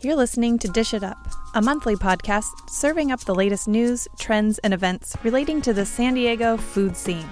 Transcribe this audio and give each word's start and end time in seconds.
You're 0.00 0.14
listening 0.14 0.60
to 0.60 0.68
Dish 0.68 0.94
It 0.94 1.02
Up, 1.02 1.18
a 1.54 1.60
monthly 1.60 1.96
podcast 1.96 2.70
serving 2.70 3.10
up 3.10 3.18
the 3.18 3.34
latest 3.34 3.66
news, 3.66 4.06
trends, 4.16 4.58
and 4.60 4.72
events 4.72 5.16
relating 5.24 5.60
to 5.62 5.72
the 5.72 5.84
San 5.84 6.14
Diego 6.14 6.56
food 6.56 6.96
scene. 6.96 7.28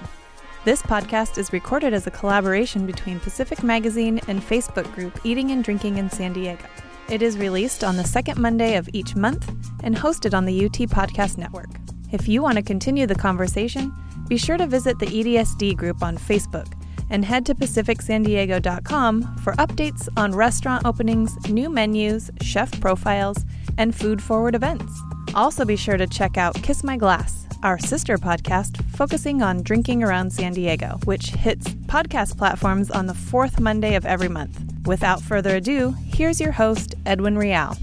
This 0.65 0.81
podcast 0.81 1.37
is 1.37 1.53
recorded 1.53 1.93
as 1.93 2.07
a 2.07 2.11
collaboration 2.11 2.85
between 2.85 3.21
Pacific 3.21 3.63
Magazine 3.63 4.19
and 4.27 4.41
Facebook 4.41 4.93
group 4.93 5.17
Eating 5.23 5.51
and 5.51 5.63
Drinking 5.63 5.97
in 5.97 6.09
San 6.09 6.33
Diego. 6.33 6.65
It 7.07 7.21
is 7.21 7.37
released 7.37 7.85
on 7.85 7.95
the 7.95 8.03
second 8.03 8.37
Monday 8.37 8.75
of 8.75 8.89
each 8.91 9.15
month 9.15 9.49
and 9.81 9.95
hosted 9.95 10.33
on 10.33 10.43
the 10.43 10.65
UT 10.65 10.73
Podcast 10.89 11.37
Network. 11.37 11.69
If 12.11 12.27
you 12.27 12.41
want 12.41 12.57
to 12.57 12.61
continue 12.61 13.07
the 13.07 13.15
conversation, 13.15 13.93
be 14.27 14.35
sure 14.35 14.57
to 14.57 14.67
visit 14.67 14.99
the 14.99 15.05
EDSD 15.05 15.77
group 15.77 16.03
on 16.03 16.17
Facebook 16.17 16.76
and 17.09 17.25
head 17.25 17.45
to 17.45 17.55
pacificsandiego.com 17.55 19.37
for 19.37 19.53
updates 19.53 20.07
on 20.17 20.35
restaurant 20.35 20.85
openings, 20.85 21.35
new 21.49 21.69
menus, 21.69 22.31
chef 22.41 22.79
profiles, 22.79 23.37
and 23.77 23.95
food 23.95 24.21
forward 24.21 24.55
events. 24.55 24.91
Also, 25.33 25.65
be 25.65 25.75
sure 25.75 25.97
to 25.97 26.07
check 26.07 26.37
out 26.37 26.55
Kiss 26.63 26.83
My 26.83 26.97
Glass, 26.97 27.47
our 27.63 27.77
sister 27.79 28.17
podcast 28.17 28.83
focusing 28.91 29.41
on 29.41 29.61
drinking 29.63 30.03
around 30.03 30.31
San 30.31 30.53
Diego, 30.53 30.99
which 31.05 31.27
hits 31.31 31.67
podcast 31.85 32.37
platforms 32.37 32.89
on 32.91 33.05
the 33.07 33.13
fourth 33.13 33.59
Monday 33.59 33.95
of 33.95 34.05
every 34.05 34.29
month. 34.29 34.59
Without 34.85 35.21
further 35.21 35.57
ado, 35.57 35.95
here's 36.05 36.39
your 36.39 36.53
host, 36.53 36.95
Edwin 37.05 37.37
Rial. 37.37 37.75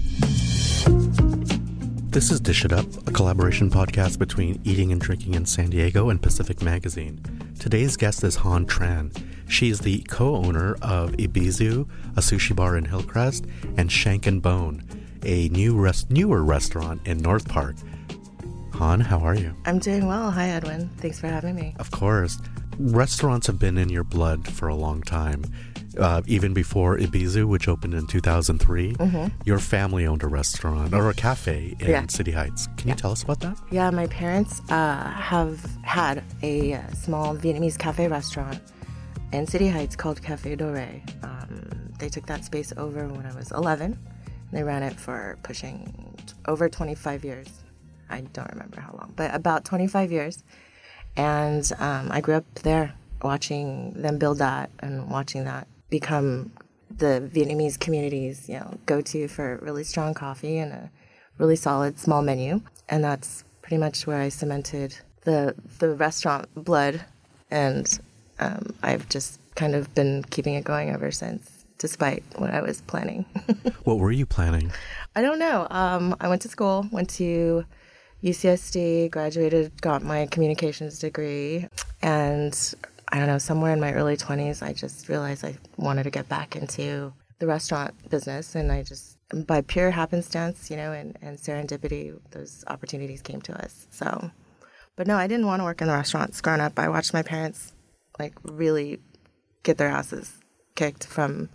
This 2.09 2.31
is 2.31 2.39
Dish 2.39 2.63
It 2.63 2.71
Up, 2.71 2.85
a 3.07 3.11
collaboration 3.11 3.69
podcast 3.69 4.19
between 4.19 4.61
Eating 4.63 4.91
and 4.93 5.01
Drinking 5.01 5.33
in 5.33 5.45
San 5.45 5.69
Diego 5.69 6.09
and 6.09 6.21
Pacific 6.21 6.61
Magazine. 6.61 7.21
Today's 7.65 7.97
guest 7.97 8.23
is 8.23 8.35
Han 8.35 8.67
Tran. 8.67 9.11
She 9.49 9.69
is 9.71 9.79
the 9.79 10.03
co 10.03 10.35
owner 10.35 10.75
of 10.83 11.13
Ibizu, 11.13 11.89
a 12.15 12.19
sushi 12.19 12.55
bar 12.55 12.77
in 12.77 12.85
Hillcrest, 12.85 13.47
and 13.75 13.91
Shank 13.91 14.27
and 14.27 14.39
Bone, 14.39 14.83
a 15.23 15.49
new 15.49 15.75
rest- 15.75 16.11
newer 16.11 16.43
restaurant 16.43 17.01
in 17.07 17.17
North 17.17 17.49
Park. 17.49 17.75
Han, 18.73 18.99
how 18.99 19.17
are 19.17 19.33
you? 19.33 19.55
I'm 19.65 19.79
doing 19.79 20.05
well. 20.05 20.29
Hi, 20.29 20.49
Edwin. 20.49 20.89
Thanks 20.97 21.19
for 21.19 21.25
having 21.25 21.55
me. 21.55 21.73
Of 21.79 21.89
course. 21.89 22.37
Restaurants 22.77 23.47
have 23.47 23.57
been 23.57 23.79
in 23.79 23.89
your 23.89 24.03
blood 24.03 24.47
for 24.47 24.67
a 24.67 24.75
long 24.75 25.01
time. 25.01 25.43
Uh, 25.97 26.21
even 26.27 26.53
before 26.53 26.97
Ibizu, 26.97 27.45
which 27.45 27.67
opened 27.67 27.93
in 27.93 28.05
2003, 28.07 28.95
your 29.45 29.59
family 29.59 30.05
owned 30.05 30.23
a 30.23 30.27
restaurant 30.27 30.93
or 30.93 31.09
a 31.09 31.13
cafe 31.13 31.75
in 31.79 31.89
Yeah. 31.89 32.05
City 32.07 32.31
Heights. 32.31 32.67
Can 32.77 32.89
you 32.89 32.95
tell 32.95 33.11
us 33.11 33.23
about 33.23 33.39
that? 33.41 33.57
Yeah, 33.71 33.89
my 33.91 34.07
parents 34.07 34.61
uh, 34.69 35.09
have 35.09 35.63
had 35.83 36.23
a 36.43 36.81
small 36.93 37.35
Vietnamese 37.35 37.77
cafe 37.77 38.07
restaurant 38.07 38.59
in 39.31 39.47
City 39.47 39.67
Heights 39.69 39.95
called 39.95 40.21
Cafe 40.21 40.55
Dore. 40.55 40.87
Um, 41.23 41.93
they 41.99 42.09
took 42.09 42.25
that 42.25 42.43
space 42.43 42.73
over 42.77 43.07
when 43.07 43.25
I 43.25 43.33
was 43.35 43.51
11. 43.51 43.97
They 44.51 44.63
ran 44.63 44.83
it 44.83 44.99
for 44.99 45.37
pushing 45.43 46.15
t- 46.27 46.33
over 46.47 46.67
25 46.69 47.23
years. 47.25 47.47
I 48.09 48.21
don't 48.21 48.49
remember 48.51 48.79
how 48.81 48.93
long, 48.99 49.13
but 49.15 49.33
about 49.33 49.65
25 49.65 50.11
years. 50.11 50.43
And 51.17 51.69
um, 51.79 52.09
I 52.11 52.21
grew 52.21 52.35
up 52.35 52.45
there 52.63 52.93
watching 53.21 53.93
them 54.01 54.17
build 54.17 54.37
that 54.39 54.69
and 54.79 55.09
watching 55.09 55.45
that 55.45 55.67
become 55.99 56.51
the 56.89 57.29
Vietnamese 57.33 57.79
community's, 57.79 58.47
you 58.49 58.57
know, 58.59 58.77
go-to 58.85 59.27
for 59.27 59.57
really 59.61 59.83
strong 59.83 60.13
coffee 60.13 60.57
and 60.57 60.71
a 60.71 60.91
really 61.37 61.55
solid 61.55 61.99
small 61.99 62.21
menu. 62.21 62.61
And 62.89 63.03
that's 63.03 63.43
pretty 63.61 63.77
much 63.77 64.05
where 64.07 64.21
I 64.21 64.29
cemented 64.29 64.97
the 65.25 65.55
the 65.79 65.89
restaurant 65.95 66.45
blood, 66.55 67.03
and 67.49 67.85
um, 68.39 68.75
I've 68.83 69.09
just 69.09 69.39
kind 69.55 69.73
of 69.73 69.93
been 69.95 70.23
keeping 70.29 70.53
it 70.53 70.63
going 70.63 70.89
ever 70.91 71.11
since, 71.11 71.65
despite 71.79 72.23
what 72.35 72.51
I 72.51 72.61
was 72.61 72.81
planning. 72.81 73.25
What 73.85 73.99
were 73.99 74.11
you 74.11 74.25
planning? 74.25 74.71
I 75.15 75.21
don't 75.21 75.37
know. 75.37 75.67
Um, 75.69 76.15
I 76.19 76.27
went 76.27 76.41
to 76.41 76.49
school, 76.49 76.87
went 76.91 77.09
to 77.21 77.65
UCSD, 78.23 79.11
graduated, 79.11 79.79
got 79.79 80.01
my 80.01 80.25
communications 80.25 80.97
degree, 80.97 81.67
and 82.01 82.53
I 83.11 83.17
don't 83.19 83.27
know, 83.27 83.37
somewhere 83.37 83.73
in 83.73 83.79
my 83.79 83.93
early 83.93 84.17
20s, 84.17 84.63
I 84.63 84.73
just 84.73 85.09
realized 85.09 85.45
I 85.45 85.57
wanted 85.77 86.03
to 86.03 86.09
get 86.09 86.27
back 86.27 86.55
into 86.55 87.13
the 87.39 87.47
restaurant 87.47 87.93
business. 88.09 88.55
And 88.55 88.71
I 88.71 88.83
just, 88.83 89.17
by 89.45 89.61
pure 89.61 89.91
happenstance, 89.91 90.69
you 90.69 90.77
know, 90.77 90.91
and, 90.91 91.17
and 91.21 91.37
serendipity, 91.37 92.17
those 92.31 92.63
opportunities 92.67 93.21
came 93.21 93.41
to 93.41 93.63
us. 93.63 93.87
So, 93.91 94.31
but 94.95 95.07
no, 95.07 95.17
I 95.17 95.27
didn't 95.27 95.45
want 95.45 95.59
to 95.59 95.65
work 95.65 95.81
in 95.81 95.87
the 95.87 95.93
restaurants 95.93 96.41
growing 96.41 96.61
up. 96.61 96.79
I 96.79 96.89
watched 96.89 97.13
my 97.13 97.21
parents 97.21 97.73
like 98.17 98.33
really 98.43 98.99
get 99.63 99.77
their 99.77 99.89
asses 99.89 100.37
kicked 100.75 101.05
from, 101.05 101.49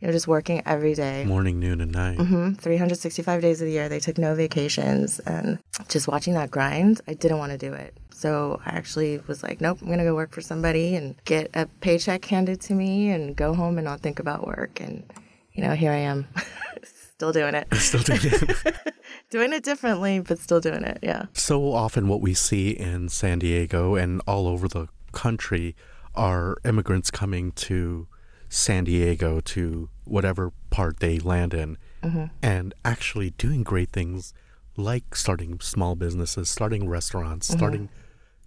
you 0.00 0.06
know, 0.06 0.12
just 0.12 0.28
working 0.28 0.62
every 0.64 0.94
day. 0.94 1.24
Morning, 1.24 1.58
noon, 1.58 1.80
and 1.80 1.92
night. 1.92 2.18
Mm-hmm. 2.18 2.54
365 2.54 3.42
days 3.42 3.60
of 3.60 3.66
the 3.66 3.72
year. 3.72 3.88
They 3.88 3.98
took 3.98 4.18
no 4.18 4.34
vacations. 4.34 5.18
And 5.20 5.58
just 5.88 6.06
watching 6.06 6.34
that 6.34 6.50
grind, 6.50 7.00
I 7.08 7.14
didn't 7.14 7.38
want 7.38 7.52
to 7.52 7.58
do 7.58 7.72
it. 7.72 7.96
So 8.10 8.60
I 8.64 8.70
actually 8.70 9.20
was 9.26 9.42
like, 9.42 9.60
nope, 9.60 9.78
I'm 9.80 9.86
going 9.86 9.98
to 9.98 10.04
go 10.04 10.14
work 10.14 10.32
for 10.32 10.40
somebody 10.40 10.94
and 10.96 11.14
get 11.24 11.50
a 11.54 11.66
paycheck 11.80 12.24
handed 12.24 12.60
to 12.62 12.74
me 12.74 13.10
and 13.10 13.36
go 13.36 13.54
home 13.54 13.78
and 13.78 13.84
not 13.84 14.00
think 14.00 14.18
about 14.18 14.46
work. 14.46 14.80
And, 14.80 15.04
you 15.52 15.62
know, 15.62 15.74
here 15.74 15.92
I 15.92 15.98
am, 15.98 16.26
still 16.82 17.32
doing 17.32 17.54
it. 17.54 17.66
Still 17.74 18.02
doing 18.02 18.20
it. 18.22 18.76
doing 19.30 19.52
it 19.52 19.62
differently, 19.62 20.20
but 20.20 20.38
still 20.38 20.60
doing 20.60 20.84
it. 20.84 20.98
Yeah. 21.02 21.26
so 21.32 21.72
often, 21.72 22.08
what 22.08 22.20
we 22.20 22.34
see 22.34 22.70
in 22.70 23.08
San 23.08 23.40
Diego 23.40 23.94
and 23.96 24.22
all 24.26 24.46
over 24.46 24.68
the 24.68 24.88
country 25.12 25.74
are 26.14 26.56
immigrants 26.64 27.10
coming 27.10 27.52
to 27.52 28.06
San 28.48 28.84
Diego 28.84 29.40
to 29.40 29.88
whatever 30.04 30.52
part 30.70 31.00
they 31.00 31.18
land 31.18 31.52
in 31.52 31.76
mm-hmm. 32.02 32.24
and 32.42 32.74
actually 32.84 33.30
doing 33.30 33.62
great 33.62 33.90
things 33.90 34.32
like 34.76 35.14
starting 35.14 35.60
small 35.60 35.94
businesses, 35.94 36.48
starting 36.48 36.88
restaurants, 36.88 37.48
mm-hmm. 37.48 37.58
starting 37.58 37.88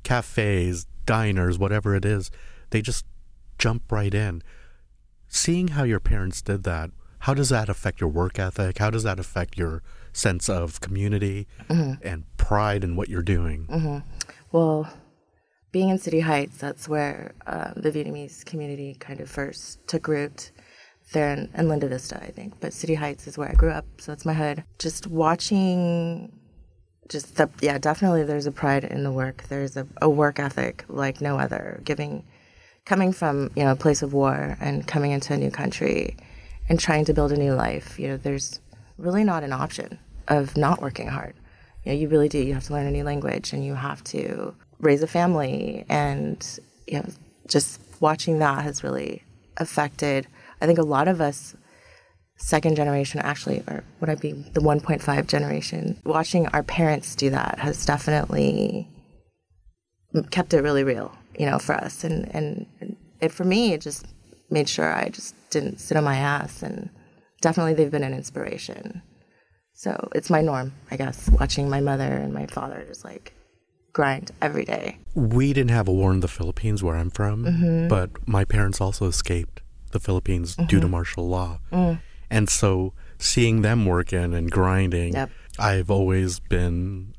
cafes, 0.04 0.88
diners, 1.06 1.60
whatever 1.60 1.96
it 1.96 2.06
is. 2.06 2.32
They 2.72 2.82
just 2.82 3.06
jump 3.58 3.92
right 3.92 4.14
in. 4.14 4.42
Seeing 5.28 5.70
how 5.70 5.84
your 5.84 6.00
parents 6.00 6.42
did 6.42 6.64
that, 6.64 6.90
how 7.20 7.34
does 7.34 7.50
that 7.50 7.70
affect 7.70 8.02
your 8.02 8.10
work 8.10 8.40
ethic? 8.40 8.80
How 8.80 8.90
does 8.90 9.04
that 9.04 9.20
affect 9.20 9.58
your 9.58 9.84
sense 10.14 10.50
of 10.50 10.82
community 10.82 11.48
mm-hmm. 11.70 12.06
and 12.06 12.26
pride 12.38 12.84
in 12.84 12.96
what 12.96 13.10
you're 13.10 13.22
doing? 13.22 13.68
Well, 14.52 14.92
being 15.72 15.90
in 15.90 15.98
City 15.98 16.20
Heights, 16.20 16.58
that's 16.58 16.88
where 16.88 17.34
uh, 17.48 17.72
the 17.76 17.92
Vietnamese 17.92 18.46
community 18.46 18.96
kind 19.00 19.22
of 19.22 19.30
first 19.30 19.86
took 19.88 20.08
root. 20.08 20.52
There 21.14 21.34
in, 21.34 21.50
in 21.56 21.68
Linda 21.68 21.90
Vista, 21.90 22.22
I 22.24 22.32
think, 22.32 22.60
but 22.62 22.72
City 22.72 22.94
Heights 22.94 23.28
is 23.28 23.38
where 23.38 23.50
I 23.50 23.54
grew 23.54 23.72
up, 23.72 23.86
so 23.98 24.12
that's 24.12 24.26
my 24.26 24.34
hood. 24.34 24.64
Just 24.80 25.08
watching, 25.08 26.32
just 27.10 27.36
the 27.36 27.50
yeah, 27.60 27.78
definitely. 27.78 28.24
There's 28.24 28.46
a 28.46 28.52
pride 28.52 28.86
in 28.86 29.04
the 29.04 29.12
work. 29.12 29.44
There's 29.50 29.76
a, 29.76 29.86
a 30.02 30.10
work 30.10 30.40
ethic 30.40 30.86
like 30.88 31.20
no 31.20 31.38
other. 31.38 31.82
Giving, 31.84 32.24
coming 32.86 33.12
from 33.12 33.52
you 33.58 33.64
know 33.66 33.72
a 33.72 33.76
place 33.76 34.02
of 34.02 34.14
war 34.14 34.56
and 34.62 34.88
coming 34.88 35.12
into 35.12 35.34
a 35.34 35.38
new 35.38 35.52
country, 35.52 36.16
and 36.70 36.80
trying 36.80 37.04
to 37.06 37.14
build 37.14 37.34
a 37.34 37.38
new 37.38 37.56
life. 37.56 38.00
You 38.00 38.10
know, 38.10 38.18
there's 38.18 38.62
really 38.98 39.26
not 39.26 39.44
an 39.44 39.52
option 39.52 40.00
of 40.30 40.56
not 40.56 40.82
working 40.82 41.08
hard. 41.08 41.34
You 41.84 41.92
know, 41.92 41.98
you 41.98 42.08
really 42.08 42.30
do. 42.30 42.38
You 42.38 42.54
have 42.54 42.66
to 42.66 42.74
learn 42.74 42.88
a 42.88 42.92
new 42.92 43.04
language 43.04 43.52
and 43.52 43.66
you 43.66 43.76
have 43.76 44.04
to 44.06 44.56
raise 44.82 45.02
a 45.02 45.08
family. 45.08 45.86
And, 45.90 46.46
you 46.88 47.00
know, 47.00 47.10
just 47.48 47.80
watching 48.00 48.40
that 48.40 48.64
has 48.64 48.84
really 48.84 49.24
affected, 49.58 50.28
I 50.62 50.66
think, 50.66 50.80
a 50.80 50.84
lot 50.84 51.08
of 51.08 51.22
us, 51.22 51.56
second 52.38 52.76
generation 52.76 53.20
actually, 53.20 53.64
or 53.68 53.84
would 54.00 54.10
I 54.10 54.16
be 54.16 54.32
the 54.32 54.62
1.5 54.62 55.28
generation, 55.28 56.02
watching 56.04 56.48
our 56.48 56.64
parents 56.64 57.16
do 57.16 57.30
that 57.30 57.60
has 57.60 57.86
definitely 57.86 58.90
kept 60.32 60.54
it 60.54 60.62
really 60.62 60.84
real, 60.84 61.16
you 61.38 61.46
know, 61.46 61.60
for 61.60 61.76
us. 61.76 62.04
And, 62.04 62.34
and 62.34 62.66
it, 63.20 63.32
for 63.32 63.44
me, 63.44 63.74
it 63.74 63.82
just 63.82 64.06
made 64.50 64.68
sure 64.68 64.94
I 64.94 65.10
just 65.10 65.36
didn't 65.52 65.80
sit 65.80 65.98
on 65.98 66.04
my 66.04 66.18
ass. 66.18 66.64
And 66.64 66.90
definitely 67.42 67.74
they've 67.74 67.92
been 67.92 68.04
an 68.04 68.14
inspiration. 68.14 69.02
So 69.74 70.10
it's 70.14 70.30
my 70.30 70.42
norm, 70.42 70.74
I 70.90 70.98
guess, 70.98 71.30
watching 71.30 71.70
my 71.70 71.80
mother 71.80 72.04
and 72.04 72.34
my 72.34 72.48
father 72.48 72.84
just 72.88 73.06
like 73.06 73.34
grind 73.94 74.32
every 74.42 74.66
day. 74.66 74.98
We 75.16 75.54
didn't 75.54 75.72
have 75.72 75.88
a 75.88 75.92
war 75.94 76.12
in 76.14 76.22
the 76.22 76.28
Philippines 76.28 76.82
where 76.84 76.96
I'm 76.96 77.10
from, 77.10 77.46
Mm-hmm. 77.46 77.88
but 77.88 78.10
my 78.28 78.46
parents 78.46 78.80
also 78.80 79.06
escaped 79.08 79.62
the 79.92 80.00
Philippines 80.00 80.56
due 80.56 80.80
to 80.80 80.88
martial 80.88 81.28
law. 81.28 81.60
And 82.30 82.50
so 82.50 82.94
seeing 83.18 83.62
them 83.62 83.86
working 83.86 84.34
and 84.34 84.50
grinding, 84.50 85.12
Mm. 85.14 85.16
Yep. 85.16 85.30
I've 85.60 85.92
always 85.92 86.40
been 86.40 87.14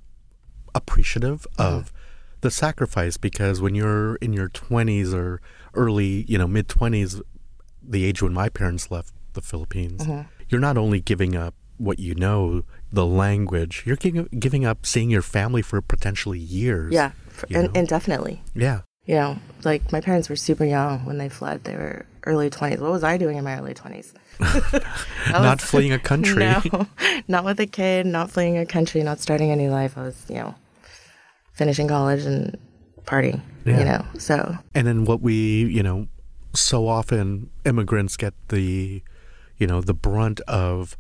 appreciative 0.75 1.47
of 1.59 1.93
the 2.41 2.51
sacrifice 2.51 3.17
because 3.19 3.61
when 3.61 3.75
you're 3.75 4.17
in 4.17 4.33
your 4.33 4.49
20s 4.49 5.13
or 5.13 5.41
early, 5.75 6.25
you 6.29 6.39
know, 6.39 6.47
mid 6.49 6.67
20s, 6.69 7.21
the 7.83 8.05
age 8.05 8.23
when 8.23 8.33
my 8.33 8.49
parents 8.49 8.91
left 8.91 9.13
the 9.35 9.43
Philippines, 9.43 10.03
Mm-hmm. 10.07 10.23
you're 10.49 10.61
not 10.61 10.79
only 10.79 11.01
giving 11.01 11.37
up 11.37 11.55
what 11.77 11.99
you 11.99 12.15
know, 12.15 12.65
the 12.93 13.07
language, 13.07 13.83
you're 13.87 13.97
giving, 13.97 14.29
giving 14.39 14.65
up 14.65 14.85
seeing 14.85 15.11
your 15.11 15.23
family 15.23 15.63
for 15.63 15.81
potentially 15.81 16.39
years. 16.39 16.93
Yeah, 16.93 17.13
for, 17.29 17.47
you 17.49 17.59
and 17.59 17.77
indefinitely. 17.77 18.43
Yeah. 18.55 18.83
You 19.07 19.15
know, 19.17 19.39
like 19.65 19.91
my 19.91 20.01
parents 20.01 20.29
were 20.29 20.37
super 20.37 20.65
young 20.65 21.05
when 21.05 21.19
they 21.19 21.29
fled. 21.29 21.65
They 21.65 21.75
were 21.75 22.07
early 22.25 22.51
20s. 22.51 22.79
What 22.79 22.93
was 22.93 23.03
I 23.03 23.17
doing 23.17 23.37
in 23.37 23.43
my 23.45 23.59
early 23.59 23.75
20s? 23.75 24.13
not 25.31 25.61
was- 25.61 25.65
fleeing 25.71 25.93
a 25.93 25.99
country. 25.99 26.45
No, 26.73 26.87
not 27.29 27.45
with 27.45 27.59
a 27.61 27.67
kid, 27.67 28.07
not 28.07 28.31
fleeing 28.31 28.59
a 28.59 28.67
country, 28.67 29.03
not 29.03 29.19
starting 29.21 29.51
a 29.51 29.57
new 29.57 29.71
life. 29.71 29.97
I 29.99 30.03
was, 30.03 30.25
you 30.29 30.37
know, 30.37 30.55
finishing 31.55 31.89
college 31.89 32.23
and 32.25 32.57
partying, 33.05 33.41
Yeah. 33.65 33.79
you 33.79 33.85
know. 33.85 34.05
So, 34.19 34.57
And 34.75 34.87
then 34.87 35.05
what 35.05 35.21
we, 35.21 35.65
you 35.65 35.83
know, 35.83 36.07
so 36.55 36.87
often 36.87 37.51
immigrants 37.65 38.17
get 38.17 38.35
the, 38.49 39.03
you 39.57 39.67
know, 39.67 39.81
the 39.81 39.95
brunt 39.95 40.41
of 40.43 40.97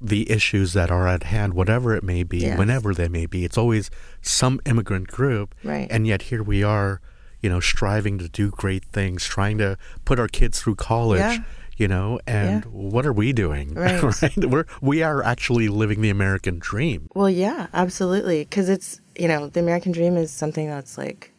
the 0.00 0.30
issues 0.30 0.72
that 0.74 0.90
are 0.90 1.06
at 1.08 1.22
hand, 1.24 1.54
whatever 1.54 1.94
it 1.94 2.02
may 2.02 2.22
be, 2.22 2.38
Yes. 2.38 2.58
whenever 2.58 2.92
they 2.94 3.08
may 3.08 3.26
be. 3.26 3.44
It's 3.44 3.56
always 3.58 3.90
some 4.20 4.60
immigrant 4.66 5.08
group. 5.08 5.54
Right. 5.64 5.86
And 5.90 6.06
yet 6.06 6.22
here 6.22 6.42
we 6.42 6.62
are, 6.62 7.00
you 7.40 7.48
know, 7.48 7.60
striving 7.60 8.18
to 8.18 8.28
do 8.28 8.50
great 8.50 8.84
things, 8.84 9.24
trying 9.24 9.58
to 9.58 9.78
put 10.04 10.18
our 10.20 10.28
kids 10.28 10.60
through 10.60 10.74
college. 10.76 11.20
Yeah. 11.20 11.38
You 11.78 11.88
know, 11.88 12.18
and 12.26 12.64
Yeah. 12.64 12.70
what 12.70 13.04
are 13.04 13.12
we 13.12 13.32
doing? 13.34 13.74
Right. 13.76 14.36
We're 14.36 14.64
we 14.80 15.02
are 15.02 15.22
actually 15.22 15.68
living 15.68 16.00
the 16.00 16.08
American 16.10 16.58
dream. 16.58 17.08
well, 17.14 17.28
yeah, 17.28 17.66
absolutely. 17.74 18.44
Because 18.44 18.68
it's, 18.70 19.00
you 19.18 19.28
know, 19.28 19.48
the 19.48 19.60
American 19.60 19.92
dream 19.92 20.16
is 20.16 20.30
something 20.30 20.66
that's 20.68 20.96
like 20.96 21.32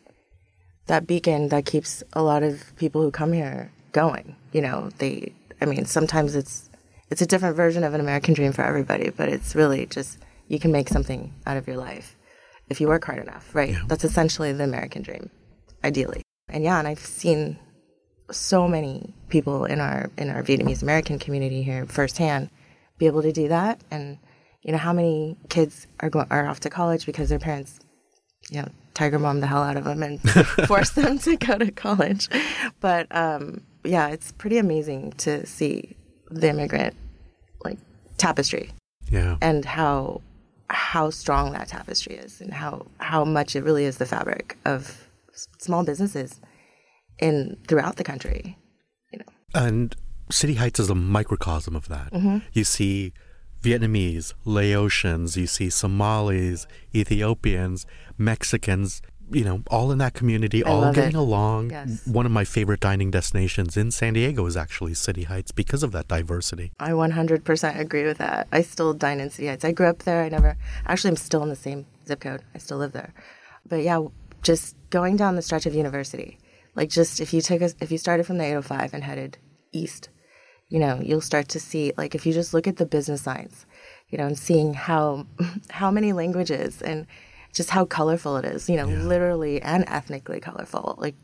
that 0.85 1.05
beacon 1.07 1.49
that 1.49 1.65
keeps 1.65 2.03
a 2.13 2.21
lot 2.21 2.43
of 2.43 2.75
people 2.77 3.01
who 3.01 3.11
come 3.11 3.33
here 3.33 3.71
going. 3.91 4.35
You 4.53 4.61
know, 4.61 4.89
they, 4.99 5.33
I 5.59 5.65
mean, 5.65 5.85
sometimes 5.85 6.35
it's, 6.35 6.66
it's 7.09 7.21
a 7.21 7.25
different 7.25 7.55
version 7.55 7.83
of 7.83 7.93
an 7.93 8.01
American 8.01 8.33
dream 8.33 8.51
for 8.51 8.63
everybody, 8.63 9.09
but 9.09 9.29
it's 9.29 9.55
really 9.55 9.85
just, 9.85 10.19
you 10.47 10.59
can 10.59 10.71
make 10.71 10.89
something 10.89 11.33
out 11.45 11.57
of 11.57 11.67
your 11.67 11.77
life 11.77 12.15
if 12.69 12.81
you 12.81 12.87
work 12.87 13.05
hard 13.05 13.19
enough, 13.19 13.53
right? 13.53 13.71
Yeah. 13.71 13.83
That's 13.87 14.03
essentially 14.03 14.51
the 14.51 14.63
American 14.63 15.01
dream, 15.01 15.29
ideally. 15.83 16.21
And 16.49 16.63
yeah, 16.63 16.79
and 16.79 16.87
I've 16.87 16.99
seen 16.99 17.59
so 18.31 18.67
many 18.67 19.13
people 19.29 19.65
in 19.65 19.79
our 19.79 20.09
in 20.17 20.29
our 20.29 20.43
Vietnamese 20.43 20.81
American 20.81 21.19
community 21.19 21.63
here 21.63 21.85
firsthand 21.85 22.49
be 22.97 23.05
able 23.05 23.21
to 23.21 23.31
do 23.31 23.47
that. 23.49 23.81
And 23.91 24.17
you 24.61 24.71
know 24.71 24.77
how 24.77 24.93
many 24.93 25.37
kids 25.49 25.87
are 25.99 26.09
going 26.09 26.27
are 26.29 26.47
off 26.47 26.59
to 26.61 26.69
college 26.69 27.05
because 27.05 27.29
their 27.29 27.39
parents, 27.39 27.79
you 28.49 28.61
know, 28.61 28.69
tiger 28.93 29.19
mom 29.19 29.41
the 29.41 29.47
hell 29.47 29.63
out 29.63 29.77
of 29.77 29.83
them 29.83 30.03
and 30.03 30.21
force 30.67 30.91
them 30.91 31.19
to 31.19 31.35
go 31.37 31.57
to 31.57 31.71
college. 31.71 32.29
But 32.79 33.07
um, 33.15 33.61
yeah, 33.83 34.07
it's 34.07 34.31
pretty 34.31 34.57
amazing 34.57 35.13
to 35.19 35.45
see 35.45 35.96
the 36.29 36.49
immigrant 36.49 36.95
like 37.63 37.77
tapestry 38.17 38.71
Yeah. 39.09 39.37
and 39.41 39.63
how 39.65 40.21
how 40.69 41.09
strong 41.09 41.53
that 41.53 41.69
tapestry 41.69 42.15
is 42.15 42.41
and 42.41 42.53
how 42.53 42.85
how 42.99 43.23
much 43.23 43.55
it 43.55 43.63
really 43.63 43.85
is 43.85 43.97
the 43.97 44.05
fabric 44.05 44.57
of 44.65 45.07
s- 45.33 45.47
small 45.59 45.83
businesses 45.83 46.39
in 47.19 47.57
throughout 47.67 47.95
the 47.95 48.03
country 48.03 48.57
you 49.13 49.19
know 49.19 49.25
And 49.67 49.95
City 50.29 50.55
Heights 50.55 50.79
is 50.79 50.89
a 50.89 50.95
microcosm 50.95 51.73
of 51.75 51.87
that. 51.87 52.11
Mm-hmm. 52.11 52.39
You 52.51 52.65
see 52.65 53.13
Vietnamese, 53.63 54.33
Laotians, 54.45 55.37
you 55.37 55.47
see 55.47 55.69
Somalis, 55.69 56.67
Ethiopians, 56.93 57.85
Mexicans, 58.17 59.01
you 59.31 59.43
know, 59.43 59.63
all 59.69 59.91
in 59.91 59.97
that 59.97 60.13
community, 60.13 60.63
all 60.63 60.93
getting 60.93 61.15
it. 61.15 61.15
along. 61.15 61.71
Yes. 61.71 61.89
Mm-hmm. 61.89 62.13
One 62.13 62.25
of 62.25 62.31
my 62.31 62.45
favorite 62.45 62.79
dining 62.79 63.11
destinations 63.11 63.75
in 63.75 63.91
San 63.91 64.13
Diego 64.13 64.45
is 64.45 64.55
actually 64.55 64.93
City 64.93 65.23
Heights 65.23 65.51
because 65.51 65.83
of 65.83 65.91
that 65.91 66.07
diversity. 66.07 66.71
i 66.79 66.91
100% 66.91 67.79
agree 67.79 68.03
with 68.03 68.17
that 68.17 68.47
i 68.51 68.61
still 68.61 68.93
dine 68.93 69.19
in 69.19 69.29
city 69.29 69.47
heights 69.47 69.65
i 69.65 69.71
grew 69.71 69.87
up 69.87 69.99
there 69.99 70.23
i 70.23 70.29
never 70.29 70.55
actually 70.85 71.09
i'm 71.09 71.15
still 71.15 71.43
in 71.43 71.49
the 71.49 71.55
same 71.55 71.85
zip 72.07 72.19
code 72.19 72.41
i 72.55 72.57
still 72.57 72.77
live 72.77 72.91
there 72.91 73.13
but 73.67 73.77
yeah 73.77 73.99
just 74.43 74.75
going 74.89 75.15
down 75.17 75.35
the 75.35 75.41
stretch 75.41 75.65
of 75.65 75.75
university 75.75 76.37
like 76.75 76.89
just 76.89 77.19
if 77.19 77.33
you 77.33 77.41
took 77.41 77.61
us 77.61 77.75
if 77.81 77.91
you 77.91 77.97
started 77.97 78.25
from 78.25 78.37
the 78.37 78.43
805 78.45 78.93
and 78.93 79.03
headed 79.03 79.37
east 79.71 80.09
you 80.69 80.79
know 80.79 80.99
you'll 81.01 81.21
start 81.21 81.47
to 81.49 81.59
see 81.59 81.91
like 81.97 82.15
if 82.15 82.25
you 82.25 82.33
just 82.33 82.53
look 82.53 82.67
at 82.67 82.77
the 82.77 82.85
business 82.85 83.21
signs 83.21 83.65
you 84.09 84.17
know 84.17 84.27
and 84.27 84.37
seeing 84.37 84.73
how 84.73 85.25
how 85.71 85.91
many 85.91 86.13
languages 86.13 86.81
and 86.81 87.07
just 87.57 87.69
how 87.77 87.83
colorful 87.97 88.33
it 88.37 88.45
is 88.45 88.69
you 88.71 88.77
know 88.79 88.85
literally 89.13 89.55
and 89.61 89.83
ethnically 89.87 90.39
colorful 90.49 90.85
like 91.05 91.15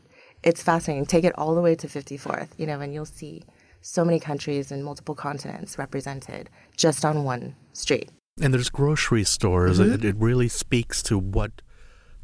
it's 0.42 0.62
fascinating 0.70 1.06
take 1.06 1.24
it 1.30 1.34
all 1.38 1.54
the 1.54 1.60
way 1.66 1.74
to 1.82 1.86
54th 1.86 2.48
you 2.60 2.66
know 2.68 2.78
and 2.82 2.92
you'll 2.94 3.12
see 3.22 3.34
so 3.80 4.04
many 4.08 4.18
countries 4.30 4.72
and 4.72 4.84
multiple 4.90 5.14
continents 5.14 5.78
represented 5.84 6.44
just 6.84 7.04
on 7.04 7.16
one 7.32 7.54
street 7.72 8.08
And 8.42 8.50
there's 8.52 8.70
grocery 8.80 9.24
stores. 9.36 9.78
Mm-hmm. 9.78 9.94
It, 9.94 10.04
it 10.10 10.16
really 10.28 10.48
speaks 10.48 10.96
to 11.08 11.14
what 11.36 11.52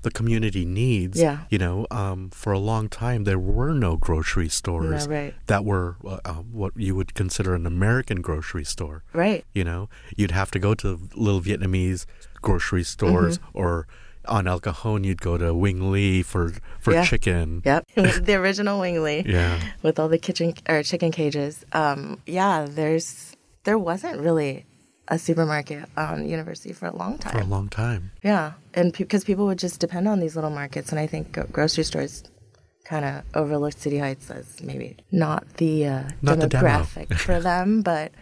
the 0.03 0.11
community 0.11 0.65
needs. 0.65 1.17
Yeah. 1.21 1.39
You 1.51 1.59
know, 1.65 1.87
um, 2.03 2.31
for 2.43 2.53
a 2.53 2.59
long 2.59 2.89
time, 2.89 3.21
there 3.25 3.39
were 3.39 3.75
no 3.87 3.93
grocery 4.07 4.49
stores 4.49 5.07
No, 5.07 5.15
right. 5.15 5.35
that 5.47 5.63
were 5.71 5.89
uh, 6.05 6.19
uh, 6.25 6.43
what 6.61 6.73
you 6.77 6.93
would 6.99 7.13
consider 7.15 7.55
an 7.55 7.67
American 7.67 8.19
grocery 8.29 8.65
store. 8.65 9.05
right 9.13 9.45
You 9.59 9.65
know, 9.71 9.89
you'd 10.19 10.37
have 10.41 10.51
to 10.53 10.59
go 10.59 10.75
to 10.83 10.89
little 11.15 11.43
Vietnamese 11.49 12.07
grocery 12.43 12.85
stores, 12.85 13.39
Mm-hmm. 13.39 13.59
or 13.59 13.87
on 14.29 14.47
El 14.47 14.61
Cajon, 14.61 15.03
you'd 15.05 15.21
go 15.21 15.39
to 15.39 15.55
Wing 15.55 15.91
Lee 15.91 16.23
for 16.23 16.53
for 16.81 16.93
Yeah. 16.93 17.05
chicken. 17.05 17.63
yep 17.65 17.87
the 17.95 18.35
original 18.35 18.79
wing 18.81 19.03
lee 19.03 19.23
Yeah. 19.27 19.59
with 19.83 19.99
all 19.99 20.09
the 20.09 20.19
kitchen 20.19 20.55
or 20.69 20.83
chicken 20.83 21.11
cages. 21.11 21.65
Um, 21.73 22.19
yeah, 22.27 22.67
there's 22.69 23.35
there 23.65 23.79
wasn't 23.79 24.21
really 24.21 24.67
a 25.09 25.19
supermarket 25.19 25.89
on 25.97 26.29
University 26.29 26.73
for 26.73 26.87
a 26.87 26.95
long 26.95 27.19
time. 27.19 27.33
For 27.33 27.41
a 27.41 27.45
long 27.57 27.69
time. 27.69 28.13
Yeah, 28.23 28.53
and 28.75 28.93
because 28.97 29.25
people 29.25 29.47
would 29.47 29.59
just 29.59 29.81
depend 29.81 30.07
on 30.07 30.21
these 30.21 30.37
little 30.37 30.51
markets, 30.51 30.91
and 30.93 31.01
I 31.01 31.07
think 31.09 31.33
gro- 31.33 31.49
grocery 31.51 31.83
stores 31.85 32.23
kind 32.85 33.05
of 33.05 33.23
overlooked 33.35 33.81
City 33.81 33.99
Heights 33.99 34.31
as 34.31 34.61
maybe 34.63 34.97
not 35.11 35.43
the 35.57 35.87
uh, 35.87 36.03
Not 36.23 36.39
the 36.41 36.47
demographic 36.47 37.13
for 37.19 37.41
them, 37.51 37.83
but 37.83 38.13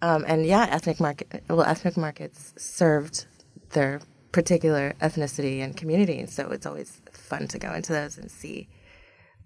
um, 0.00 0.24
and 0.28 0.46
yeah, 0.46 0.66
ethnic 0.70 1.00
market 1.00 1.42
well, 1.48 1.62
ethnic 1.62 1.96
markets 1.96 2.54
served 2.56 3.26
their 3.70 4.00
particular 4.32 4.94
ethnicity 5.00 5.60
and 5.62 5.76
community, 5.76 6.18
and 6.18 6.28
so 6.30 6.50
it's 6.50 6.66
always 6.66 7.00
fun 7.12 7.48
to 7.48 7.58
go 7.58 7.72
into 7.72 7.92
those 7.92 8.18
and 8.18 8.30
see 8.30 8.68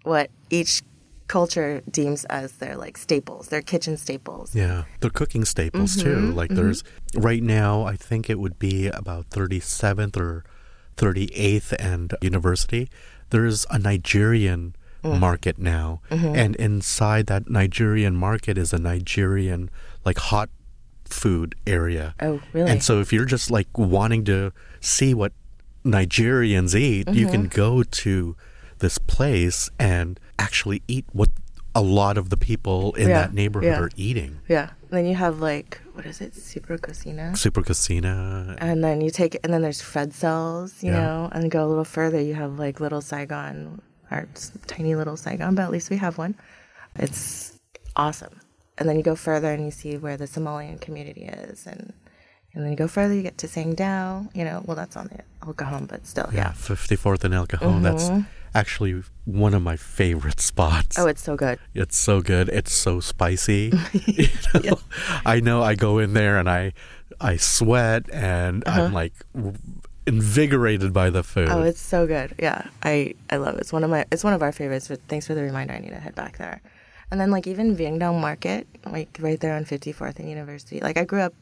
what 0.03 0.29
each 0.49 0.81
culture 1.27 1.81
deems 1.89 2.25
as 2.25 2.53
their 2.53 2.75
like 2.75 2.97
staples, 2.97 3.47
their 3.47 3.61
kitchen 3.61 3.95
staples. 3.97 4.53
Yeah, 4.53 4.83
they're 4.99 5.09
cooking 5.09 5.45
staples 5.45 5.95
too. 5.95 6.09
Mm-hmm, 6.17 6.35
Like 6.35 6.51
there's 6.53 6.83
right 7.15 7.41
now, 7.41 7.83
I 7.83 7.95
think 7.95 8.29
it 8.29 8.39
would 8.39 8.59
be 8.59 8.87
about 8.87 9.29
37th 9.29 10.17
or 10.17 10.43
38th 10.97 11.73
and 11.79 12.13
University. 12.21 12.89
There's 13.29 13.65
a 13.69 13.79
Nigerian 13.79 14.75
Mm. 15.03 15.19
market 15.19 15.57
now, 15.57 15.99
Mm-hmm. 16.11 16.33
and 16.33 16.55
inside 16.55 17.25
that 17.27 17.49
Nigerian 17.49 18.15
market 18.15 18.57
is 18.57 18.71
a 18.71 18.79
Nigerian 18.79 19.69
like 20.05 20.17
hot 20.17 20.49
food 21.13 21.55
area. 21.67 22.15
Oh, 22.19 22.41
really? 22.53 22.69
And 22.71 22.83
so 22.83 22.99
if 22.99 23.13
you're 23.13 23.25
just 23.25 23.49
like 23.51 23.67
wanting 23.77 24.25
to 24.25 24.51
see 24.81 25.13
what 25.13 25.31
Nigerians 25.85 26.75
eat, 26.75 27.09
you 27.13 27.27
can 27.27 27.43
Mm-hmm. 27.47 27.55
go 27.61 27.83
to 27.83 28.35
this 28.79 28.97
place 28.97 29.69
and 29.79 30.19
actually 30.39 30.81
eat 30.87 31.05
what 31.13 31.29
a 31.75 31.81
lot 31.81 32.17
of 32.17 32.29
the 32.29 32.37
people 32.37 32.93
in 32.95 33.09
Yeah, 33.09 33.21
that 33.21 33.33
neighborhood 33.33 33.71
yeah. 33.71 33.79
are 33.79 33.89
eating. 33.95 34.39
Yeah. 34.47 34.69
And 34.81 34.91
then 34.91 35.05
you 35.05 35.15
have 35.15 35.39
like 35.39 35.81
what 35.93 36.05
is 36.05 36.21
it, 36.21 36.35
Super 36.35 36.77
Cocina? 36.77 37.35
Super 37.37 37.61
Casina. 37.61 38.55
And 38.59 38.83
then 38.83 39.01
you 39.01 39.09
take 39.11 39.37
and 39.43 39.53
then 39.53 39.61
there's 39.61 39.81
Fred 39.81 40.13
cells, 40.13 40.81
you 40.83 40.91
Yeah. 40.91 41.01
know, 41.01 41.29
and 41.31 41.49
go 41.51 41.65
a 41.65 41.69
little 41.69 41.85
further, 41.85 42.19
you 42.21 42.33
have 42.35 42.57
like 42.59 42.79
Little 42.79 43.01
Saigon, 43.01 43.81
our 44.11 44.27
tiny 44.67 44.95
little 44.95 45.17
Saigon, 45.17 45.55
but 45.55 45.63
at 45.63 45.71
least 45.71 45.89
we 45.89 45.97
have 45.97 46.17
one. 46.17 46.35
It's 46.95 47.59
awesome. 47.95 48.39
And 48.77 48.89
then 48.89 48.95
you 48.97 49.03
go 49.03 49.15
further 49.15 49.51
and 49.51 49.63
you 49.65 49.71
see 49.71 49.97
where 49.97 50.17
the 50.17 50.25
Somalian 50.25 50.81
community 50.81 51.25
is, 51.25 51.67
and 51.67 51.93
and 52.53 52.63
then 52.63 52.71
you 52.71 52.77
go 52.77 52.87
further, 52.87 53.13
you 53.13 53.23
get 53.23 53.37
to 53.39 53.47
Sangdao, 53.47 54.35
you 54.35 54.43
know. 54.45 54.63
Well, 54.65 54.75
that's 54.75 54.95
on 54.95 55.07
the 55.07 55.19
El 55.45 55.53
Cajon, 55.53 55.85
but 55.85 56.05
still, 56.05 56.29
Yeah, 56.31 56.49
yeah. 56.49 56.51
54th 56.51 57.23
and 57.23 57.33
El 57.33 57.47
Cajon. 57.47 57.81
That's 57.81 58.09
actually 58.53 59.03
one 59.25 59.55
of 59.55 59.63
my 59.63 59.75
favorite 59.75 60.39
spots. 60.39 60.99
Oh, 60.99 61.07
it's 61.07 61.23
so 61.23 61.35
good. 61.35 61.57
It's 61.73 61.97
so 61.97 62.21
good. 62.21 62.49
It's 62.49 62.71
so 62.71 62.99
spicy. 62.99 63.73
You 64.63 64.69
know? 64.71 64.79
I 65.25 65.39
know 65.39 65.63
I 65.63 65.73
go 65.73 65.97
in 65.97 66.13
there 66.13 66.37
and 66.37 66.47
I 66.47 66.73
I 67.19 67.37
sweat 67.37 68.05
and 68.13 68.63
I'm 68.67 68.93
like 68.93 69.13
invigorated 70.05 70.93
by 70.93 71.09
the 71.09 71.23
food. 71.23 71.49
Uh-huh. 71.49 71.59
Oh, 71.59 71.63
it's 71.63 71.81
so 71.81 72.05
good. 72.05 72.35
Yeah, 72.37 72.67
I 72.83 73.15
I 73.29 73.37
love 73.37 73.55
it. 73.55 73.61
It's 73.61 73.73
one 73.73 73.83
of 73.83 73.89
my 73.89 74.05
it's 74.11 74.23
one 74.23 74.33
of 74.33 74.43
our 74.43 74.51
favorites. 74.51 74.87
But 74.89 74.99
thanks 75.07 75.25
for 75.25 75.33
the 75.33 75.41
reminder. 75.41 75.73
I 75.73 75.79
need 75.79 75.89
to 75.89 75.99
head 75.99 76.13
back 76.15 76.37
there. 76.37 76.61
And 77.13 77.21
then 77.21 77.29
like 77.29 77.45
even 77.45 77.75
Vietnam 77.75 78.19
Market, 78.19 78.65
like 78.87 79.17
right 79.19 79.39
there 79.39 79.55
on 79.55 79.65
54th 79.65 80.17
and 80.17 80.27
University. 80.27 80.79
Like 80.79 80.97
I 80.97 81.03
grew 81.03 81.21
up 81.21 81.35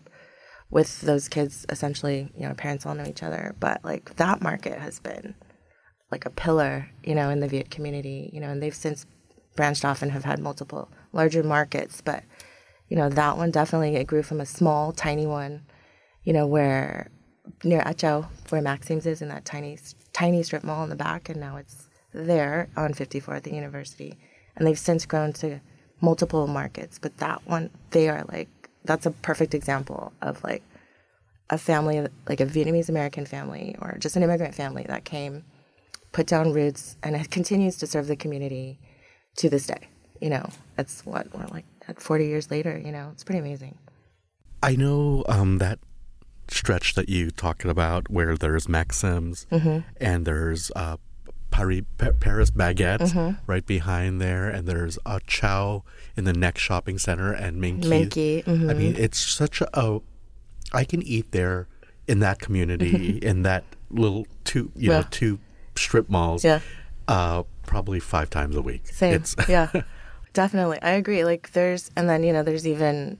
with 0.69 0.99
those 0.99 1.29
kids. 1.29 1.65
Essentially, 1.69 2.29
you 2.35 2.45
know, 2.45 2.53
parents 2.53 2.85
all 2.85 2.93
know 2.93 3.05
each 3.07 3.23
other. 3.23 3.55
But 3.57 3.81
like 3.81 4.17
that 4.17 4.41
market 4.41 4.77
has 4.77 4.99
been 4.99 5.33
like 6.11 6.25
a 6.25 6.29
pillar, 6.29 6.89
you 7.05 7.15
know, 7.15 7.29
in 7.29 7.39
the 7.39 7.47
Viet 7.47 7.71
community. 7.71 8.29
You 8.33 8.41
know, 8.41 8.49
and 8.49 8.61
they've 8.61 8.75
since 8.75 9.05
branched 9.55 9.85
off 9.85 10.01
and 10.01 10.11
have 10.11 10.25
had 10.25 10.39
multiple 10.39 10.91
larger 11.13 11.41
markets. 11.41 12.01
But 12.01 12.25
you 12.89 12.97
know, 12.97 13.07
that 13.07 13.37
one 13.37 13.49
definitely 13.49 13.95
it 13.95 14.07
grew 14.07 14.23
from 14.23 14.41
a 14.41 14.45
small, 14.45 14.91
tiny 14.91 15.25
one. 15.25 15.61
You 16.25 16.33
know, 16.33 16.47
where 16.47 17.09
near 17.63 17.81
Achao, 17.83 18.27
where 18.49 18.61
Maxime's 18.61 19.05
is, 19.05 19.21
in 19.21 19.29
that 19.29 19.45
tiny, 19.45 19.79
tiny 20.11 20.43
strip 20.43 20.65
mall 20.65 20.83
in 20.83 20.89
the 20.89 20.97
back, 20.97 21.29
and 21.29 21.39
now 21.39 21.55
it's 21.55 21.87
there 22.13 22.67
on 22.75 22.93
54th 22.93 23.45
and 23.45 23.55
University. 23.55 24.17
And 24.55 24.67
they've 24.67 24.77
since 24.77 25.05
grown 25.05 25.33
to 25.33 25.59
multiple 26.01 26.47
markets, 26.47 26.99
but 26.99 27.17
that 27.17 27.41
one, 27.45 27.69
they 27.91 28.09
are 28.09 28.23
like, 28.31 28.49
that's 28.83 29.05
a 29.05 29.11
perfect 29.11 29.53
example 29.53 30.11
of 30.21 30.43
like 30.43 30.63
a 31.49 31.57
family, 31.57 32.07
like 32.27 32.39
a 32.39 32.45
Vietnamese 32.45 32.89
American 32.89 33.25
family 33.25 33.75
or 33.81 33.97
just 33.99 34.15
an 34.15 34.23
immigrant 34.23 34.55
family 34.55 34.85
that 34.87 35.05
came, 35.05 35.43
put 36.11 36.27
down 36.27 36.53
roots, 36.53 36.97
and 37.03 37.15
it 37.15 37.29
continues 37.29 37.77
to 37.77 37.87
serve 37.87 38.07
the 38.07 38.15
community 38.15 38.79
to 39.37 39.49
this 39.49 39.67
day. 39.67 39.87
You 40.19 40.29
know, 40.29 40.49
that's 40.75 41.05
what 41.05 41.33
we're 41.33 41.47
like 41.47 41.65
at 41.87 42.01
40 42.01 42.25
years 42.27 42.51
later, 42.51 42.77
you 42.83 42.91
know, 42.91 43.09
it's 43.11 43.23
pretty 43.23 43.39
amazing. 43.39 43.77
I 44.63 44.75
know 44.75 45.23
um, 45.27 45.57
that 45.57 45.79
stretch 46.47 46.93
that 46.95 47.09
you 47.09 47.31
talked 47.31 47.65
about 47.65 48.09
where 48.09 48.35
there's 48.37 48.67
Maxim's 48.67 49.45
Mm-hmm. 49.51 49.79
and 49.97 50.25
there's 50.25 50.71
uh, 50.75 50.97
Paris, 51.51 51.81
Paris 52.19 52.49
Baguette 52.51 52.99
Mm-hmm. 52.99 53.31
right 53.45 53.65
behind 53.65 54.19
there, 54.21 54.49
and 54.49 54.67
there's 54.67 54.97
a 55.05 55.19
Chow 55.27 55.83
in 56.17 56.23
the 56.23 56.33
next 56.33 56.61
shopping 56.61 56.97
center 56.97 57.31
and 57.31 57.61
Minh 57.61 57.81
Ky. 57.81 57.87
Minky, 57.89 58.43
mhm. 58.43 58.69
I 58.69 58.73
mean, 58.73 58.95
it's 58.97 59.19
such 59.19 59.61
a, 59.61 59.69
a. 59.79 59.99
I 60.73 60.85
can 60.85 61.01
eat 61.03 61.31
there 61.31 61.67
in 62.07 62.19
that 62.19 62.39
community 62.39 63.17
in 63.21 63.43
that 63.43 63.63
little 63.89 64.25
two 64.43 64.71
you 64.75 64.89
know 64.89 65.03
two 65.11 65.39
strip 65.75 66.09
malls. 66.09 66.43
Yeah. 66.43 66.59
Uh, 67.07 67.43
probably 67.65 67.99
five 67.99 68.29
times 68.29 68.55
a 68.55 68.61
week. 68.61 68.87
Same. 68.87 69.15
It's, 69.15 69.35
yeah, 69.49 69.69
definitely. 70.33 70.81
I 70.81 70.91
agree. 70.91 71.25
Like 71.25 71.51
there's, 71.51 71.91
and 71.97 72.09
then 72.09 72.23
you 72.23 72.31
know, 72.31 72.43
there's 72.43 72.65
even, 72.65 73.17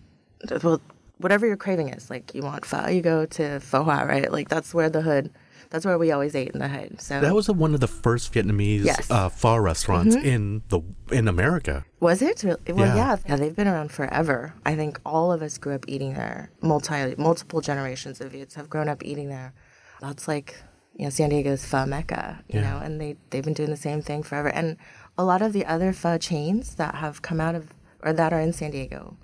well, 0.64 0.80
whatever 1.18 1.46
your 1.46 1.58
craving 1.58 1.90
is. 1.90 2.10
Like 2.10 2.34
you 2.34 2.42
want 2.42 2.66
pho, 2.66 2.88
you 2.88 3.02
go 3.02 3.26
to 3.26 3.60
Pho 3.60 3.84
Hoa, 3.84 4.06
right? 4.06 4.32
Like 4.32 4.48
that's 4.50 4.74
where 4.74 4.90
the 4.90 5.02
hood. 5.02 5.32
That's 5.72 5.86
where 5.86 5.98
we 5.98 6.12
always 6.12 6.36
ate 6.36 6.50
in 6.50 6.60
the 6.60 6.68
hood. 6.68 7.02
So 7.02 7.20
That 7.22 7.34
was 7.34 7.50
one 7.50 7.74
of 7.74 7.80
the 7.80 7.88
first 7.88 8.32
Vietnamese 8.34 8.84
Yes. 8.86 9.08
Mm-hmm. 9.08 9.14
uh, 9.14 9.30
pho 9.30 9.56
restaurants 9.58 10.16
in 10.16 10.62
the 10.70 10.82
in 11.12 11.28
America. 11.28 11.86
Was 12.00 12.22
it? 12.22 12.44
Well, 12.44 12.58
Yeah. 12.68 12.96
yeah. 12.96 13.16
yeah, 13.28 13.36
They've 13.38 13.56
been 13.56 13.68
around 13.70 13.92
forever. 13.92 14.54
I 14.66 14.76
think 14.76 15.00
all 15.06 15.32
of 15.32 15.42
us 15.42 15.58
grew 15.58 15.74
up 15.74 15.86
eating 15.88 16.14
there. 16.14 16.52
Multi 16.62 17.16
multiple 17.18 17.62
generations 17.62 18.22
of 18.22 18.36
youths 18.36 18.56
have 18.56 18.70
grown 18.70 18.88
up 18.90 19.02
eating 19.04 19.30
there. 19.30 19.54
That's 20.02 20.28
like 20.28 20.56
you 20.98 21.06
know 21.06 21.10
San 21.10 21.30
Diego's 21.30 21.64
pho 21.66 21.86
mecca. 21.86 22.44
You 22.50 22.60
Yeah. 22.60 22.70
know, 22.72 22.78
and 22.86 23.00
they 23.02 23.16
they've 23.30 23.44
been 23.44 23.54
doing 23.54 23.70
the 23.72 23.78
same 23.90 24.02
thing 24.02 24.24
forever. 24.24 24.50
And 24.50 24.76
a 25.18 25.24
lot 25.24 25.42
of 25.42 25.54
the 25.54 25.66
other 25.66 25.94
pho 25.94 26.18
chains 26.18 26.76
that 26.76 26.96
have 26.96 27.22
come 27.22 27.40
out 27.40 27.56
of 27.56 27.70
or 28.04 28.12
that 28.14 28.34
are 28.34 28.42
in 28.42 28.52
San 28.52 28.72
Diego 28.72 29.16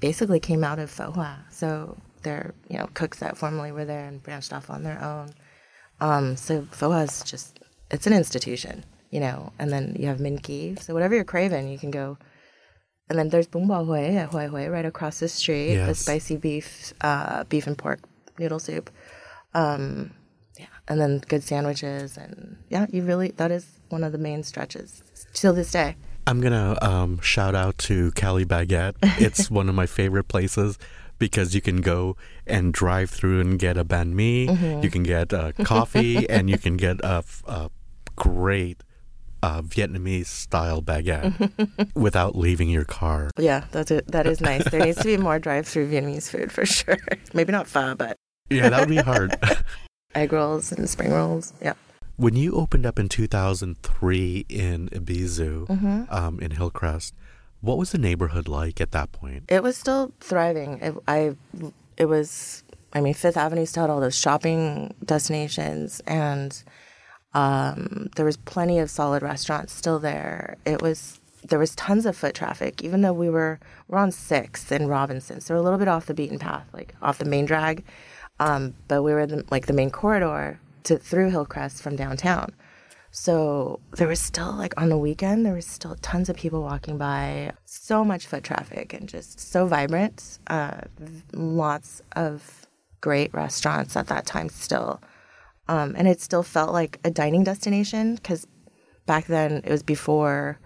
basically 0.00 0.40
came 0.40 0.62
out 0.64 0.78
of 0.78 0.90
Pho 0.90 1.12
Hoa. 1.12 1.46
So 1.50 1.96
they're 2.22 2.52
you 2.68 2.76
know 2.78 2.88
cooks 2.94 3.18
that 3.20 3.38
formerly 3.38 3.72
were 3.72 3.84
there 3.86 4.04
and 4.06 4.22
branched 4.22 4.52
off 4.52 4.68
on 4.68 4.82
their 4.82 5.02
own. 5.02 5.30
Um, 6.04 6.36
so 6.36 6.66
is 6.92 7.22
just 7.22 7.60
it's 7.90 8.06
an 8.06 8.12
institution, 8.12 8.84
you 9.10 9.20
know. 9.20 9.52
And 9.58 9.72
then 9.72 9.96
you 9.98 10.06
have 10.06 10.18
Minh 10.18 10.42
Ky. 10.42 10.76
So 10.76 10.92
whatever 10.92 11.14
you're 11.14 11.24
craving, 11.24 11.68
you 11.68 11.78
can 11.78 11.90
go. 11.90 12.18
And 13.08 13.18
then 13.18 13.30
there's 13.30 13.46
bún 13.46 13.66
bò 13.66 13.86
Huế 13.86 14.16
at 14.16 14.28
Hoi 14.30 14.48
Hoi 14.48 14.68
right 14.68 14.84
across 14.84 15.20
the 15.20 15.28
street. 15.28 15.76
The 15.76 15.94
spicy 15.94 16.36
beef, 16.36 16.92
uh, 17.00 17.44
beef 17.44 17.66
and 17.66 17.78
pork 17.78 18.00
noodle 18.38 18.58
soup. 18.58 18.90
Um, 19.54 20.12
yeah, 20.58 20.66
and 20.88 21.00
then 21.00 21.22
good 21.26 21.42
sandwiches 21.42 22.18
and 22.18 22.58
yeah, 22.68 22.86
you 22.90 23.02
really 23.02 23.30
that 23.38 23.50
is 23.50 23.66
one 23.88 24.04
of 24.04 24.12
the 24.12 24.18
main 24.18 24.42
stretches 24.42 25.02
till 25.32 25.54
this 25.54 25.70
day. 25.72 25.96
I'm 26.26 26.40
gonna 26.40 26.76
um, 26.82 27.20
shout 27.20 27.54
out 27.54 27.78
to 27.78 28.10
Cali 28.12 28.44
Baguette. 28.44 28.96
It's 29.20 29.50
one 29.60 29.68
of 29.70 29.74
my 29.74 29.86
favorite 29.86 30.28
places 30.28 30.78
because 31.18 31.54
you 31.54 31.60
can 31.60 31.80
go 31.80 32.16
and 32.46 32.72
drive 32.72 33.10
through 33.10 33.40
and 33.40 33.58
get 33.58 33.76
a 33.76 33.84
banh 33.84 34.12
mi. 34.12 34.46
Mm-hmm. 34.48 34.82
You 34.82 34.90
can 34.90 35.02
get 35.02 35.32
uh, 35.32 35.52
coffee, 35.64 36.28
and 36.34 36.48
you 36.50 36.58
can 36.58 36.76
get 36.76 37.00
a 37.02 37.24
great 38.16 38.82
uh, 39.42 39.60
Vietnamese 39.62 40.26
style 40.26 40.80
baguette 40.80 41.92
without 41.94 42.36
leaving 42.36 42.68
your 42.70 42.84
car. 42.84 43.30
Yeah, 43.38 43.64
that's. 43.72 43.92
That 44.06 44.26
is 44.26 44.40
nice. 44.40 44.64
There 44.70 44.84
needs 44.84 44.98
to 44.98 45.04
be 45.04 45.16
more 45.16 45.38
drive-through 45.38 45.90
Vietnamese 45.90 46.30
food 46.30 46.50
for 46.52 46.64
sure. 46.64 46.96
Maybe 47.34 47.52
not 47.52 47.66
pho, 47.66 47.94
but 47.94 48.16
Yeah, 48.50 48.68
that 48.70 48.80
would 48.80 48.88
be 48.88 48.96
hard. 48.96 49.36
egg 50.14 50.32
rolls 50.32 50.72
and 50.72 50.88
spring 50.88 51.12
rolls. 51.12 51.52
Yeah. 51.60 51.74
when 52.16 52.36
you 52.36 52.54
opened 52.54 52.86
up 52.86 52.98
in 52.98 53.08
2003 53.08 54.46
in 54.48 54.88
Ibizu, 54.90 55.66
Mm-hmm. 55.66 56.02
um, 56.14 56.38
in 56.40 56.52
Hillcrest, 56.52 57.12
what 57.64 57.78
was 57.78 57.92
the 57.92 57.98
neighborhood 57.98 58.46
like 58.46 58.80
at 58.80 58.92
that 58.92 59.12
point? 59.12 59.44
It 59.48 59.62
was 59.62 59.76
still 59.76 60.12
thriving. 60.20 60.80
It, 60.80 60.94
I, 61.08 61.36
it 61.96 62.06
was. 62.06 62.62
I 62.92 63.00
mean, 63.00 63.14
Fifth 63.14 63.36
Avenue 63.36 63.66
still 63.66 63.84
had 63.84 63.90
all 63.90 64.00
those 64.00 64.16
shopping 64.16 64.94
destinations, 65.04 66.00
and 66.06 66.62
um, 67.32 68.10
there 68.14 68.24
was 68.24 68.36
plenty 68.36 68.78
of 68.78 68.90
solid 68.90 69.22
restaurants 69.22 69.72
still 69.72 69.98
there. 69.98 70.56
It 70.64 70.80
was 70.80 71.20
there 71.42 71.58
was 71.58 71.74
tons 71.74 72.06
of 72.06 72.16
foot 72.16 72.34
traffic, 72.34 72.82
even 72.82 73.00
though 73.00 73.12
we 73.12 73.28
were 73.30 73.58
we're 73.88 73.98
on 73.98 74.12
Sixth 74.12 74.70
and 74.70 74.88
Robinson, 74.88 75.40
so 75.40 75.54
we're 75.54 75.60
a 75.60 75.62
little 75.62 75.78
bit 75.78 75.88
off 75.88 76.06
the 76.06 76.14
beaten 76.14 76.38
path, 76.38 76.66
like 76.72 76.94
off 77.02 77.18
the 77.18 77.24
main 77.24 77.46
drag. 77.46 77.84
Um, 78.40 78.74
but 78.88 79.02
we 79.02 79.12
were 79.12 79.20
in 79.20 79.30
the, 79.30 79.44
like 79.50 79.66
the 79.66 79.72
main 79.72 79.90
corridor 79.90 80.60
to 80.84 80.98
through 80.98 81.30
Hillcrest 81.30 81.82
from 81.82 81.96
downtown. 81.96 82.52
So 83.16 83.78
there 83.92 84.08
was 84.08 84.18
still 84.18 84.52
like 84.54 84.74
on 84.76 84.88
the 84.88 84.98
weekend, 84.98 85.46
there 85.46 85.54
was 85.54 85.66
still 85.66 85.94
tons 86.02 86.28
of 86.28 86.34
people 86.34 86.62
walking 86.62 86.98
by, 86.98 87.52
so 87.64 88.04
much 88.04 88.26
foot 88.26 88.42
traffic 88.42 88.92
and 88.92 89.08
just 89.08 89.38
so 89.38 89.68
vibrant. 89.68 90.40
Uh, 90.48 90.80
lots 91.32 92.02
of 92.16 92.66
great 93.00 93.32
restaurants 93.32 93.96
at 93.96 94.08
that 94.08 94.26
time 94.26 94.48
still. 94.48 95.00
Um, 95.68 95.94
and 95.96 96.08
it 96.08 96.20
still 96.20 96.42
felt 96.42 96.72
like 96.72 96.98
a 97.04 97.10
dining 97.10 97.44
destination 97.44 98.16
because 98.16 98.48
back 99.06 99.26
then 99.26 99.62
it 99.64 99.70
was 99.70 99.84
before 99.84 100.58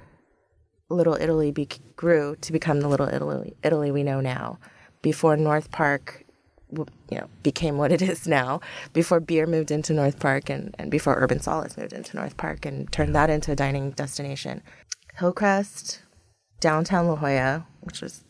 Little 0.88 1.18
Italy 1.20 1.50
be- 1.50 1.68
grew 1.96 2.34
to 2.40 2.50
become 2.50 2.80
the 2.80 2.88
Little 2.88 3.08
Italy, 3.08 3.56
Italy 3.62 3.90
we 3.90 4.02
know 4.02 4.22
now. 4.22 4.58
Before 5.02 5.36
North 5.36 5.70
Park, 5.70 6.24
you 6.70 6.86
know, 7.10 7.28
became 7.42 7.78
what 7.78 7.92
it 7.92 8.02
is 8.02 8.26
now. 8.26 8.60
Before 8.92 9.20
beer 9.20 9.46
moved 9.46 9.70
into 9.70 9.92
North 9.92 10.18
Park, 10.18 10.50
and, 10.50 10.74
and 10.78 10.90
before 10.90 11.14
Urban 11.16 11.40
Solace 11.40 11.76
moved 11.76 11.92
into 11.92 12.16
North 12.16 12.36
Park 12.36 12.66
and 12.66 12.90
turned 12.92 13.14
that 13.14 13.30
into 13.30 13.52
a 13.52 13.56
dining 13.56 13.92
destination. 13.92 14.62
Hillcrest, 15.16 16.02
downtown 16.60 17.06
La 17.08 17.16
Jolla, 17.16 17.66
which 17.80 18.00
was 18.00 18.24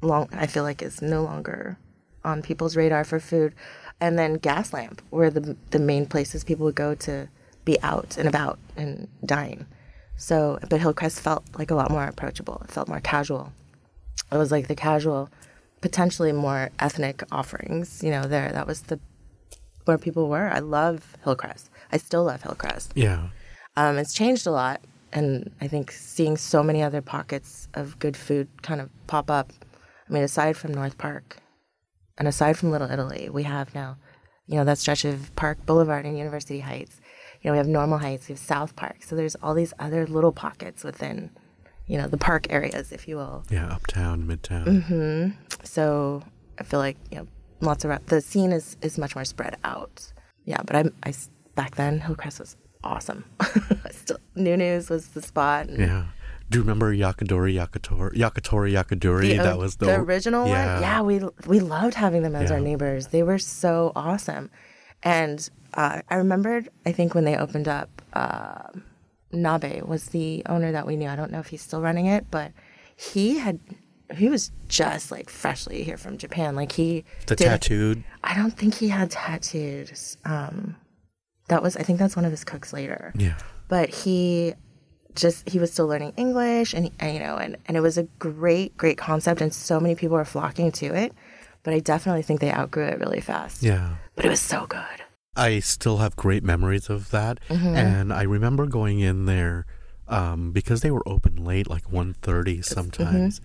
long, 0.00 0.28
I 0.32 0.46
feel 0.46 0.62
like 0.62 0.82
is 0.82 1.02
no 1.02 1.22
longer 1.22 1.78
on 2.24 2.42
people's 2.42 2.76
radar 2.76 3.04
for 3.04 3.20
food, 3.20 3.54
and 4.00 4.18
then 4.18 4.38
Gaslamp, 4.38 5.00
where 5.10 5.30
the 5.30 5.56
the 5.70 5.78
main 5.78 6.06
places 6.06 6.44
people 6.44 6.64
would 6.64 6.74
go 6.74 6.94
to 6.94 7.28
be 7.64 7.80
out 7.82 8.16
and 8.16 8.28
about 8.28 8.58
and 8.76 9.08
dine. 9.24 9.66
So, 10.16 10.58
but 10.70 10.80
Hillcrest 10.80 11.20
felt 11.20 11.44
like 11.58 11.70
a 11.70 11.74
lot 11.74 11.90
more 11.90 12.04
approachable. 12.04 12.62
It 12.64 12.70
felt 12.70 12.88
more 12.88 13.00
casual. 13.00 13.52
It 14.30 14.36
was 14.36 14.52
like 14.52 14.68
the 14.68 14.76
casual, 14.76 15.28
potentially 15.84 16.32
more 16.32 16.70
ethnic 16.78 17.22
offerings. 17.30 18.02
You 18.02 18.10
know, 18.10 18.22
there 18.22 18.50
that 18.50 18.66
was 18.66 18.80
the 18.84 18.98
where 19.84 19.98
people 19.98 20.30
were. 20.30 20.48
I 20.48 20.60
love 20.60 21.14
Hillcrest. 21.24 21.68
I 21.92 21.98
still 21.98 22.24
love 22.24 22.40
Hillcrest. 22.42 22.92
Yeah. 22.94 23.28
Um, 23.76 23.98
it's 23.98 24.14
changed 24.14 24.46
a 24.46 24.50
lot, 24.50 24.80
and 25.12 25.50
I 25.60 25.68
think 25.68 25.90
seeing 25.92 26.38
so 26.38 26.62
many 26.62 26.82
other 26.82 27.02
pockets 27.02 27.68
of 27.74 27.98
good 27.98 28.16
food 28.16 28.48
kind 28.62 28.80
of 28.80 28.88
pop 29.06 29.30
up. 29.30 29.52
I 30.08 30.12
mean, 30.12 30.22
aside 30.22 30.56
from 30.56 30.72
North 30.72 30.96
Park, 30.96 31.36
and 32.16 32.26
aside 32.26 32.56
from 32.56 32.70
Little 32.70 32.90
Italy, 32.90 33.28
we 33.30 33.42
have 33.42 33.74
now, 33.74 33.98
you 34.46 34.56
know, 34.56 34.64
that 34.64 34.78
stretch 34.78 35.04
of 35.04 35.36
Park 35.36 35.66
Boulevard 35.66 36.06
and 36.06 36.16
University 36.16 36.60
Heights. 36.60 36.98
You 37.42 37.48
know, 37.48 37.52
we 37.52 37.58
have 37.58 37.68
Normal 37.68 37.98
Heights, 37.98 38.26
we 38.26 38.32
have 38.32 38.38
South 38.38 38.74
Park. 38.74 39.02
So 39.02 39.16
there's 39.16 39.36
all 39.42 39.52
these 39.52 39.74
other 39.78 40.06
little 40.06 40.32
pockets 40.32 40.82
within, 40.82 41.28
you 41.86 41.98
know, 41.98 42.06
the 42.06 42.16
park 42.16 42.46
areas, 42.50 42.92
if 42.92 43.06
you 43.06 43.16
will. 43.16 43.44
Yeah, 43.50 43.66
uptown, 43.66 44.24
midtown. 44.24 44.64
Mm-hmm. 44.66 45.30
So 45.64 46.22
I 46.58 46.64
feel 46.64 46.80
like 46.80 46.96
you 47.10 47.18
know, 47.18 47.26
lots 47.60 47.84
of 47.84 48.06
the 48.06 48.20
scene 48.20 48.52
is 48.52 48.76
is 48.82 48.98
much 48.98 49.14
more 49.14 49.24
spread 49.24 49.56
out. 49.64 50.12
Yeah, 50.44 50.62
but 50.64 50.76
I 50.76 50.84
I 51.02 51.14
back 51.54 51.76
then 51.76 52.00
Hillcrest 52.00 52.40
was 52.40 52.56
awesome. 52.82 53.24
Still, 53.90 54.18
New 54.34 54.56
News 54.56 54.90
was 54.90 55.08
the 55.08 55.22
spot. 55.22 55.68
and 55.68 55.78
Yeah. 55.78 56.04
Do 56.50 56.58
you 56.58 56.62
remember 56.62 56.94
Yakadori 56.94 57.54
Yakatori 57.54 58.12
Yakatori 58.12 58.72
Yakadori? 58.72 59.36
The, 59.36 59.42
that 59.42 59.58
was 59.58 59.76
the, 59.76 59.86
the 59.86 59.94
original 59.94 60.46
yeah. 60.46 60.74
one. 60.74 60.82
Yeah, 60.82 61.00
we 61.00 61.20
we 61.46 61.60
loved 61.60 61.94
having 61.94 62.22
them 62.22 62.36
as 62.36 62.50
our 62.50 62.60
neighbors. 62.60 63.08
They 63.08 63.22
were 63.22 63.38
so 63.38 63.92
awesome, 63.96 64.50
and 65.02 65.48
uh, 65.72 66.02
I 66.08 66.14
remembered. 66.16 66.68
I 66.84 66.92
think 66.92 67.14
when 67.14 67.24
they 67.24 67.36
opened 67.36 67.66
up, 67.66 68.02
uh, 68.12 68.68
Nabe 69.34 69.82
was 69.82 70.06
the 70.06 70.42
owner 70.46 70.72
that 70.72 70.86
we 70.86 70.96
knew. 70.96 71.08
I 71.08 71.16
don't 71.16 71.30
know 71.32 71.40
if 71.40 71.48
he's 71.48 71.62
still 71.62 71.80
running 71.80 72.06
it, 72.06 72.30
but 72.30 72.52
he 72.96 73.38
had. 73.38 73.60
He 74.14 74.28
was 74.28 74.50
just 74.68 75.10
like 75.10 75.30
freshly 75.30 75.82
here 75.82 75.96
from 75.96 76.18
Japan. 76.18 76.54
Like 76.54 76.72
he 76.72 77.04
The 77.26 77.36
did- 77.36 77.44
tattooed. 77.46 78.04
I 78.22 78.34
don't 78.34 78.52
think 78.52 78.74
he 78.74 78.88
had 78.88 79.10
tattoos. 79.10 80.16
Um, 80.24 80.76
that 81.48 81.62
was 81.62 81.76
I 81.76 81.82
think 81.82 81.98
that's 81.98 82.16
one 82.16 82.24
of 82.24 82.30
his 82.30 82.44
cooks 82.44 82.72
later 82.72 83.12
Yeah. 83.16 83.36
but 83.68 83.90
he 83.90 84.54
just 85.14 85.46
he 85.48 85.58
was 85.58 85.70
still 85.70 85.86
learning 85.86 86.12
english 86.16 86.72
and, 86.74 86.90
and 86.98 87.14
you 87.14 87.20
know 87.20 87.36
and, 87.36 87.56
and 87.66 87.76
it 87.76 87.80
was 87.80 87.98
a 87.98 88.04
great 88.18 88.76
great 88.78 88.96
concept 88.98 89.40
and 89.42 89.52
so 89.54 89.78
many 89.78 89.94
people 89.94 90.16
were 90.16 90.24
flocking 90.24 90.72
to 90.72 90.86
it 90.86 91.12
but 91.62 91.72
i 91.74 91.78
definitely 91.78 92.22
think 92.22 92.40
they 92.40 92.50
outgrew 92.50 92.84
it 92.86 92.98
really 92.98 93.20
fast 93.20 93.62
Yeah. 93.62 93.96
but 94.16 94.24
it 94.24 94.28
was 94.30 94.40
so 94.40 94.66
good 94.66 95.03
I 95.36 95.60
still 95.60 95.98
have 95.98 96.16
great 96.16 96.44
memories 96.44 96.88
of 96.88 97.10
that. 97.10 97.40
Mm-hmm. 97.48 97.74
And 97.74 98.12
I 98.12 98.22
remember 98.22 98.66
going 98.66 99.00
in 99.00 99.26
there 99.26 99.66
um, 100.08 100.52
because 100.52 100.80
they 100.82 100.90
were 100.90 101.06
open 101.06 101.44
late, 101.44 101.68
like 101.68 101.90
1.30 101.90 102.64
sometimes. 102.64 103.40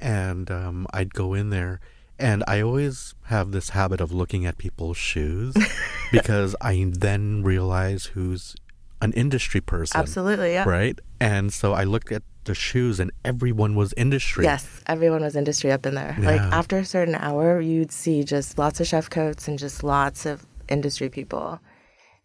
And 0.00 0.50
um, 0.50 0.86
I'd 0.92 1.14
go 1.14 1.34
in 1.34 1.50
there, 1.50 1.80
and 2.18 2.44
I 2.46 2.60
always 2.60 3.14
have 3.24 3.52
this 3.52 3.70
habit 3.70 4.00
of 4.00 4.12
looking 4.12 4.44
at 4.46 4.58
people's 4.58 4.96
shoes 4.96 5.54
because 6.12 6.54
I 6.60 6.86
then 6.90 7.42
realize 7.42 8.06
who's 8.06 8.56
an 9.00 9.12
industry 9.12 9.60
person. 9.60 9.98
Absolutely, 9.98 10.52
yeah. 10.52 10.68
Right? 10.68 10.98
And 11.20 11.52
so 11.52 11.72
I 11.72 11.84
looked 11.84 12.12
at 12.12 12.22
the 12.44 12.54
shoes, 12.54 13.00
and 13.00 13.10
everyone 13.24 13.74
was 13.74 13.92
industry. 13.96 14.44
Yes, 14.44 14.82
everyone 14.86 15.22
was 15.22 15.34
industry 15.34 15.72
up 15.72 15.84
in 15.84 15.94
there. 15.94 16.16
Like 16.18 16.40
after 16.40 16.78
a 16.78 16.84
certain 16.84 17.14
hour, 17.14 17.60
you'd 17.60 17.90
see 17.90 18.22
just 18.22 18.58
lots 18.58 18.80
of 18.80 18.86
chef 18.86 19.10
coats 19.10 19.48
and 19.48 19.58
just 19.58 19.82
lots 19.82 20.26
of 20.26 20.46
industry 20.68 21.08
people. 21.08 21.60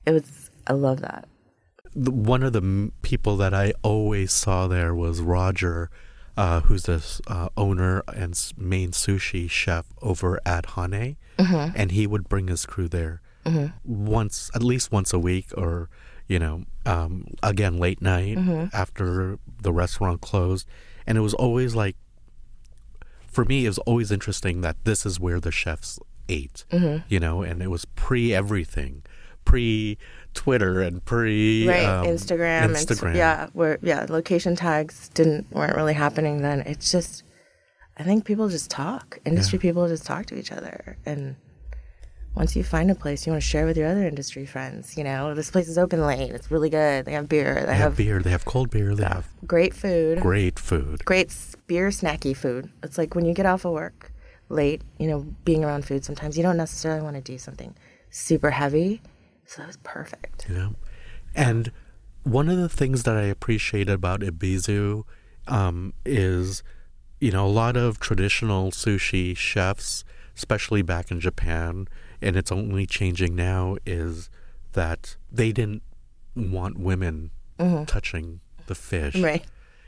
It 0.06 0.12
was, 0.12 0.50
I 0.68 0.74
love 0.74 1.02
that. 1.02 1.28
one 1.94 2.42
of 2.44 2.54
the 2.54 2.92
people 3.02 3.36
that 3.38 3.54
I 3.54 3.74
always 3.84 4.32
saw 4.32 4.68
there 4.68 4.96
was 4.96 5.20
Roger, 5.22 5.90
uh, 6.38 6.62
who's 6.62 6.84
the 6.84 7.04
uh, 7.28 7.50
owner 7.58 8.02
and 8.08 8.34
main 8.58 8.92
sushi 8.92 9.50
chef 9.50 9.86
over 10.02 10.40
at 10.46 10.66
Hane, 10.72 11.18
and 11.38 11.92
he 11.92 12.08
would 12.08 12.30
bring 12.30 12.48
his 12.48 12.66
crew 12.66 12.88
there 12.88 13.22
once, 13.84 14.50
at 14.56 14.64
least 14.64 14.92
once 14.92 15.12
a 15.14 15.20
week, 15.20 15.48
or 15.58 15.90
you 16.28 16.40
know, 16.40 16.64
um, 16.86 17.26
again 17.44 17.78
late 17.78 18.02
night 18.02 18.38
after 18.74 19.38
the 19.62 19.74
restaurant 19.74 20.22
closed, 20.22 20.66
and 21.06 21.18
it 21.18 21.22
was 21.22 21.34
always 21.34 21.76
like, 21.76 21.96
for 23.28 23.44
me, 23.46 23.66
it 23.66 23.70
was 23.70 23.80
always 23.80 24.12
interesting 24.12 24.62
that 24.62 24.78
this 24.86 25.06
is 25.06 25.20
where 25.20 25.40
the 25.40 25.52
chefs 25.52 26.00
ate, 26.32 26.66
you 27.08 27.20
know, 27.20 27.42
and 27.44 27.62
it 27.62 27.70
was 27.70 27.86
pre 27.86 28.34
everything, 28.34 29.04
pre 29.46 29.98
Twitter 30.34 30.82
and 30.82 31.04
pre 31.04 31.68
right 31.68 31.84
um, 31.86 32.06
instagram, 32.06 32.64
and- 32.64 32.76
Instagram. 32.76 33.16
yeah 33.16 33.48
where 33.52 33.78
yeah 33.82 34.06
location 34.08 34.56
tags 34.56 35.10
didn't 35.10 35.46
weren't 35.52 35.76
really 35.76 35.94
happening 35.94 36.42
then 36.42 36.62
it's 36.62 36.90
just 36.90 37.24
i 37.98 38.04
think 38.04 38.24
people 38.24 38.48
just 38.48 38.70
talk 38.72 39.20
industry 39.26 39.60
people 39.60 39.90
just 39.90 40.06
talk 40.06 40.26
to 40.28 40.36
each 40.40 40.54
other 40.54 40.96
and 41.06 41.36
once 42.34 42.56
you 42.56 42.64
find 42.64 42.90
a 42.90 42.96
place 42.96 43.28
you 43.28 43.34
want 43.34 43.44
to 43.44 43.50
share 43.50 43.66
with 43.66 43.76
your 43.76 43.88
other 43.90 44.08
industry 44.08 44.46
friends 44.46 44.98
you 44.98 45.04
know 45.04 45.36
this 45.36 45.52
place 45.52 45.68
is 45.68 45.78
open 45.78 46.00
late 46.06 46.32
it's 46.32 46.50
really 46.50 46.70
good 46.70 47.04
they 47.04 47.12
have 47.12 47.28
beer 47.28 47.56
they, 47.56 47.66
They 47.66 47.74
have 47.74 47.92
have 47.92 47.98
beer. 47.98 48.22
They 48.22 48.32
have 48.32 48.46
cold 48.46 48.70
beer. 48.70 48.96
They 48.96 49.04
have 49.04 49.28
great 49.46 49.74
food 49.74 50.22
great 50.22 50.58
food. 50.60 51.04
great 51.04 51.36
beer 51.68 51.90
snacky 51.90 52.34
food 52.36 52.70
it's 52.84 52.98
like 52.98 53.16
when 53.16 53.26
you 53.26 53.34
get 53.34 53.46
off 53.46 53.66
of 53.66 53.74
work 53.74 54.11
late 54.51 54.81
you 55.00 55.08
know 55.08 55.25
being 55.46 55.63
around 55.63 55.86
food 55.86 56.03
sometimes 56.05 56.38
you 56.38 56.43
don't 56.43 56.58
necessarily 56.58 57.01
want 57.01 57.15
to 57.15 57.22
do 57.22 57.38
something 57.38 57.74
super 58.10 58.51
heavy 58.51 59.01
so 59.46 59.62
that 59.62 59.67
was 59.67 59.77
perfect 59.77 60.50
know, 60.50 60.75
and 61.36 61.72
one 62.24 62.50
of 62.50 62.58
the 62.58 62.70
things 62.70 63.03
that 63.03 63.15
I 63.17 63.24
appreciate 63.24 63.89
about 63.89 64.22
Ibizu 64.22 65.03
um, 65.48 65.93
is, 66.05 66.62
you 67.20 67.31
know, 67.31 67.46
a 67.46 67.50
lot 67.50 67.75
of 67.75 68.00
traditional 68.00 68.72
sushi 68.72 69.36
chefs, 69.36 70.03
especially 70.36 70.81
back 70.84 71.10
in 71.10 71.20
Japan, 71.20 71.88
and 72.22 72.36
it's 72.36 72.51
only 72.51 72.86
changing 72.86 73.36
now, 73.36 73.77
is 73.86 74.29
that 74.74 75.15
they 75.31 75.51
didn't 75.51 75.81
want 76.36 76.77
women 76.79 77.31
touching 77.88 78.39
the 78.67 78.75
fish. 78.75 79.15
right 79.15 79.43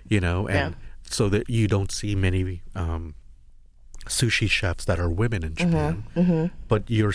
you 0.08 0.20
know, 0.20 0.50
Yeah. 0.50 0.67
and 0.67 0.75
so 1.03 1.29
that 1.29 1.50
you 1.50 1.67
don't 1.67 1.91
see 1.91 2.15
many 2.15 2.62
um, 2.75 3.15
sushi 4.06 4.50
chefs 4.50 4.86
that 4.86 5.00
are 5.00 5.10
women 5.10 5.44
in 5.44 5.56
Japan. 5.56 6.52
But 6.68 6.84
you're 6.90 7.14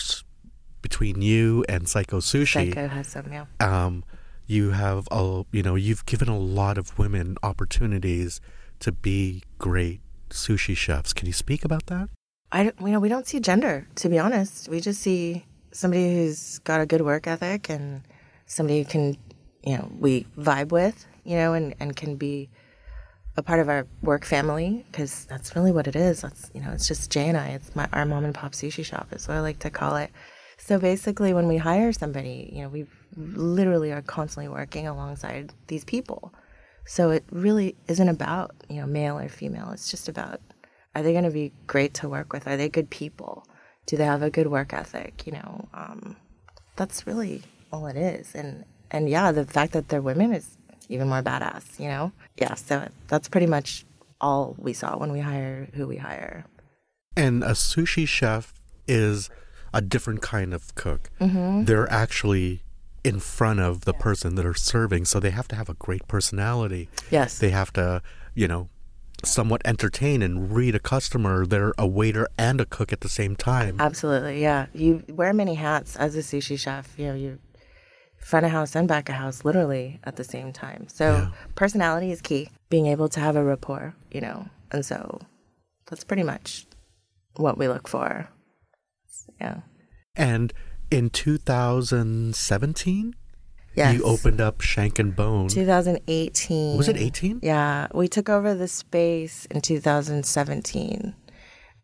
between 0.81 1.21
you 1.21 1.65
and 1.67 1.87
Psycho 1.89 2.19
Sushi, 2.19 2.69
psycho 2.73 2.87
has 2.87 3.07
some 3.07 3.31
yeah 3.31 3.45
um, 3.59 4.03
you 4.47 4.71
have 4.71 5.07
a 5.11 5.43
you 5.51 5.61
know 5.61 5.75
you've 5.75 6.05
given 6.05 6.29
a 6.29 6.37
lot 6.39 6.77
of 6.77 6.97
women 6.97 7.35
opportunities 7.43 8.39
to 8.79 8.91
be 8.91 9.43
great 9.57 9.99
sushi 10.29 10.75
chefs. 10.75 11.11
Can 11.13 11.27
you 11.27 11.33
speak 11.33 11.65
about 11.65 11.87
that? 11.87 12.09
I 12.51 12.63
don't- 12.63 12.79
you 12.81 12.89
know 12.93 12.99
we 12.99 13.09
don't 13.09 13.27
see 13.27 13.39
gender 13.39 13.87
to 13.95 14.09
be 14.09 14.17
honest. 14.17 14.69
We 14.69 14.79
just 14.79 15.01
see 15.01 15.45
somebody 15.71 16.15
who's 16.15 16.59
got 16.59 16.81
a 16.81 16.85
good 16.85 17.01
work 17.01 17.27
ethic 17.27 17.69
and 17.69 18.01
somebody 18.45 18.79
who 18.79 18.85
can 18.85 19.17
you 19.63 19.77
know 19.77 19.91
we 19.99 20.25
vibe 20.37 20.71
with 20.71 21.05
you 21.25 21.35
know 21.35 21.53
and 21.53 21.75
and 21.79 21.95
can 21.95 22.15
be 22.15 22.49
a 23.39 23.43
part 23.43 23.59
of 23.59 23.69
our 23.69 23.87
work 24.01 24.25
family 24.25 24.85
because 24.91 25.25
that's 25.25 25.55
really 25.55 25.71
what 25.71 25.87
it 25.87 25.95
is. 25.95 26.21
That's 26.21 26.51
you 26.53 26.61
know 26.61 26.71
it's 26.71 26.87
just 26.87 27.09
Jay 27.11 27.27
and 27.27 27.37
I. 27.37 27.49
It's 27.49 27.75
my 27.75 27.87
our 27.93 28.05
mom 28.05 28.25
and 28.25 28.35
pop 28.35 28.51
sushi 28.51 28.85
shop 28.85 29.07
is 29.11 29.27
what 29.27 29.37
I 29.37 29.39
like 29.39 29.59
to 29.59 29.69
call 29.69 29.95
it. 29.95 30.11
So 30.57 30.77
basically, 30.77 31.33
when 31.33 31.47
we 31.47 31.57
hire 31.57 31.91
somebody, 31.93 32.51
you 32.53 32.61
know 32.61 32.69
we 32.69 32.85
literally 33.15 33.91
are 33.91 34.01
constantly 34.01 34.49
working 34.49 34.87
alongside 34.87 35.53
these 35.67 35.83
people. 35.83 36.33
So 36.85 37.11
it 37.11 37.23
really 37.31 37.75
isn't 37.87 38.09
about, 38.09 38.51
you 38.67 38.81
know, 38.81 38.87
male 38.87 39.19
or 39.19 39.29
female. 39.29 39.71
It's 39.71 39.91
just 39.91 40.09
about 40.09 40.41
are 40.95 41.03
they 41.03 41.11
going 41.11 41.23
to 41.23 41.31
be 41.31 41.53
great 41.67 41.93
to 41.95 42.09
work 42.09 42.33
with? 42.33 42.47
Are 42.47 42.57
they 42.57 42.67
good 42.67 42.89
people? 42.89 43.45
Do 43.85 43.95
they 43.95 44.05
have 44.05 44.23
a 44.23 44.29
good 44.29 44.47
work 44.47 44.73
ethic? 44.73 45.25
You 45.25 45.33
know, 45.33 45.69
um, 45.73 46.17
that's 46.75 47.05
really 47.07 47.43
all 47.71 47.87
it 47.87 47.95
is. 47.95 48.35
And 48.35 48.65
and 48.91 49.09
yeah, 49.09 49.31
the 49.31 49.45
fact 49.45 49.73
that 49.73 49.89
they're 49.89 50.01
women 50.01 50.33
is 50.33 50.57
even 50.89 51.07
more 51.07 51.21
badass. 51.21 51.79
You 51.79 51.87
know, 51.87 52.11
yeah. 52.37 52.55
So 52.55 52.87
that's 53.07 53.29
pretty 53.29 53.47
much 53.47 53.85
all 54.19 54.55
we 54.57 54.73
saw 54.73 54.97
when 54.97 55.11
we 55.11 55.19
hire 55.19 55.69
who 55.73 55.87
we 55.87 55.97
hire. 55.97 56.45
And 57.15 57.43
a 57.43 57.51
sushi 57.51 58.07
chef 58.07 58.53
is 58.87 59.29
a 59.73 59.81
different 59.81 60.21
kind 60.21 60.53
of 60.53 60.73
cook. 60.75 61.09
Mm-hmm. 61.21 61.65
They're 61.65 61.89
actually 61.91 62.63
in 63.03 63.19
front 63.19 63.59
of 63.59 63.85
the 63.85 63.93
person 63.93 64.35
that 64.35 64.45
are 64.45 64.53
serving, 64.53 65.05
so 65.05 65.19
they 65.19 65.29
have 65.29 65.47
to 65.47 65.55
have 65.55 65.69
a 65.69 65.73
great 65.75 66.07
personality. 66.07 66.89
Yes. 67.09 67.37
They 67.39 67.49
have 67.49 67.71
to, 67.73 68.01
you 68.35 68.47
know, 68.47 68.69
somewhat 69.23 69.61
entertain 69.65 70.21
and 70.21 70.51
read 70.51 70.75
a 70.75 70.79
customer. 70.79 71.45
They're 71.45 71.73
a 71.77 71.87
waiter 71.87 72.27
and 72.37 72.59
a 72.59 72.65
cook 72.65 72.91
at 72.91 73.01
the 73.01 73.09
same 73.09 73.35
time. 73.35 73.77
Absolutely, 73.79 74.41
yeah. 74.41 74.67
You 74.73 75.03
wear 75.09 75.33
many 75.33 75.55
hats 75.55 75.95
as 75.95 76.15
a 76.15 76.19
sushi 76.19 76.57
chef. 76.57 76.93
You 76.97 77.07
know, 77.07 77.15
you 77.15 77.39
front 78.19 78.45
of 78.45 78.51
house 78.51 78.75
and 78.75 78.87
back 78.87 79.09
of 79.09 79.15
house, 79.15 79.43
literally 79.43 79.99
at 80.03 80.15
the 80.15 80.23
same 80.23 80.53
time. 80.53 80.87
So 80.87 81.13
Yeah. 81.13 81.31
personality 81.55 82.11
is 82.11 82.21
key. 82.21 82.49
Being 82.69 82.85
able 82.87 83.09
to 83.09 83.19
have 83.19 83.35
a 83.35 83.43
rapport, 83.43 83.95
you 84.11 84.21
know, 84.21 84.47
and 84.71 84.85
so 84.85 85.19
that's 85.89 86.03
pretty 86.03 86.23
much 86.23 86.67
what 87.35 87.57
we 87.57 87.67
look 87.67 87.87
for. 87.87 88.29
Yeah. 89.41 89.61
And 90.15 90.53
in 90.91 91.09
2017, 91.09 93.15
Yes. 93.75 93.95
you 93.95 94.03
opened 94.03 94.41
up 94.41 94.61
Shank 94.61 94.99
and 94.99 95.15
Bone. 95.15 95.47
2018. 95.47 96.77
Was 96.77 96.87
it 96.89 96.97
18? 96.97 97.39
Yeah, 97.41 97.87
we 97.93 98.07
took 98.07 98.29
over 98.29 98.53
the 98.53 98.67
space 98.67 99.45
in 99.45 99.61
2017, 99.61 101.15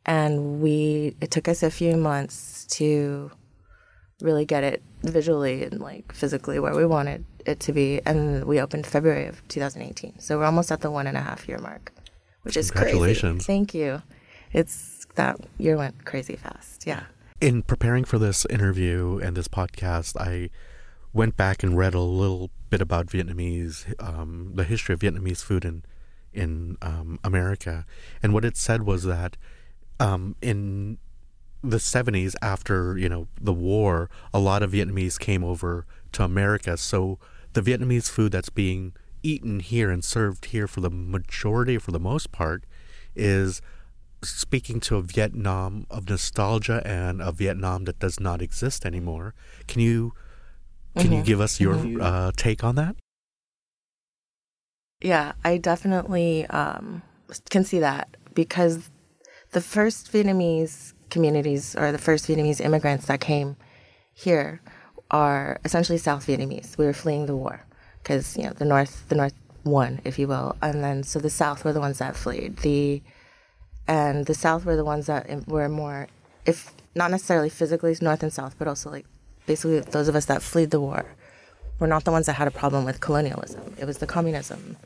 and 0.05 0.61
we 0.61 1.15
it 1.21 1.31
took 1.31 1.47
us 1.47 1.63
a 1.63 1.71
few 1.71 1.95
months 1.95 2.65
to 2.71 3.31
really 4.21 4.45
get 4.45 4.63
it 4.63 4.81
visually 5.03 5.63
and 5.63 5.79
like 5.79 6.11
physically 6.13 6.59
where 6.59 6.73
we 6.75 6.85
wanted 6.85 7.25
it 7.45 7.59
to 7.61 7.73
be, 7.73 8.01
and 8.05 8.45
we 8.45 8.59
opened 8.59 8.87
February 8.87 9.27
of 9.27 9.45
2018. 9.49 10.19
So 10.19 10.37
we're 10.37 10.45
almost 10.45 10.71
at 10.71 10.81
the 10.81 10.89
one 10.91 11.07
and 11.07 11.17
a 11.17 11.21
half 11.21 11.47
year 11.47 11.59
mark, 11.59 11.91
which 12.43 12.57
is 12.57 12.71
crazy. 12.71 12.91
Congratulations. 12.91 13.45
Thank 13.45 13.73
you. 13.73 14.01
It's 14.53 15.05
that 15.15 15.39
year 15.57 15.77
went 15.77 16.05
crazy 16.05 16.35
fast. 16.35 16.85
Yeah. 16.87 17.03
in 17.41 17.61
preparing 17.61 18.05
for 18.05 18.17
this 18.17 18.45
interview 18.49 19.19
and 19.21 19.35
this 19.35 19.47
podcast, 19.47 20.15
I 20.19 20.49
went 21.13 21.35
back 21.37 21.63
and 21.63 21.77
read 21.77 21.93
a 21.93 21.99
little 21.99 22.49
bit 22.69 22.81
about 22.81 23.07
Vietnamese, 23.07 23.93
um, 24.01 24.51
the 24.55 24.63
history 24.63 24.93
of 24.93 24.99
Vietnamese 24.99 25.43
food 25.43 25.65
in 25.65 25.83
in 26.33 26.77
um, 26.81 27.19
America, 27.23 27.85
and 28.23 28.33
what 28.33 28.43
it 28.43 28.57
said 28.57 28.83
was 28.83 29.03
that 29.03 29.37
um, 29.99 30.35
in 30.41 30.97
the 31.69 31.77
70s, 31.77 32.35
after 32.41 32.97
you 32.97 33.09
know 33.09 33.27
the 33.39 33.53
war, 33.53 34.09
a 34.33 34.39
lot 34.39 34.63
of 34.63 34.71
Vietnamese 34.71 35.19
came 35.19 35.43
over 35.43 35.85
to 36.13 36.23
America. 36.23 36.77
So 36.77 37.19
the 37.53 37.61
Vietnamese 37.61 38.09
food 38.09 38.31
that's 38.31 38.49
being 38.49 38.93
eaten 39.23 39.59
here 39.59 39.89
and 39.89 40.03
served 40.03 40.45
here 40.45 40.67
for 40.67 40.81
the 40.81 40.89
majority, 40.89 41.77
for 41.77 41.91
the 41.91 41.99
most 41.99 42.31
part, 42.31 42.63
is 43.15 43.61
speaking 44.23 44.79
to 44.79 44.97
a 44.97 45.01
Vietnam 45.01 45.85
of 45.89 46.09
nostalgia 46.09 46.81
and 46.85 47.21
a 47.21 47.31
Vietnam 47.31 47.85
that 47.85 47.99
does 47.99 48.19
not 48.19 48.41
exist 48.41 48.85
anymore. 48.85 49.33
Can 49.67 49.81
you 49.81 50.13
can 50.97 51.11
you 51.11 51.23
give 51.23 51.41
us 51.41 51.59
your 51.59 51.75
uh, 52.01 52.31
take 52.37 52.63
on 52.63 52.75
that? 52.75 52.95
Yeah, 55.01 55.33
I 55.43 55.57
definitely 55.57 56.45
um, 56.47 57.01
can 57.49 57.63
see 57.63 57.79
that 57.79 58.15
because 58.33 58.89
the 59.51 59.61
first 59.61 60.11
Vietnamese 60.11 60.94
communities 61.09 61.75
or 61.75 61.91
the 61.91 61.97
first 61.97 62.27
Vietnamese 62.27 62.61
immigrants 62.61 63.05
that 63.07 63.19
came 63.19 63.55
here 64.13 64.61
are 65.11 65.59
essentially 65.63 65.97
South 65.97 66.25
Vietnamese. 66.25 66.77
We 66.77 66.85
were 66.85 66.93
fleeing 66.93 67.25
the 67.25 67.35
war 67.35 67.65
because 68.01 68.37
you 68.37 68.43
know 68.43 68.51
the 68.51 68.65
North, 68.65 69.07
the 69.09 69.15
North 69.15 69.33
won, 69.63 70.01
if 70.03 70.17
you 70.19 70.27
will, 70.27 70.55
and 70.61 70.83
then 70.83 71.03
so 71.03 71.19
the 71.19 71.29
South 71.29 71.63
were 71.63 71.73
the 71.73 71.79
ones 71.79 71.99
that 71.99 72.15
fled. 72.15 72.57
The 72.57 73.01
and 73.87 74.25
the 74.25 74.33
South 74.33 74.65
were 74.65 74.75
the 74.75 74.85
ones 74.85 75.05
that 75.05 75.47
were 75.47 75.69
more, 75.69 76.07
if 76.45 76.71
not 76.95 77.11
necessarily 77.11 77.49
physically 77.49 77.95
North 78.01 78.23
and 78.23 78.33
South, 78.33 78.55
but 78.57 78.67
also 78.67 78.89
like 78.89 79.05
basically 79.45 79.79
those 79.79 80.07
of 80.07 80.15
us 80.15 80.25
that 80.25 80.41
fled 80.41 80.71
the 80.71 80.79
war 80.79 81.05
were 81.79 81.87
not 81.87 82.05
the 82.05 82.11
ones 82.11 82.25
that 82.25 82.33
had 82.33 82.47
a 82.47 82.51
problem 82.51 82.85
with 82.85 83.01
colonialism. 83.01 83.75
It 83.77 83.85
was 83.85 83.97
the 83.97 84.07
communism 84.07 84.77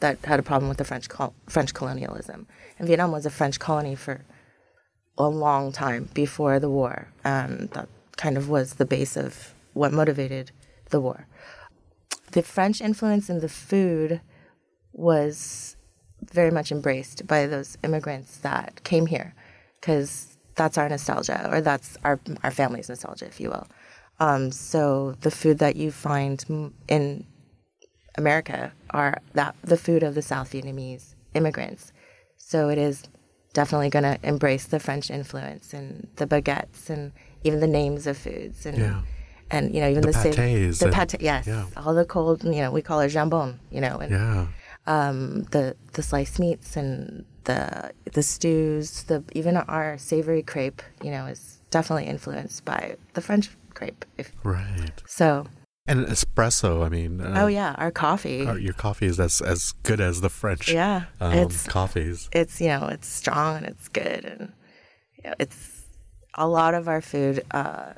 that 0.00 0.18
had 0.24 0.38
a 0.38 0.42
problem 0.42 0.68
with 0.68 0.78
the 0.78 0.84
French 0.84 1.08
col- 1.08 1.34
French 1.48 1.74
colonialism. 1.74 2.46
And 2.78 2.86
Vietnam 2.86 3.12
was 3.12 3.26
a 3.26 3.30
French 3.30 3.58
colony 3.58 3.94
for 3.94 4.24
a 5.18 5.28
long 5.28 5.72
time 5.72 6.08
before 6.14 6.58
the 6.58 6.70
war, 6.70 7.08
and 7.24 7.70
that 7.70 7.88
kind 8.16 8.36
of 8.36 8.48
was 8.48 8.74
the 8.74 8.86
base 8.86 9.16
of 9.16 9.54
what 9.74 9.92
motivated 9.92 10.50
the 10.90 11.00
war. 11.00 11.26
The 12.32 12.42
French 12.42 12.80
influence 12.80 13.28
in 13.28 13.40
the 13.40 13.48
food 13.48 14.20
was 14.92 15.76
very 16.32 16.50
much 16.50 16.72
embraced 16.72 17.26
by 17.26 17.46
those 17.46 17.76
immigrants 17.84 18.38
that 18.38 18.80
came 18.84 19.06
here 19.06 19.34
because 19.80 20.38
that's 20.56 20.76
our 20.76 20.88
nostalgia 20.88 21.48
or 21.52 21.60
that's 21.60 21.96
our 22.02 22.18
our 22.42 22.50
family's 22.50 22.88
nostalgia 22.88 23.26
if 23.26 23.38
you 23.38 23.48
will 23.48 23.68
um, 24.20 24.50
so 24.50 25.14
the 25.20 25.30
food 25.30 25.58
that 25.58 25.76
you 25.76 25.92
find 25.92 26.72
in 26.88 27.24
America 28.16 28.72
are 28.90 29.20
that 29.34 29.54
the 29.62 29.76
food 29.76 30.02
of 30.02 30.14
the 30.14 30.22
South 30.22 30.52
Vietnamese 30.52 31.14
immigrants. 31.34 31.92
So 32.36 32.68
it 32.68 32.78
is 32.78 33.04
definitely 33.52 33.90
going 33.90 34.04
to 34.04 34.18
embrace 34.22 34.66
the 34.66 34.78
French 34.80 35.10
influence 35.10 35.72
and 35.72 36.08
the 36.16 36.26
baguettes 36.26 36.90
and 36.90 37.12
even 37.44 37.60
the 37.60 37.66
names 37.66 38.06
of 38.06 38.16
foods 38.16 38.66
and 38.66 38.78
Yeah. 38.78 39.00
and 39.50 39.74
you 39.74 39.80
know 39.80 39.88
even 39.88 40.02
The 40.02 40.12
the, 40.12 40.18
pâtés 40.18 40.78
the 40.78 40.88
pate 40.90 41.20
yes 41.20 41.46
yeah. 41.46 41.64
all 41.76 41.94
the 41.94 42.04
cold 42.04 42.44
you 42.44 42.60
know 42.62 42.70
we 42.70 42.82
call 42.82 43.00
it 43.00 43.10
jambon 43.10 43.58
you 43.70 43.80
know 43.80 43.98
and 43.98 44.10
Yeah. 44.12 44.46
um, 44.86 45.42
the 45.50 45.76
the 45.94 46.02
sliced 46.02 46.38
meats 46.38 46.76
and 46.76 47.24
the 47.44 47.92
the 48.12 48.22
stews 48.22 49.04
the 49.04 49.22
even 49.32 49.56
our 49.56 49.96
savory 49.98 50.42
crepe 50.42 50.82
you 51.02 51.10
know 51.10 51.26
is 51.26 51.58
definitely 51.70 52.04
influenced 52.06 52.64
by 52.64 52.96
the 53.14 53.20
French 53.20 53.50
crepe 53.74 54.04
if 54.18 54.32
Right. 54.44 55.02
so 55.06 55.46
And 55.88 56.06
espresso, 56.06 56.84
I 56.84 56.90
mean, 56.90 57.20
uh, 57.20 57.42
oh 57.42 57.46
yeah 57.46 57.74
our 57.78 57.90
coffee 57.90 58.46
our- 58.46 58.58
your 58.58 58.74
coffee 58.74 59.06
is 59.06 59.18
as, 59.18 59.40
as 59.40 59.72
good 59.88 60.00
as 60.00 60.20
the 60.20 60.28
French 60.28 60.70
Yeah, 60.70 61.04
um, 61.20 61.32
it's- 61.32 61.66
coffees. 61.66 62.28
it's 62.32 62.60
you 62.60 62.68
know 62.68 62.86
it's 62.88 63.08
strong 63.08 63.56
and 63.58 63.66
it's 63.66 63.88
good 63.88 64.24
and 64.24 64.52
you 65.16 65.30
know, 65.30 65.34
it's 65.40 65.86
a 66.34 66.46
lot 66.46 66.74
of 66.74 66.88
our 66.88 67.00
food 67.00 67.42
uh, 67.52 67.94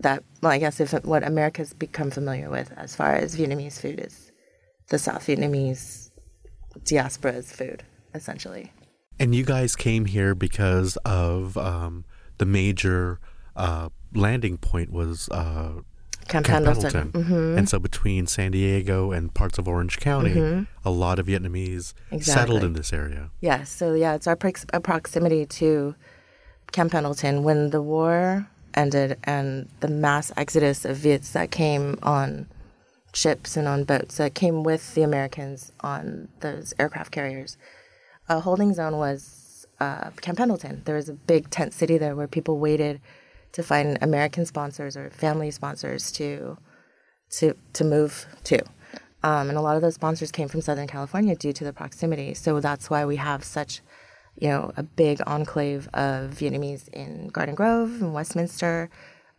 that 0.00 0.24
well 0.42 0.52
I 0.52 0.58
guess 0.58 0.80
if 0.80 0.92
what 1.04 1.22
America's 1.22 1.72
become 1.74 2.10
familiar 2.10 2.48
with 2.50 2.72
as 2.76 2.96
far 2.96 3.12
as 3.14 3.36
Vietnamese 3.36 3.78
food 3.80 4.00
is 4.00 4.32
the 4.88 4.98
South 4.98 5.26
Vietnamese 5.26 6.10
diaspora's 6.80 7.52
food 7.52 7.82
essentially. 8.14 8.72
And 9.20 9.34
you 9.34 9.44
guys 9.44 9.76
came 9.76 10.06
here 10.06 10.34
because 10.34 10.96
of 11.04 11.56
um, 11.56 12.04
the 12.38 12.46
major 12.46 13.20
uh, 13.54 13.88
landing 14.14 14.56
point 14.58 14.90
was 14.90 15.28
uh, 15.30 15.74
Camp 16.28 16.46
Camp 16.46 16.64
Pendleton. 16.64 17.12
Pendleton. 17.12 17.58
And 17.58 17.68
so 17.68 17.78
between 17.78 18.26
San 18.26 18.52
Diego 18.52 19.12
and 19.12 19.32
parts 19.32 19.58
of 19.58 19.68
Orange 19.68 19.98
County, 19.98 20.66
a 20.84 20.90
lot 20.90 21.18
of 21.18 21.26
Vietnamese 21.26 21.94
settled 22.20 22.64
in 22.64 22.72
this 22.72 22.92
area. 22.92 23.30
Yes, 23.40 23.70
so 23.70 23.94
yeah, 23.94 24.14
it's 24.14 24.26
our, 24.26 24.36
prox- 24.36 24.66
proximity 24.82 25.46
to 25.46 25.94
Camp 26.72 26.92
Pendleton 26.92 27.42
when 27.42 27.70
the 27.70 27.82
war 27.82 28.48
ended 28.74 29.18
and 29.24 29.68
the 29.80 29.88
mass 29.88 30.32
exodus 30.36 30.84
of 30.84 30.96
Viets 30.96 31.32
that 31.32 31.50
came 31.50 31.98
on 32.02 32.48
ships 33.12 33.56
and 33.56 33.68
on 33.68 33.84
boats 33.84 34.16
that 34.16 34.34
came 34.34 34.64
with 34.64 34.94
the 34.94 35.02
Americans 35.02 35.72
on 35.80 36.28
those 36.40 36.74
aircraft 36.78 37.12
carriers. 37.12 37.56
A 38.28 38.40
holding 38.40 38.74
zone 38.74 38.96
was 38.96 39.66
uh, 39.80 40.10
Camp 40.20 40.38
Pendleton. 40.38 40.82
There 40.84 40.96
was 40.96 41.08
a 41.08 41.12
big 41.12 41.50
tent 41.50 41.72
city 41.72 41.98
there 41.98 42.16
where 42.16 42.26
people 42.26 42.58
waited 42.58 43.00
to 43.54 43.62
find 43.62 43.98
American 44.02 44.44
sponsors 44.44 44.96
or 44.96 45.10
family 45.10 45.50
sponsors 45.50 46.12
to 46.12 46.58
to 47.30 47.54
to 47.72 47.84
move 47.84 48.26
to. 48.44 48.60
Um, 49.22 49.48
and 49.48 49.56
a 49.56 49.62
lot 49.62 49.76
of 49.76 49.82
those 49.82 49.94
sponsors 49.94 50.30
came 50.30 50.48
from 50.48 50.60
Southern 50.60 50.86
California 50.86 51.34
due 51.34 51.54
to 51.54 51.64
the 51.64 51.72
proximity. 51.72 52.34
So 52.34 52.60
that's 52.60 52.90
why 52.90 53.06
we 53.06 53.16
have 53.16 53.42
such, 53.42 53.80
you 54.36 54.48
know, 54.48 54.70
a 54.76 54.82
big 54.82 55.22
enclave 55.26 55.88
of 55.94 56.32
Vietnamese 56.32 56.88
in 56.88 57.28
Garden 57.28 57.54
Grove 57.54 58.02
and 58.02 58.12
Westminster, 58.12 58.90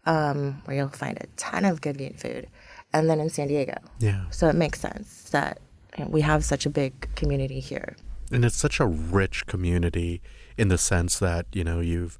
um, 0.07 0.61
where 0.65 0.75
you'll 0.75 0.89
find 0.89 1.19
a 1.19 1.27
ton 1.37 1.65
of 1.65 1.81
good 1.81 1.97
Viet 1.97 2.19
food, 2.19 2.47
and 2.93 3.07
then 3.09 3.19
in 3.19 3.29
San 3.29 3.47
Diego. 3.47 3.77
Yeah. 3.99 4.25
So 4.31 4.47
it 4.47 4.55
makes 4.55 4.79
sense 4.79 5.29
that 5.29 5.59
you 5.97 6.05
know, 6.05 6.09
we 6.09 6.21
have 6.21 6.43
such 6.43 6.65
a 6.65 6.69
big 6.69 7.13
community 7.15 7.59
here. 7.59 7.95
and 8.31 8.43
it's 8.43 8.55
such 8.55 8.79
a 8.79 8.87
rich 8.87 9.45
community 9.45 10.21
in 10.57 10.69
the 10.69 10.77
sense 10.79 11.19
that 11.19 11.45
you 11.53 11.63
know 11.63 11.79
you've 11.79 12.17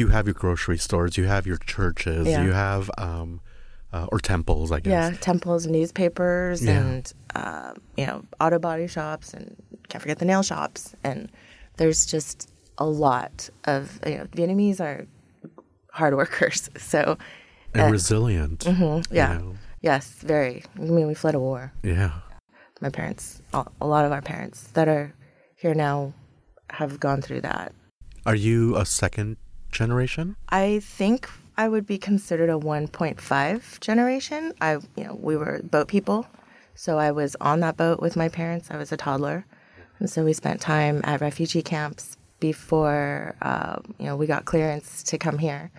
you 0.00 0.08
have 0.08 0.26
your 0.26 0.34
grocery 0.34 0.78
stores, 0.78 1.16
you 1.16 1.24
have 1.34 1.46
your 1.46 1.58
churches, 1.58 2.26
Yeah. 2.26 2.42
you 2.44 2.52
have 2.52 2.90
um, 2.98 3.40
uh, 3.92 4.06
or 4.12 4.18
temples, 4.18 4.72
I 4.72 4.80
guess. 4.80 4.90
Yeah, 4.90 5.16
temples, 5.20 5.66
newspapers, 5.66 6.64
Yeah. 6.64 6.80
and 6.80 7.12
uh, 7.34 7.72
you 7.96 8.06
know, 8.06 8.24
auto 8.40 8.58
body 8.58 8.86
shops, 8.88 9.32
and 9.34 9.44
can't 9.88 10.02
forget 10.02 10.18
the 10.18 10.24
nail 10.24 10.42
shops. 10.42 10.94
And 11.04 11.30
there's 11.76 12.06
just 12.06 12.50
a 12.78 12.86
lot 12.86 13.50
of 13.64 14.00
you 14.06 14.18
know, 14.18 14.24
Vietnamese 14.36 14.80
are 14.80 15.06
hard 15.92 16.14
workers. 16.16 16.70
So 16.78 17.16
and 17.74 17.82
uh, 17.82 17.90
resilient. 17.90 18.64
you 18.66 19.02
yeah, 19.12 19.38
know. 19.38 19.54
yes, 19.80 20.04
very. 20.34 20.64
I 20.76 20.80
mean, 20.80 21.06
we 21.06 21.14
fled 21.14 21.34
a 21.36 21.40
war. 21.40 21.72
yeah. 21.84 22.12
My 22.82 22.88
parents, 22.88 23.42
a 23.52 23.86
lot 23.86 24.06
of 24.06 24.12
our 24.16 24.22
parents 24.22 24.58
that 24.72 24.88
are 24.88 25.12
here 25.54 25.74
now, 25.74 26.14
have 26.70 26.98
gone 26.98 27.20
through 27.20 27.42
that. 27.42 27.74
Are 28.24 28.34
you 28.34 28.74
a 28.76 28.86
second 28.86 29.36
generation? 29.70 30.36
I 30.48 30.80
think 30.80 31.28
I 31.56 31.68
would 31.68 31.86
be 31.86 31.98
considered 31.98 32.48
a 32.48 32.58
1.5 32.58 33.80
generation. 33.80 34.54
I, 34.60 34.72
you 34.96 35.04
know, 35.04 35.14
we 35.20 35.36
were 35.36 35.60
boat 35.62 35.88
people, 35.88 36.26
so 36.74 36.98
I 36.98 37.10
was 37.10 37.36
on 37.40 37.60
that 37.60 37.76
boat 37.76 38.00
with 38.00 38.16
my 38.16 38.28
parents. 38.28 38.70
I 38.70 38.76
was 38.76 38.92
a 38.92 38.96
toddler, 38.96 39.44
and 39.98 40.08
so 40.08 40.24
we 40.24 40.32
spent 40.32 40.60
time 40.60 41.00
at 41.04 41.20
refugee 41.20 41.62
camps 41.62 42.16
before, 42.40 43.34
uh, 43.42 43.80
you 43.98 44.06
know, 44.06 44.16
we 44.16 44.26
got 44.26 44.46
clearance 44.46 45.02
to 45.02 45.18
come 45.18 45.36
here. 45.36 45.70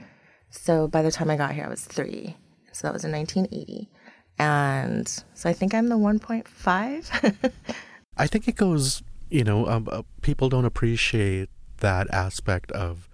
So 0.52 0.88
by 0.88 1.02
the 1.02 1.12
time 1.12 1.32
I 1.32 1.38
got 1.38 1.54
here, 1.54 1.66
I 1.66 1.70
was 1.70 1.84
three. 1.84 2.38
So 2.74 2.88
that 2.88 2.94
was 2.94 3.04
in 3.04 3.12
1980, 3.12 3.90
and 4.38 5.08
so 5.34 5.50
I 5.50 5.54
think 5.54 5.74
I'm 5.74 5.90
the 5.90 5.98
1.5. 5.98 7.52
I 8.18 8.28
think 8.28 8.48
it 8.48 8.56
goes, 8.56 9.04
you 9.30 9.44
know, 9.44 9.66
um, 9.66 9.90
uh, 9.92 10.04
people 10.22 10.48
don't 10.48 10.66
appreciate 10.66 11.50
that 11.80 12.08
aspect 12.14 12.72
of 12.72 13.10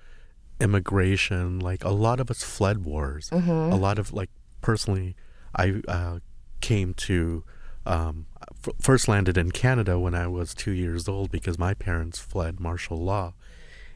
immigration. 0.60 1.60
Like 1.60 1.84
a 1.84 1.90
lot 1.90 2.20
of 2.20 2.30
us 2.32 2.44
fled 2.44 2.84
wars. 2.86 3.30
A 3.32 3.76
lot 3.76 4.00
of 4.00 4.14
like 4.14 4.30
personally, 4.62 5.16
I 5.56 5.82
uh, 5.88 6.20
came 6.62 6.94
to 6.96 7.44
um, 7.86 8.26
f- 8.66 8.74
first 8.82 9.08
landed 9.08 9.38
in 9.38 9.52
Canada 9.52 9.98
when 10.00 10.14
I 10.16 10.28
was 10.28 10.54
two 10.54 10.72
years 10.72 11.08
old 11.08 11.32
because 11.32 11.58
my 11.58 11.74
parents 11.74 12.20
fled 12.20 12.60
martial 12.60 12.98
law, 12.98 13.34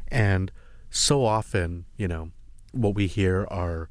and 0.07 0.51
so 0.89 1.25
often, 1.25 1.85
you 1.97 2.07
know, 2.07 2.31
what 2.71 2.95
we 2.95 3.07
hear 3.07 3.45
are 3.51 3.89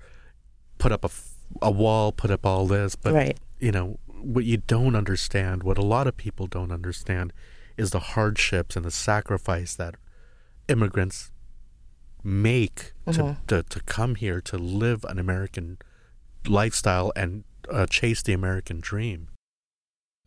put 0.78 0.90
up 0.92 1.04
a, 1.04 1.06
f- 1.09 1.35
a 1.61 1.70
wall, 1.70 2.12
put 2.12 2.30
up 2.30 2.46
all 2.46 2.66
this, 2.66 2.94
but 2.94 3.12
Right. 3.12 3.38
you 3.59 3.72
know 3.72 3.98
what 4.22 4.44
you 4.44 4.59
don't 4.59 4.94
understand, 4.94 5.62
what 5.62 5.76
a 5.78 5.83
lot 5.83 6.06
of 6.06 6.16
people 6.16 6.46
don't 6.46 6.70
understand, 6.72 7.33
is 7.76 7.90
the 7.90 7.98
hardships 8.00 8.76
and 8.76 8.85
the 8.85 8.90
sacrifice 8.90 9.74
that 9.76 9.94
immigrants 10.68 11.30
make 12.22 12.92
to, 13.12 13.37
to 13.46 13.62
to 13.62 13.80
come 13.80 14.14
here 14.14 14.40
to 14.40 14.59
live 14.59 15.04
an 15.04 15.18
American 15.18 15.78
lifestyle 16.46 17.12
and 17.16 17.44
uh, 17.70 17.87
chase 17.87 18.22
the 18.22 18.33
American 18.33 18.80
dream. 18.80 19.28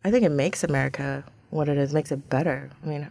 I 0.03 0.11
think 0.11 0.23
it 0.23 0.31
makes 0.31 0.63
America 0.63 1.23
what 1.49 1.69
it 1.69 1.77
is, 1.77 1.93
makes 1.93 2.11
it 2.11 2.29
better. 2.29 2.69
I 2.83 2.87
mean, 2.87 3.07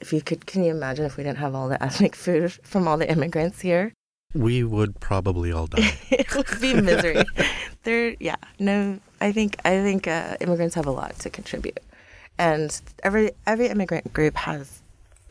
if 0.00 0.12
you 0.12 0.20
could, 0.20 0.46
can 0.46 0.64
you 0.64 0.70
imagine 0.70 1.04
if 1.04 1.16
we 1.16 1.24
didn't 1.24 1.38
have 1.38 1.54
all 1.54 1.68
the 1.68 1.82
ethnic 1.82 2.14
food 2.16 2.52
from 2.62 2.88
all 2.88 2.96
the 2.96 3.10
immigrants 3.10 3.60
here? 3.60 3.92
We 4.34 4.64
would 4.64 4.98
probably 4.98 5.52
all 5.52 5.66
die. 5.66 5.94
it 6.10 6.34
would 6.34 6.60
be 6.60 6.74
misery. 6.74 7.24
there, 7.82 8.16
yeah, 8.18 8.36
no. 8.58 8.98
I 9.20 9.30
think 9.30 9.56
I 9.64 9.82
think 9.82 10.08
uh, 10.08 10.36
immigrants 10.40 10.74
have 10.74 10.86
a 10.86 10.90
lot 10.90 11.18
to 11.20 11.30
contribute, 11.30 11.80
and 12.38 12.80
every 13.02 13.32
every 13.46 13.68
immigrant 13.68 14.12
group 14.12 14.34
has, 14.36 14.81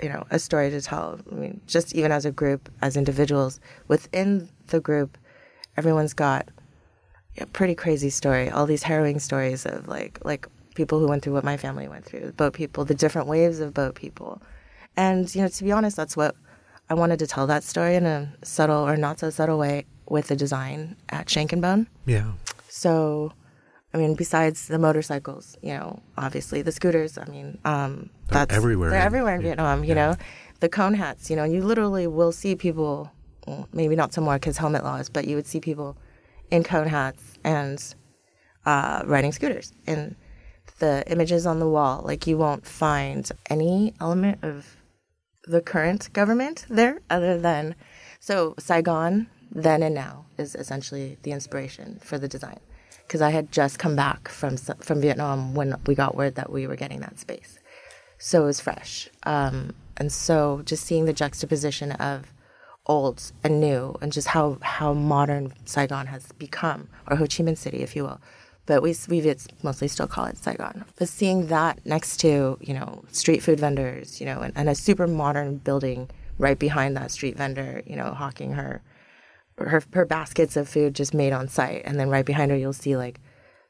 you 0.01 0.09
know, 0.09 0.25
a 0.31 0.39
story 0.39 0.69
to 0.69 0.81
tell. 0.81 1.19
I 1.31 1.35
mean, 1.35 1.61
just 1.67 1.93
even 1.95 2.11
as 2.11 2.25
a 2.25 2.31
group, 2.31 2.69
as 2.81 2.97
individuals 2.97 3.59
within 3.87 4.49
the 4.67 4.79
group, 4.79 5.17
everyone's 5.77 6.13
got 6.13 6.47
a 7.37 7.45
pretty 7.45 7.75
crazy 7.75 8.09
story. 8.09 8.49
All 8.49 8.65
these 8.65 8.83
harrowing 8.83 9.19
stories 9.19 9.65
of 9.65 9.87
like 9.87 10.19
like 10.23 10.47
people 10.75 10.99
who 10.99 11.07
went 11.07 11.23
through 11.23 11.33
what 11.33 11.43
my 11.43 11.57
family 11.57 11.87
went 11.87 12.05
through, 12.05 12.31
boat 12.33 12.53
people, 12.53 12.85
the 12.85 12.95
different 12.95 13.27
waves 13.27 13.59
of 13.59 13.73
boat 13.73 13.95
people, 13.95 14.41
and 14.97 15.33
you 15.35 15.41
know, 15.41 15.47
to 15.47 15.63
be 15.63 15.71
honest, 15.71 15.95
that's 15.95 16.17
what 16.17 16.35
I 16.89 16.93
wanted 16.93 17.19
to 17.19 17.27
tell 17.27 17.47
that 17.47 17.63
story 17.63 17.95
in 17.95 18.05
a 18.05 18.33
subtle 18.43 18.87
or 18.87 18.97
not 18.97 19.19
so 19.19 19.29
subtle 19.29 19.57
way 19.57 19.85
with 20.09 20.27
the 20.27 20.35
design 20.35 20.97
at 21.09 21.29
Shank 21.29 21.53
and 21.53 21.61
Bone. 21.61 21.87
yeah. 22.05 22.31
So, 22.67 23.33
I 23.93 23.97
mean, 23.97 24.15
besides 24.15 24.67
the 24.67 24.79
motorcycles, 24.79 25.57
you 25.61 25.73
know, 25.73 26.01
obviously 26.17 26.61
the 26.61 26.71
scooters. 26.71 27.17
I 27.17 27.25
mean, 27.25 27.57
um, 27.65 28.09
They're 28.27 28.45
that's 28.45 28.55
everywhere 28.55 28.89
They're 28.89 28.99
in- 28.99 29.05
everywhere 29.05 29.35
in 29.35 29.41
yeah, 29.41 29.47
Vietnam. 29.49 29.83
You 29.83 29.89
yeah. 29.89 29.93
know, 29.95 30.15
the 30.61 30.69
cone 30.69 30.93
hats. 30.93 31.29
You 31.29 31.35
know, 31.35 31.43
you 31.43 31.61
literally 31.63 32.07
will 32.07 32.31
see 32.31 32.55
people. 32.55 33.11
Well, 33.47 33.67
maybe 33.73 33.95
not 33.95 34.13
so 34.13 34.21
more 34.21 34.35
because 34.35 34.57
helmet 34.57 34.83
laws, 34.83 35.09
but 35.09 35.27
you 35.27 35.35
would 35.35 35.47
see 35.47 35.59
people 35.59 35.97
in 36.51 36.63
cone 36.63 36.87
hats 36.87 37.37
and 37.43 37.83
uh, 38.65 39.01
riding 39.05 39.31
scooters. 39.31 39.73
And 39.87 40.15
the 40.79 41.03
images 41.07 41.45
on 41.47 41.59
the 41.59 41.67
wall, 41.67 42.01
like 42.05 42.27
you 42.27 42.37
won't 42.37 42.67
find 42.67 43.29
any 43.49 43.93
element 43.99 44.43
of 44.43 44.77
the 45.45 45.61
current 45.61 46.13
government 46.13 46.65
there 46.69 47.01
other 47.09 47.37
than 47.39 47.75
so 48.19 48.53
Saigon 48.59 49.27
then 49.49 49.81
and 49.81 49.95
now 49.95 50.25
is 50.37 50.53
essentially 50.55 51.17
the 51.23 51.31
inspiration 51.31 51.99
for 52.03 52.19
the 52.19 52.27
design 52.27 52.59
because 53.11 53.21
I 53.21 53.31
had 53.31 53.51
just 53.51 53.77
come 53.77 53.97
back 53.97 54.29
from 54.29 54.55
from 54.55 55.01
Vietnam 55.01 55.53
when 55.53 55.75
we 55.85 55.95
got 55.95 56.15
word 56.15 56.35
that 56.35 56.49
we 56.49 56.65
were 56.65 56.77
getting 56.77 57.01
that 57.01 57.19
space, 57.19 57.59
so 58.17 58.43
it 58.43 58.45
was 58.45 58.61
fresh. 58.61 59.09
Um, 59.23 59.75
and 59.97 60.09
so 60.13 60.61
just 60.63 60.85
seeing 60.85 61.03
the 61.03 61.11
juxtaposition 61.11 61.91
of 61.91 62.31
old 62.85 63.33
and 63.43 63.59
new, 63.59 63.97
and 64.01 64.13
just 64.13 64.29
how 64.29 64.59
how 64.61 64.93
modern 64.93 65.53
Saigon 65.65 66.07
has 66.07 66.31
become, 66.39 66.87
or 67.05 67.17
Ho 67.17 67.25
Chi 67.25 67.43
Minh 67.43 67.57
City, 67.57 67.79
if 67.79 67.97
you 67.97 68.03
will. 68.03 68.21
But 68.65 68.81
we 68.81 68.95
we 69.09 69.35
mostly 69.61 69.89
still 69.89 70.07
call 70.07 70.27
it 70.27 70.37
Saigon. 70.37 70.85
But 70.95 71.09
seeing 71.09 71.47
that 71.47 71.85
next 71.85 72.15
to 72.21 72.57
you 72.61 72.73
know 72.73 73.03
street 73.11 73.43
food 73.43 73.59
vendors, 73.59 74.21
you 74.21 74.25
know, 74.25 74.39
and, 74.39 74.53
and 74.55 74.69
a 74.69 74.75
super 74.75 75.05
modern 75.05 75.57
building 75.57 76.09
right 76.37 76.57
behind 76.57 76.95
that 76.95 77.11
street 77.11 77.35
vendor, 77.35 77.83
you 77.85 77.97
know, 77.97 78.13
hawking 78.13 78.53
her 78.53 78.81
her 79.67 79.83
her 79.93 80.05
baskets 80.05 80.55
of 80.57 80.67
food 80.67 80.95
just 80.95 81.13
made 81.13 81.33
on 81.33 81.47
site, 81.47 81.83
and 81.85 81.99
then 81.99 82.09
right 82.09 82.25
behind 82.25 82.51
her 82.51 82.57
you'll 82.57 82.73
see 82.73 82.95
like 82.97 83.19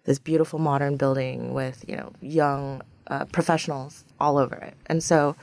this 0.04 0.20
beautiful 0.20 0.60
modern 0.60 0.98
building 0.98 1.54
with 1.54 1.84
you 1.88 1.96
know 1.96 2.12
young 2.22 2.82
uh, 3.08 3.26
professionals 3.26 4.04
all 4.20 4.38
over 4.38 4.56
it, 4.56 4.76
and 4.88 5.04
so 5.04 5.36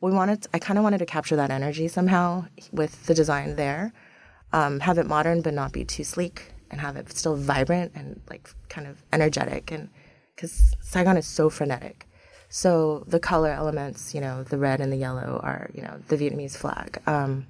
we 0.00 0.12
wanted. 0.12 0.46
I 0.54 0.58
kind 0.58 0.78
of 0.78 0.84
wanted 0.84 0.98
to 0.98 1.06
capture 1.06 1.36
that 1.36 1.50
energy 1.50 1.88
somehow 1.88 2.46
with 2.72 3.06
the 3.06 3.14
design 3.14 3.56
there, 3.56 3.92
um, 4.52 4.80
have 4.80 4.98
it 4.98 5.06
modern 5.06 5.42
but 5.42 5.54
not 5.54 5.72
be 5.72 5.84
too 5.84 6.04
sleek, 6.04 6.52
and 6.70 6.80
have 6.80 6.96
it 6.96 7.10
still 7.16 7.36
vibrant 7.36 7.92
and 7.94 8.20
like 8.28 8.50
kind 8.68 8.86
of 8.86 9.02
energetic, 9.12 9.70
and 9.70 9.88
because 10.34 10.74
Saigon 10.80 11.16
is 11.16 11.26
so 11.26 11.50
frenetic. 11.50 12.06
So 12.48 13.04
the 13.06 13.20
color 13.20 13.50
elements, 13.50 14.12
you 14.12 14.20
know, 14.20 14.42
the 14.42 14.58
red 14.58 14.80
and 14.80 14.92
the 14.92 14.96
yellow 14.96 15.38
are, 15.42 15.70
you 15.72 15.82
know, 15.82 16.00
the 16.08 16.16
Vietnamese 16.16 16.56
flag. 16.56 17.00
Um, 17.06 17.46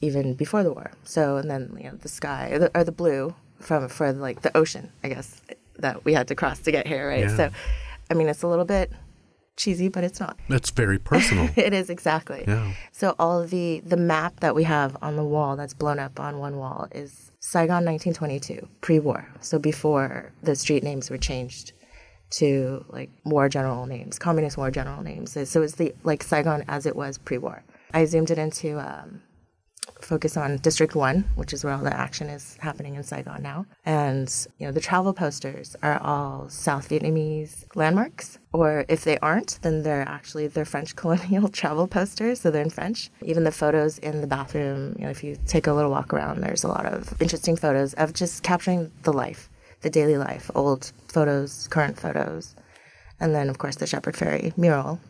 even 0.00 0.34
before 0.34 0.62
the 0.62 0.72
war. 0.72 0.92
So 1.04 1.36
and 1.36 1.50
then 1.50 1.76
you 1.78 1.90
know 1.90 1.96
the 1.96 2.08
sky 2.08 2.50
or 2.52 2.58
the, 2.58 2.78
or 2.78 2.84
the 2.84 2.92
blue 2.92 3.34
from 3.60 3.88
for 3.88 4.12
like 4.12 4.42
the 4.42 4.56
ocean, 4.56 4.92
I 5.02 5.08
guess 5.08 5.40
that 5.78 6.04
we 6.04 6.12
had 6.12 6.28
to 6.28 6.34
cross 6.34 6.60
to 6.60 6.72
get 6.72 6.86
here, 6.86 7.08
right? 7.08 7.28
Yeah. 7.28 7.36
So 7.36 7.50
I 8.10 8.14
mean, 8.14 8.28
it's 8.28 8.42
a 8.42 8.48
little 8.48 8.64
bit 8.64 8.92
cheesy, 9.56 9.88
but 9.88 10.04
it's 10.04 10.20
not. 10.20 10.38
It's 10.48 10.70
very 10.70 10.98
personal. 10.98 11.48
it 11.56 11.72
is 11.72 11.90
exactly. 11.90 12.44
Yeah. 12.46 12.72
So 12.92 13.14
all 13.18 13.44
the 13.44 13.80
the 13.84 13.96
map 13.96 14.40
that 14.40 14.54
we 14.54 14.64
have 14.64 14.96
on 15.02 15.16
the 15.16 15.24
wall 15.24 15.56
that's 15.56 15.74
blown 15.74 15.98
up 15.98 16.20
on 16.20 16.38
one 16.38 16.56
wall 16.56 16.88
is 16.92 17.32
Saigon 17.40 17.84
1922, 17.84 18.68
pre-war. 18.80 19.28
So 19.40 19.58
before 19.58 20.32
the 20.42 20.56
street 20.56 20.82
names 20.82 21.10
were 21.10 21.18
changed 21.18 21.72
to 22.28 22.84
like 22.88 23.10
war 23.24 23.48
general 23.48 23.86
names, 23.86 24.18
communist 24.18 24.56
war 24.56 24.70
general 24.70 25.02
names. 25.02 25.32
So 25.48 25.62
it's 25.62 25.74
the 25.74 25.94
like 26.04 26.22
Saigon 26.22 26.64
as 26.68 26.86
it 26.86 26.96
was 26.96 27.18
pre-war. 27.18 27.62
I 27.94 28.04
zoomed 28.04 28.30
it 28.30 28.38
into 28.38 28.78
um, 28.80 29.22
focus 30.00 30.36
on 30.36 30.58
District 30.58 30.94
1, 30.94 31.24
which 31.34 31.52
is 31.52 31.64
where 31.64 31.72
all 31.72 31.82
the 31.82 31.94
action 31.94 32.28
is 32.28 32.56
happening 32.60 32.94
in 32.94 33.02
Saigon 33.02 33.42
now. 33.42 33.66
And, 33.84 34.32
you 34.58 34.66
know, 34.66 34.72
the 34.72 34.80
travel 34.80 35.12
posters 35.12 35.76
are 35.82 36.00
all 36.00 36.48
South 36.48 36.88
Vietnamese 36.88 37.64
landmarks. 37.74 38.38
Or 38.52 38.84
if 38.88 39.04
they 39.04 39.18
aren't, 39.18 39.58
then 39.62 39.82
they're 39.82 40.08
actually 40.08 40.46
they're 40.46 40.64
French 40.64 40.96
colonial 41.02 41.48
travel 41.48 41.86
posters, 41.86 42.40
so 42.40 42.50
they're 42.50 42.62
in 42.62 42.70
French. 42.70 43.10
Even 43.22 43.44
the 43.44 43.52
photos 43.52 43.98
in 43.98 44.20
the 44.20 44.26
bathroom, 44.26 44.94
you 44.98 45.04
know, 45.04 45.10
if 45.10 45.22
you 45.22 45.36
take 45.46 45.66
a 45.66 45.72
little 45.72 45.90
walk 45.90 46.12
around, 46.12 46.40
there's 46.40 46.64
a 46.64 46.68
lot 46.68 46.86
of 46.86 47.20
interesting 47.20 47.56
photos 47.56 47.94
of 47.94 48.12
just 48.12 48.42
capturing 48.42 48.90
the 49.02 49.12
life, 49.12 49.50
the 49.82 49.90
daily 49.90 50.16
life, 50.16 50.50
old 50.54 50.92
photos, 51.08 51.68
current 51.68 51.98
photos. 51.98 52.54
And 53.18 53.34
then, 53.34 53.48
of 53.48 53.58
course, 53.58 53.76
the 53.76 53.86
Shepard 53.86 54.14
Fairey 54.14 54.56
mural 54.58 55.00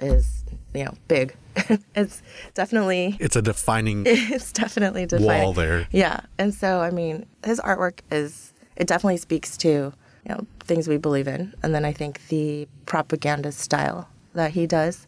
is, 0.00 0.44
you 0.74 0.84
know, 0.84 0.94
big 1.08 1.36
it's 1.94 2.22
definitely 2.54 3.16
it's 3.20 3.36
a 3.36 3.42
defining 3.42 4.04
it's 4.06 4.52
definitely 4.52 5.06
defining 5.06 5.42
wall 5.44 5.52
there. 5.52 5.88
Yeah, 5.90 6.20
and 6.38 6.54
so 6.54 6.80
I 6.80 6.90
mean, 6.90 7.26
his 7.44 7.60
artwork 7.60 8.00
is 8.10 8.52
it 8.76 8.86
definitely 8.86 9.16
speaks 9.16 9.56
to 9.58 9.68
you 9.68 9.94
know 10.28 10.46
things 10.60 10.88
we 10.88 10.96
believe 10.98 11.28
in, 11.28 11.54
and 11.62 11.74
then 11.74 11.84
I 11.84 11.92
think 11.92 12.28
the 12.28 12.68
propaganda 12.84 13.52
style 13.52 14.08
that 14.34 14.52
he 14.52 14.66
does, 14.66 15.06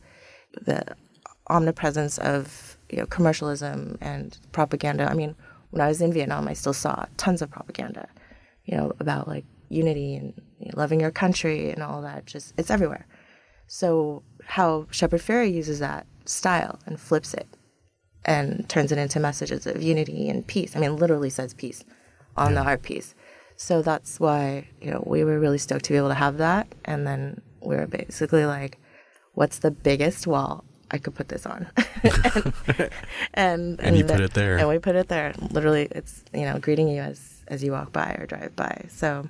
the 0.61 0.83
omnipresence 1.49 2.19
of 2.19 2.79
you 2.89 2.99
know 2.99 3.07
commercialism 3.07 3.99
and 4.01 4.39
propaganda. 4.53 5.11
I 5.11 5.15
mean, 5.15 5.35
when 5.71 5.83
I 5.83 5.89
was 5.89 6.01
in 6.01 6.13
Vietnam, 6.13 6.49
I 6.49 6.55
still 6.55 6.73
saw 6.75 7.07
tons 7.17 7.43
of 7.43 7.51
propaganda, 7.51 8.09
you 8.65 8.77
know, 8.77 8.93
about 9.01 9.29
like 9.29 9.45
unity 9.69 10.17
and 10.17 10.33
you 10.61 10.67
know, 10.67 10.75
loving 10.77 11.01
your 11.01 11.11
country 11.11 11.71
and 11.71 11.83
all 11.83 12.01
that. 12.03 12.25
Just 12.25 12.55
it's 12.57 12.71
everywhere. 12.71 13.07
So 13.67 14.23
how 14.49 14.87
Shepard 14.91 15.21
Fairey 15.21 15.53
uses 15.53 15.79
that 15.79 16.07
style 16.25 16.79
and 16.87 16.99
flips 16.99 17.35
it 17.35 17.47
and 18.25 18.67
turns 18.69 18.91
it 18.91 18.99
into 18.99 19.21
messages 19.21 19.67
of 19.67 19.83
unity 19.83 20.29
and 20.29 20.47
peace. 20.47 20.75
I 20.75 20.81
mean, 20.81 20.97
literally 20.97 21.29
says 21.29 21.53
peace 21.53 21.85
on 22.35 22.53
yeah. 22.53 22.63
the 22.63 22.69
art 22.69 22.83
piece. 22.83 23.15
So 23.57 23.83
that's 23.83 24.19
why, 24.19 24.69
you 24.81 24.91
know, 24.91 25.03
we 25.07 25.23
were 25.23 25.39
really 25.39 25.59
stoked 25.59 25.85
to 25.87 25.93
be 25.93 25.99
able 25.99 26.09
to 26.09 26.15
have 26.15 26.39
that. 26.39 26.67
And 26.87 27.07
then 27.07 27.43
we 27.61 27.77
were 27.77 27.87
basically 27.87 28.47
like, 28.47 28.79
what's 29.35 29.59
the 29.59 29.71
biggest 29.71 30.27
wall 30.27 30.65
I 30.91 30.97
could 30.97 31.15
put 31.15 31.29
this 31.29 31.45
on? 31.45 31.69
and, 31.77 32.53
and, 32.65 32.91
and, 33.35 33.81
and, 33.81 33.97
you 33.99 34.05
put 34.05 34.21
it 34.21 34.33
there. 34.33 34.57
And 34.57 34.69
we 34.69 34.79
put 34.79 34.97
it 34.97 35.09
there. 35.09 35.35
Literally, 35.51 35.89
it's, 35.91 36.25
you 36.33 36.43
know, 36.43 36.59
greeting 36.59 36.89
you 36.89 37.03
as, 37.03 37.45
as 37.49 37.63
you 37.63 37.73
walk 37.73 37.93
by 37.93 38.17
or 38.19 38.27
drive 38.27 38.57
by. 38.57 38.87
So, 38.89 39.29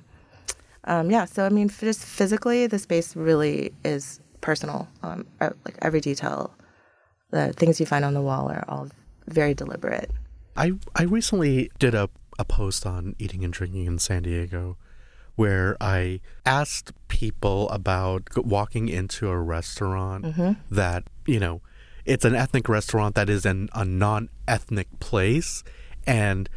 um, 0.85 1.11
yeah, 1.11 1.25
so 1.25 1.45
I 1.45 1.49
mean, 1.49 1.67
just 1.67 2.05
physically, 2.05 2.67
the 2.67 2.79
space 2.79 3.17
really 3.17 3.73
is 3.83 4.21
personal. 4.41 4.87
Um, 5.03 5.25
uh, 5.41 5.51
like 5.65 5.77
every 5.81 6.01
detail 6.01 6.53
the 7.31 7.53
things 7.53 7.79
you 7.79 7.85
find 7.85 8.03
on 8.03 8.13
the 8.13 8.21
wall 8.21 8.49
are 8.49 8.65
all 8.67 8.89
very 9.27 9.53
deliberate. 9.53 10.11
I 10.55 10.73
I 10.95 11.03
recently 11.03 11.71
did 11.79 11.93
a, 11.93 12.09
a 12.37 12.45
post 12.45 12.85
on 12.85 13.15
eating 13.19 13.43
and 13.43 13.53
drinking 13.53 13.85
in 13.85 13.99
San 13.99 14.23
Diego 14.23 14.77
where 15.35 15.77
I 15.79 16.19
asked 16.45 16.91
people 17.07 17.69
about 17.69 18.23
walking 18.35 18.89
into 18.89 19.29
a 19.29 19.39
restaurant 19.39 20.25
mm-hmm. 20.25 20.51
that, 20.69 21.05
you 21.25 21.39
know, 21.39 21.61
it's 22.03 22.25
an 22.25 22.35
ethnic 22.35 22.67
restaurant 22.67 23.15
that 23.15 23.29
is 23.29 23.45
in 23.45 23.69
a 23.73 23.85
non 23.85 24.29
ethnic 24.47 24.99
place. 24.99 25.63
And 26.05 26.49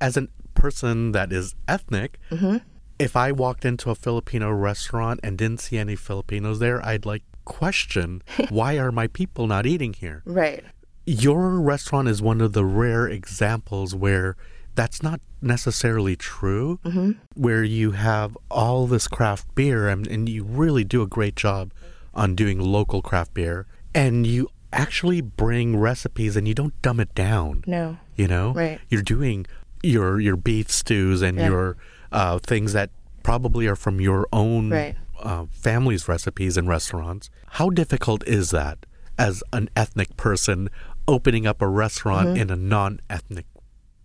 as 0.00 0.16
a 0.16 0.28
person 0.54 1.12
that 1.12 1.32
is 1.32 1.56
ethnic, 1.66 2.20
mm-hmm. 2.30 2.58
if 2.98 3.16
I 3.16 3.32
walked 3.32 3.64
into 3.64 3.90
a 3.90 3.96
Filipino 3.96 4.52
restaurant 4.52 5.18
and 5.24 5.36
didn't 5.36 5.60
see 5.60 5.78
any 5.78 5.96
Filipinos 5.96 6.60
there, 6.60 6.84
I'd 6.86 7.06
like 7.06 7.22
question 7.48 8.22
why 8.50 8.78
are 8.78 8.92
my 8.92 9.08
people 9.08 9.46
not 9.48 9.66
eating 9.66 9.94
here? 9.94 10.22
Right. 10.24 10.62
Your 11.06 11.58
restaurant 11.58 12.06
is 12.06 12.22
one 12.22 12.40
of 12.40 12.52
the 12.52 12.64
rare 12.64 13.08
examples 13.08 13.94
where 13.94 14.36
that's 14.74 15.02
not 15.02 15.20
necessarily 15.42 16.14
true, 16.14 16.78
mm-hmm. 16.84 17.12
where 17.34 17.64
you 17.64 17.92
have 17.92 18.36
all 18.50 18.86
this 18.86 19.08
craft 19.08 19.52
beer 19.54 19.88
and, 19.88 20.06
and 20.06 20.28
you 20.28 20.44
really 20.44 20.84
do 20.84 21.02
a 21.02 21.06
great 21.06 21.34
job 21.34 21.72
on 22.14 22.34
doing 22.34 22.60
local 22.60 23.02
craft 23.02 23.34
beer. 23.34 23.66
And 23.94 24.26
you 24.26 24.50
actually 24.72 25.20
bring 25.20 25.76
recipes 25.76 26.36
and 26.36 26.46
you 26.46 26.54
don't 26.54 26.80
dumb 26.82 27.00
it 27.00 27.14
down. 27.14 27.64
No. 27.66 27.96
You 28.14 28.28
know? 28.28 28.52
Right. 28.52 28.80
You're 28.88 29.02
doing 29.02 29.46
your 29.82 30.20
your 30.20 30.36
beef 30.36 30.70
stews 30.70 31.22
and 31.22 31.38
yeah. 31.38 31.48
your 31.48 31.76
uh, 32.12 32.38
things 32.38 32.72
that 32.72 32.90
probably 33.22 33.66
are 33.66 33.76
from 33.76 34.00
your 34.00 34.26
own 34.32 34.70
right 34.70 34.96
uh, 35.20 35.46
families' 35.50 36.08
recipes 36.08 36.56
in 36.56 36.66
restaurants. 36.66 37.30
How 37.52 37.70
difficult 37.70 38.26
is 38.26 38.50
that 38.50 38.86
as 39.18 39.42
an 39.52 39.68
ethnic 39.74 40.16
person 40.16 40.68
opening 41.06 41.46
up 41.46 41.60
a 41.60 41.68
restaurant 41.68 42.28
mm-hmm. 42.28 42.42
in 42.42 42.50
a 42.50 42.56
non 42.56 43.00
ethnic 43.10 43.46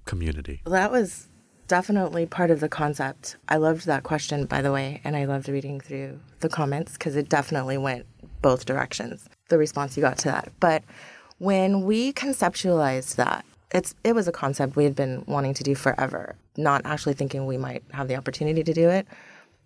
community? 0.05 0.61
That 0.65 0.91
was 0.91 1.27
definitely 1.67 2.25
part 2.25 2.51
of 2.51 2.59
the 2.59 2.69
concept. 2.69 3.37
I 3.49 3.57
loved 3.57 3.85
that 3.85 4.03
question, 4.03 4.45
by 4.45 4.61
the 4.61 4.71
way, 4.71 5.01
and 5.03 5.15
I 5.15 5.25
loved 5.25 5.49
reading 5.49 5.79
through 5.79 6.19
the 6.39 6.49
comments 6.49 6.93
because 6.93 7.15
it 7.15 7.29
definitely 7.29 7.77
went 7.77 8.05
both 8.41 8.65
directions, 8.65 9.27
the 9.49 9.57
response 9.57 9.95
you 9.95 10.01
got 10.01 10.17
to 10.19 10.29
that. 10.29 10.51
But 10.59 10.83
when 11.39 11.83
we 11.83 12.13
conceptualized 12.13 13.15
that, 13.15 13.45
it's 13.71 13.95
it 14.03 14.13
was 14.13 14.27
a 14.27 14.31
concept 14.31 14.75
we 14.75 14.83
had 14.83 14.95
been 14.95 15.23
wanting 15.25 15.53
to 15.55 15.63
do 15.63 15.73
forever, 15.73 16.35
not 16.57 16.81
actually 16.85 17.15
thinking 17.15 17.45
we 17.45 17.57
might 17.57 17.83
have 17.91 18.07
the 18.07 18.15
opportunity 18.15 18.63
to 18.63 18.73
do 18.73 18.89
it, 18.89 19.07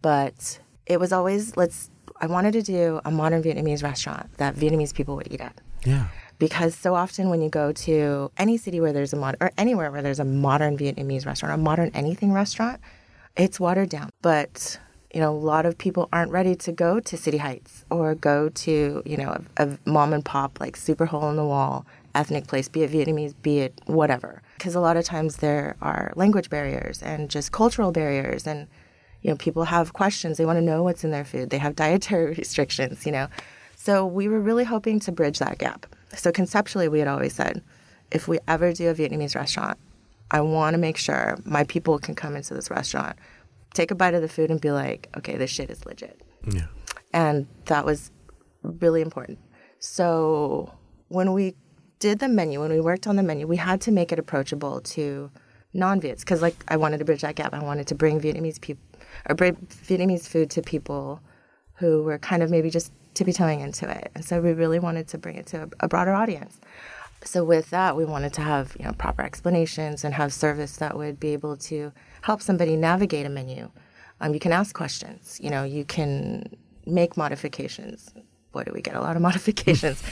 but 0.01 0.59
it 0.87 0.99
was 0.99 1.11
always 1.11 1.55
let's 1.55 1.91
I 2.19 2.25
wanted 2.25 2.53
to 2.53 2.63
do 2.63 2.99
a 3.05 3.11
modern 3.11 3.43
Vietnamese 3.43 3.83
restaurant 3.83 4.35
that 4.37 4.55
Vietnamese 4.55 4.93
people 4.93 5.15
would 5.17 5.31
eat 5.31 5.41
at. 5.41 5.61
Yeah. 5.85 6.07
Because 6.39 6.75
so 6.75 6.95
often 6.95 7.29
when 7.29 7.41
you 7.41 7.49
go 7.49 7.71
to 7.71 8.31
any 8.37 8.57
city 8.57 8.79
where 8.79 8.93
there's 8.93 9.13
a 9.13 9.17
modern 9.17 9.37
or 9.41 9.51
anywhere 9.57 9.91
where 9.91 10.01
there's 10.01 10.19
a 10.19 10.25
modern 10.25 10.77
Vietnamese 10.77 11.25
restaurant, 11.25 11.53
a 11.53 11.63
modern 11.63 11.91
anything 11.93 12.33
restaurant, 12.33 12.79
it's 13.35 13.59
watered 13.59 13.89
down. 13.89 14.09
But 14.21 14.79
you 15.13 15.21
know, 15.21 15.31
a 15.31 15.37
lot 15.37 15.65
of 15.65 15.77
people 15.77 16.09
aren't 16.11 16.31
ready 16.31 16.55
to 16.55 16.71
go 16.71 16.99
to 16.99 17.17
City 17.17 17.37
Heights 17.37 17.85
or 17.89 18.13
go 18.13 18.49
to, 18.49 19.01
you 19.05 19.17
know, 19.17 19.41
a, 19.57 19.67
a 19.67 19.77
mom 19.85 20.13
and 20.13 20.23
pop 20.23 20.59
like 20.59 20.75
super 20.75 21.05
hole 21.05 21.29
in 21.29 21.37
the 21.37 21.45
wall 21.45 21.85
ethnic 22.13 22.47
place, 22.47 22.67
be 22.67 22.81
it 22.81 22.91
Vietnamese, 22.91 23.33
be 23.41 23.59
it 23.59 23.79
whatever. 23.85 24.41
Because 24.57 24.75
a 24.75 24.79
lot 24.79 24.97
of 24.97 25.05
times 25.05 25.37
there 25.37 25.75
are 25.81 26.11
language 26.15 26.49
barriers 26.49 27.01
and 27.01 27.29
just 27.29 27.51
cultural 27.51 27.91
barriers 27.91 28.47
and 28.47 28.67
You 29.21 29.31
know, 29.31 29.37
people 29.37 29.63
have 29.65 29.93
questions. 29.93 30.37
They 30.37 30.45
want 30.45 30.57
to 30.57 30.61
know 30.61 30.83
what's 30.83 31.03
in 31.03 31.11
their 31.11 31.25
food. 31.25 31.49
They 31.49 31.57
have 31.57 31.75
dietary 31.75 32.33
restrictions, 32.37 33.05
you 33.05 33.11
know. 33.11 33.27
So 33.75 34.05
we 34.05 34.27
were 34.27 34.39
really 34.39 34.63
hoping 34.63 34.99
to 35.01 35.11
bridge 35.11 35.39
that 35.39 35.57
gap. 35.59 35.85
So 36.15 36.31
conceptually, 36.31 36.87
we 36.87 36.99
had 36.99 37.07
always 37.07 37.33
said, 37.33 37.61
if 38.11 38.27
we 38.27 38.39
ever 38.47 38.73
do 38.73 38.89
a 38.89 38.95
Vietnamese 38.95 39.35
restaurant, 39.35 39.77
I 40.31 40.41
want 40.41 40.73
to 40.73 40.77
make 40.77 40.97
sure 40.97 41.37
my 41.45 41.63
people 41.63 41.99
can 41.99 42.15
come 42.15 42.35
into 42.35 42.53
this 42.53 42.69
restaurant, 42.69 43.17
take 43.73 43.91
a 43.91 43.95
bite 43.95 44.13
of 44.13 44.21
the 44.21 44.27
food, 44.27 44.49
and 44.49 44.59
be 44.59 44.71
like, 44.71 45.09
okay, 45.17 45.37
this 45.37 45.49
shit 45.49 45.69
is 45.69 45.85
legit. 45.85 46.21
Yeah. 46.51 46.67
And 47.13 47.47
that 47.65 47.85
was 47.85 48.11
really 48.61 49.01
important. 49.01 49.39
So 49.79 50.73
when 51.07 51.33
we 51.33 51.55
did 51.99 52.19
the 52.19 52.27
menu, 52.27 52.59
when 52.59 52.71
we 52.71 52.79
worked 52.79 53.07
on 53.07 53.15
the 53.15 53.23
menu, 53.23 53.47
we 53.47 53.57
had 53.57 53.81
to 53.81 53.91
make 53.91 54.11
it 54.11 54.19
approachable 54.19 54.81
to 54.81 55.31
non-Viets 55.73 56.23
because, 56.23 56.41
like, 56.41 56.55
I 56.67 56.77
wanted 56.77 56.97
to 56.99 57.05
bridge 57.05 57.21
that 57.21 57.35
gap. 57.35 57.53
I 57.53 57.63
wanted 57.63 57.87
to 57.87 57.95
bring 57.95 58.19
Vietnamese 58.19 58.59
people 58.59 58.83
or 59.29 59.35
Vietnamese 59.35 60.27
food 60.27 60.49
to 60.51 60.61
people 60.61 61.21
who 61.75 62.03
were 62.03 62.17
kind 62.17 62.41
of 62.43 62.49
maybe 62.49 62.69
just 62.69 62.91
tippy 63.13 63.33
toeing 63.33 63.61
into 63.61 63.89
it, 63.89 64.11
and 64.15 64.23
so 64.23 64.41
we 64.41 64.53
really 64.53 64.79
wanted 64.79 65.07
to 65.09 65.17
bring 65.17 65.35
it 65.35 65.47
to 65.47 65.69
a, 65.79 65.87
broader 65.87 66.13
audience. 66.13 66.59
So 67.23 67.43
with 67.43 67.69
that, 67.71 67.95
we 67.95 68.05
wanted 68.05 68.33
to 68.33 68.41
have 68.41 68.75
you 68.79 68.85
know 68.85 68.93
proper 68.93 69.23
explanations 69.23 70.03
and 70.03 70.13
have 70.13 70.31
service 70.33 70.77
that 70.77 70.97
would 70.97 71.19
be 71.19 71.33
able 71.33 71.57
to 71.57 71.91
help 72.21 72.41
somebody 72.41 72.75
navigate 72.75 73.25
a 73.25 73.29
menu. 73.29 73.69
Um, 74.19 74.33
you 74.33 74.39
can 74.39 74.51
ask 74.51 74.75
questions. 74.75 75.39
You 75.41 75.49
know, 75.49 75.63
you 75.63 75.85
can 75.85 76.55
make 76.85 77.17
modifications. 77.17 78.13
Boy, 78.51 78.63
do 78.63 78.71
we 78.73 78.81
get 78.81 78.95
a 78.95 79.01
lot 79.01 79.15
of 79.15 79.21
modifications. 79.29 80.03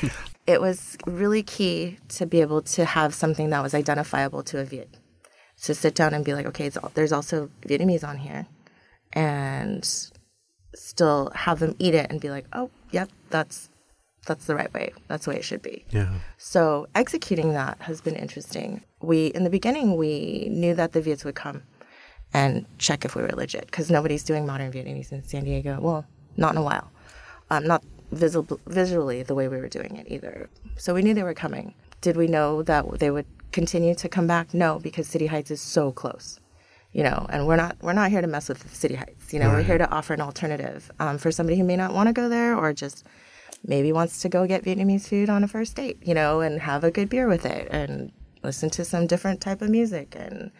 it 0.45 0.61
was 0.61 0.97
really 1.05 1.43
key 1.43 1.97
to 2.09 2.25
be 2.25 2.41
able 2.41 2.61
to 2.61 2.85
have 2.85 3.13
something 3.13 3.49
that 3.49 3.63
was 3.63 3.73
identifiable 3.73 4.43
to 4.43 4.59
a 4.59 4.65
Viet. 4.65 4.89
To 5.63 5.73
sit 5.73 5.95
down 5.95 6.13
and 6.13 6.25
be 6.25 6.33
like, 6.33 6.45
okay, 6.47 6.69
there's 6.95 7.13
also 7.13 7.49
Vietnamese 7.61 8.07
on 8.07 8.17
here, 8.17 8.45
and 9.15 10.11
still 10.75 11.31
have 11.33 11.59
them 11.59 11.75
eat 11.79 11.95
it 11.95 12.11
and 12.11 12.19
be 12.19 12.29
like, 12.29 12.45
oh, 12.53 12.69
yep, 12.91 13.09
that's 13.29 13.69
that's 14.27 14.45
the 14.45 14.55
right 14.55 14.73
way. 14.73 14.91
That's 15.07 15.25
the 15.25 15.31
way 15.31 15.37
it 15.37 15.45
should 15.45 15.61
be. 15.61 15.85
Yeah. 15.91 16.11
So 16.37 16.87
executing 16.95 17.53
that 17.53 17.77
has 17.81 18.01
been 18.01 18.15
interesting. 18.15 18.83
We 19.01 19.27
in 19.27 19.43
the 19.43 19.49
beginning 19.49 19.97
we 19.97 20.47
knew 20.51 20.73
that 20.75 20.93
the 20.93 21.01
Viets 21.01 21.23
would 21.23 21.35
come 21.35 21.63
and 22.33 22.65
check 22.79 23.05
if 23.05 23.15
we 23.15 23.21
were 23.21 23.29
legit 23.29 23.67
because 23.67 23.89
nobody's 23.89 24.23
doing 24.23 24.45
modern 24.45 24.71
Vietnamese 24.71 25.11
in 25.11 25.23
San 25.23 25.43
Diego. 25.45 25.79
Well, 25.79 26.05
not 26.37 26.53
in 26.53 26.57
a 26.57 26.63
while. 26.63 26.91
Um, 27.49 27.65
not 27.67 27.83
visible, 28.11 28.59
visually 28.67 29.23
the 29.23 29.35
way 29.35 29.47
we 29.47 29.57
were 29.57 29.69
doing 29.69 29.95
it 29.97 30.07
either. 30.09 30.49
So 30.77 30.93
we 30.93 31.01
knew 31.01 31.13
they 31.13 31.23
were 31.23 31.33
coming. 31.33 31.75
Did 32.01 32.17
we 32.17 32.27
know 32.27 32.63
that 32.63 32.99
they 32.99 33.11
would 33.11 33.25
continue 33.51 33.95
to 33.95 34.09
come 34.09 34.27
back? 34.27 34.53
No, 34.53 34.79
because 34.79 35.07
City 35.07 35.27
Heights 35.27 35.51
is 35.51 35.61
so 35.61 35.91
close. 35.91 36.39
You 36.95 37.03
know, 37.03 37.25
and 37.27 37.45
we're 37.45 37.57
not 37.57 37.75
we're 37.81 37.91
not 37.91 38.09
here 38.09 38.21
to 38.21 38.27
mess 38.27 38.47
with 38.47 38.73
City 38.73 38.95
Heights. 38.95 39.33
You 39.33 39.39
know, 39.39 39.47
right. 39.47 39.57
we're 39.57 39.63
here 39.63 39.77
to 39.77 39.91
offer 39.91 40.13
an 40.13 40.21
alternative 40.21 40.89
um, 40.97 41.17
for 41.17 41.29
somebody 41.29 41.57
who 41.57 41.65
may 41.65 41.75
not 41.75 41.93
want 41.93 42.07
to 42.07 42.13
go 42.13 42.29
there 42.29 42.55
or 42.55 42.71
just 42.71 43.05
maybe 43.65 43.91
wants 43.91 44.21
to 44.21 44.29
go 44.29 44.47
get 44.47 44.63
Vietnamese 44.63 45.09
food 45.09 45.29
on 45.29 45.43
a 45.43 45.47
first 45.49 45.75
date. 45.75 45.97
You 46.01 46.13
know, 46.13 46.39
and 46.39 46.61
have 46.61 46.85
a 46.85 46.91
good 46.91 47.09
beer 47.09 47.27
with 47.27 47.45
it 47.45 47.67
and 47.69 48.13
listen 48.43 48.69
to 48.69 48.85
some 48.85 49.07
different 49.07 49.41
type 49.41 49.61
of 49.61 49.69
music 49.69 50.15
and 50.17 50.51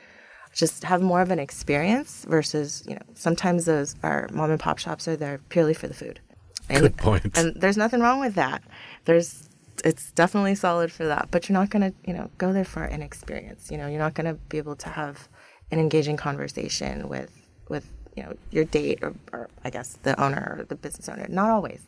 just 0.54 0.84
have 0.84 1.02
more 1.02 1.22
of 1.22 1.32
an 1.32 1.40
experience 1.40 2.26
versus 2.28 2.84
you 2.86 2.96
know 2.96 3.02
sometimes 3.14 3.64
those 3.64 3.96
our 4.04 4.28
mom 4.34 4.52
and 4.52 4.60
pop 4.60 4.78
shops 4.78 5.08
are 5.08 5.16
there 5.16 5.40
purely 5.48 5.74
for 5.74 5.88
the 5.88 5.94
food. 5.94 6.20
And, 6.68 6.82
Good 6.82 6.98
point. 6.98 7.38
And 7.38 7.56
there's 7.56 7.78
nothing 7.78 8.02
wrong 8.02 8.20
with 8.20 8.36
that. 8.36 8.62
There's 9.06 9.48
it's 9.86 10.12
definitely 10.12 10.56
solid 10.56 10.92
for 10.92 11.06
that, 11.06 11.30
but 11.32 11.48
you're 11.48 11.58
not 11.58 11.70
gonna 11.70 11.94
you 12.06 12.14
know 12.14 12.30
go 12.38 12.52
there 12.52 12.66
for 12.66 12.84
an 12.84 13.02
experience. 13.02 13.72
You 13.72 13.78
know 13.78 13.88
you're 13.88 14.00
not 14.00 14.16
gonna 14.16 14.34
be 14.34 14.58
able 14.58 14.76
to 14.76 14.90
have 14.90 15.30
an 15.72 15.80
engaging 15.80 16.18
conversation 16.18 17.10
with 17.10 17.32
with 17.70 17.92
you 18.16 18.24
know 18.24 18.34
your 18.52 18.66
date 18.66 19.00
or, 19.02 19.14
or 19.32 19.50
I 19.64 19.70
guess 19.70 19.98
the 20.04 20.20
owner 20.22 20.58
or 20.60 20.66
the 20.66 20.76
business 20.76 21.10
owner. 21.10 21.26
Not 21.30 21.50
always. 21.50 21.82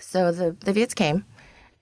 So 0.00 0.32
the 0.32 0.56
the 0.60 0.72
Viets 0.72 0.94
came, 0.94 1.24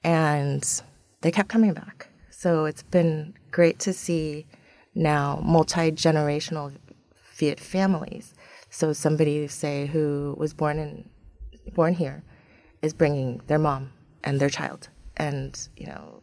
and 0.05 0.83
they 1.22 1.31
kept 1.31 1.48
coming 1.48 1.74
back. 1.74 2.09
So 2.31 2.64
it's 2.64 2.83
been 2.83 3.35
great 3.50 3.79
to 3.81 3.92
see 3.92 4.46
now 4.94 5.40
multi 5.42 5.92
generational 5.92 6.76
Viet 7.35 7.61
families. 7.61 8.35
So 8.70 8.92
somebody, 8.92 9.48
say, 9.48 9.87
who 9.87 10.35
was 10.38 10.55
born 10.55 10.79
in 10.79 11.09
born 11.74 11.94
here, 11.94 12.22
is 12.83 12.94
bringing 12.94 13.40
their 13.46 13.59
mom 13.59 13.92
and 14.22 14.40
their 14.40 14.50
child, 14.50 14.88
and 15.16 15.68
you 15.76 15.87
know, 15.87 16.22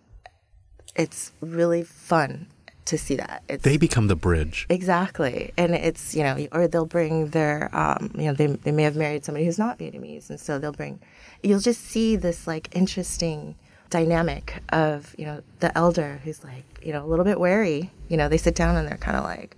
it's 0.95 1.31
really 1.41 1.83
fun 1.83 2.47
to 2.87 2.97
see 2.97 3.15
that. 3.15 3.43
It's, 3.47 3.63
they 3.63 3.77
become 3.77 4.07
the 4.07 4.15
bridge. 4.15 4.65
Exactly. 4.69 5.53
And 5.57 5.75
it's, 5.75 6.15
you 6.15 6.23
know, 6.23 6.47
or 6.51 6.67
they'll 6.67 6.85
bring 6.85 7.29
their, 7.29 7.69
um, 7.75 8.11
you 8.15 8.25
know, 8.25 8.33
they, 8.33 8.47
they 8.47 8.71
may 8.71 8.83
have 8.83 8.95
married 8.95 9.23
somebody 9.25 9.45
who's 9.45 9.59
not 9.59 9.79
Vietnamese. 9.79 10.29
And 10.29 10.39
so 10.39 10.59
they'll 10.59 10.71
bring, 10.71 10.99
you'll 11.43 11.59
just 11.59 11.81
see 11.81 12.15
this 12.15 12.47
like 12.47 12.75
interesting 12.75 13.55
dynamic 13.89 14.61
of 14.69 15.15
you 15.17 15.25
know 15.25 15.41
the 15.59 15.75
elder 15.77 16.19
who's 16.23 16.43
like 16.43 16.65
you 16.81 16.91
know 16.91 17.05
a 17.05 17.07
little 17.07 17.23
bit 17.23 17.39
wary 17.39 17.89
you 18.09 18.17
know 18.17 18.27
they 18.27 18.37
sit 18.37 18.53
down 18.53 18.75
and 18.75 18.87
they're 18.87 18.97
kind 18.97 19.15
of 19.15 19.23
like 19.23 19.55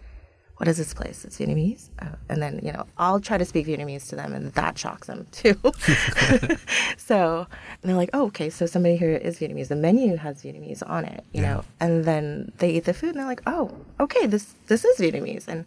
what 0.59 0.67
is 0.67 0.77
this 0.77 0.93
place? 0.93 1.23
It's 1.23 1.37
vietnamese? 1.37 1.87
Uh, 1.99 2.17
and 2.27 2.41
then 2.41 2.59
you 2.61 2.73
know 2.73 2.85
i'll 2.97 3.21
try 3.21 3.37
to 3.37 3.45
speak 3.45 3.65
vietnamese 3.65 4.09
to 4.09 4.17
them 4.17 4.33
and 4.33 4.51
that 4.53 4.77
shocks 4.77 5.07
them 5.07 5.25
too. 5.31 5.57
So 6.97 7.47
they're 7.81 7.95
like 7.95 8.09
oh 8.13 8.25
okay 8.25 8.49
so 8.49 8.65
somebody 8.65 8.97
here 8.97 9.15
is 9.15 9.39
vietnamese. 9.39 9.69
The 9.69 9.77
menu 9.77 10.17
has 10.17 10.43
vietnamese 10.43 10.83
on 10.85 11.05
it 11.05 11.23
you 11.31 11.41
yeah. 11.41 11.53
know? 11.53 11.63
And 11.79 12.03
then 12.03 12.51
they 12.57 12.71
eat 12.71 12.83
the 12.83 12.93
food 12.93 13.11
and 13.11 13.19
they're 13.19 13.25
like 13.25 13.43
oh 13.47 13.71
okay 14.01 14.25
this 14.27 14.53
this 14.67 14.83
is 14.83 14.99
vietnamese 14.99 15.47
and 15.47 15.65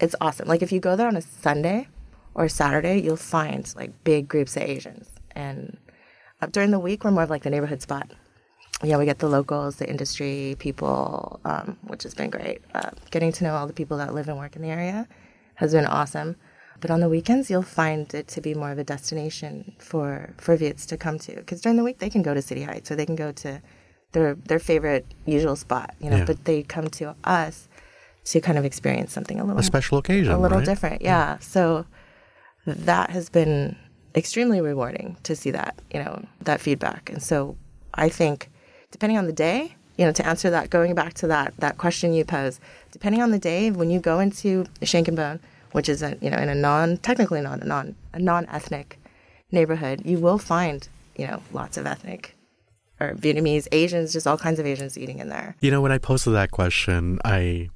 it's 0.00 0.16
awesome. 0.20 0.48
Like 0.48 0.62
if 0.62 0.72
you 0.72 0.80
go 0.80 0.96
there 0.96 1.06
on 1.06 1.16
a 1.16 1.22
sunday 1.22 1.86
or 2.34 2.48
saturday 2.48 3.00
you'll 3.00 3.16
find 3.16 3.72
like 3.76 3.92
big 4.02 4.26
groups 4.26 4.56
of 4.56 4.62
asians. 4.62 5.08
And 5.34 5.78
uh, 6.42 6.46
during 6.46 6.72
the 6.72 6.78
week, 6.80 7.04
we're 7.04 7.12
more 7.12 7.22
of 7.22 7.30
like 7.30 7.44
the 7.44 7.50
neighborhood 7.50 7.80
spot. 7.80 8.10
Yeah, 8.82 8.96
we 8.96 9.04
get 9.04 9.20
the 9.20 9.28
locals, 9.28 9.76
the 9.76 9.88
industry 9.88 10.56
people, 10.58 11.40
um, 11.44 11.76
which 11.82 12.02
has 12.02 12.14
been 12.14 12.30
great. 12.30 12.62
Uh, 12.74 12.90
getting 13.10 13.32
to 13.32 13.44
know 13.44 13.54
all 13.54 13.66
the 13.66 13.72
people 13.72 13.96
that 13.98 14.12
live 14.14 14.28
and 14.28 14.38
work 14.38 14.56
in 14.56 14.62
the 14.62 14.68
area 14.68 15.06
has 15.54 15.72
been 15.72 15.86
awesome. 15.86 16.36
But 16.80 16.90
on 16.90 16.98
the 16.98 17.08
weekends, 17.08 17.48
you'll 17.48 17.62
find 17.62 18.12
it 18.12 18.26
to 18.28 18.40
be 18.40 18.54
more 18.54 18.72
of 18.72 18.78
a 18.78 18.84
destination 18.84 19.74
for 19.78 20.34
for 20.36 20.56
Viets 20.56 20.84
to 20.86 20.96
come 20.96 21.18
to. 21.20 21.36
Because 21.36 21.60
during 21.60 21.76
the 21.76 21.84
week, 21.84 21.98
they 22.00 22.10
can 22.10 22.22
go 22.22 22.34
to 22.34 22.42
City 22.42 22.64
Heights 22.64 22.90
or 22.90 22.96
they 22.96 23.06
can 23.06 23.14
go 23.14 23.30
to 23.30 23.62
their 24.10 24.34
their 24.34 24.58
favorite 24.58 25.06
usual 25.24 25.54
spot, 25.54 25.94
you 26.00 26.10
know. 26.10 26.18
Yeah. 26.18 26.24
But 26.24 26.44
they 26.44 26.64
come 26.64 26.88
to 26.88 27.14
us 27.22 27.68
to 28.24 28.40
kind 28.40 28.58
of 28.58 28.64
experience 28.64 29.12
something 29.12 29.38
a 29.38 29.44
little 29.44 29.60
a 29.60 29.62
special 29.62 29.98
occasion, 29.98 30.32
a 30.32 30.40
little 30.40 30.58
right? 30.58 30.66
different. 30.66 31.02
Yeah. 31.02 31.34
yeah. 31.34 31.38
So 31.38 31.86
that 32.66 33.10
has 33.10 33.28
been 33.28 33.76
extremely 34.14 34.60
rewarding 34.60 35.16
to 35.22 35.36
see 35.36 35.52
that, 35.52 35.80
you 35.92 36.02
know, 36.02 36.26
that 36.40 36.60
feedback. 36.60 37.10
And 37.10 37.22
so 37.22 37.56
I 37.94 38.08
think 38.08 38.50
depending 38.92 39.18
on 39.18 39.26
the 39.26 39.32
day, 39.32 39.74
you 39.98 40.06
know, 40.06 40.12
to 40.12 40.26
answer 40.26 40.48
that, 40.50 40.70
going 40.70 40.94
back 40.94 41.14
to 41.14 41.26
that 41.26 41.54
that 41.58 41.78
question 41.78 42.12
you 42.12 42.24
pose, 42.24 42.60
depending 42.92 43.20
on 43.20 43.32
the 43.32 43.38
day, 43.38 43.70
when 43.70 43.90
you 43.90 43.98
go 43.98 44.20
into 44.20 44.64
Shank 44.82 45.08
and 45.08 45.16
Bone, 45.16 45.40
which 45.72 45.88
is 45.88 46.02
a 46.02 46.16
you 46.20 46.30
know 46.30 46.38
in 46.38 46.48
a 46.48 46.54
non 46.54 46.98
technically 46.98 47.40
not 47.40 47.60
a 47.60 47.66
non 47.66 47.96
a 48.12 48.18
non 48.20 48.46
ethnic 48.46 48.98
neighborhood, 49.50 50.02
you 50.04 50.18
will 50.18 50.38
find 50.38 50.88
you 51.16 51.26
know 51.26 51.42
lots 51.52 51.76
of 51.76 51.86
ethnic 51.86 52.36
or 53.00 53.14
Vietnamese, 53.14 53.66
Asians, 53.72 54.12
just 54.12 54.26
all 54.26 54.38
kinds 54.38 54.60
of 54.60 54.66
Asians 54.66 54.96
eating 54.96 55.18
in 55.18 55.28
there. 55.28 55.56
You 55.60 55.70
know, 55.70 55.80
when 55.80 55.92
I 55.92 55.98
posted 55.98 56.34
that 56.34 56.52
question, 56.52 57.18
I 57.24 57.68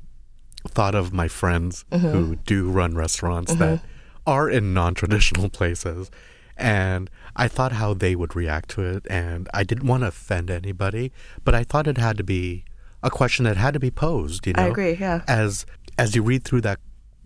thought 0.69 0.95
of 0.95 1.13
my 1.13 1.29
friends 1.29 1.85
mm-hmm. 1.91 2.07
who 2.07 2.37
do 2.37 2.71
run 2.71 2.95
restaurants 2.95 3.53
mm-hmm. 3.53 3.61
that 3.61 3.81
are 4.27 4.49
in 4.49 4.73
non 4.73 4.95
traditional 4.95 5.49
places. 5.59 6.11
And 6.57 7.11
I 7.35 7.49
thought 7.49 7.73
how 7.73 7.95
they 7.95 8.17
would 8.17 8.35
react 8.35 8.71
to 8.71 8.83
it. 8.83 9.07
And 9.11 9.49
I 9.53 9.65
didn't 9.65 9.87
want 9.87 10.03
to 10.03 10.09
offend 10.09 10.51
anybody, 10.51 11.13
but 11.45 11.55
I 11.55 11.65
thought 11.65 11.87
it 11.87 11.99
had 11.99 12.17
to 12.19 12.25
be 12.25 12.65
a 13.03 13.11
question 13.11 13.45
that 13.45 13.57
had 13.57 13.75
to 13.75 13.81
be 13.81 13.91
posed, 13.91 14.47
you 14.47 14.55
know? 14.55 14.63
I 14.63 14.67
agree, 14.69 14.97
yeah. 14.99 15.23
As, 15.29 15.67
as 15.99 16.15
you 16.15 16.23
read 16.23 16.45
through 16.45 16.63
that, 16.63 16.81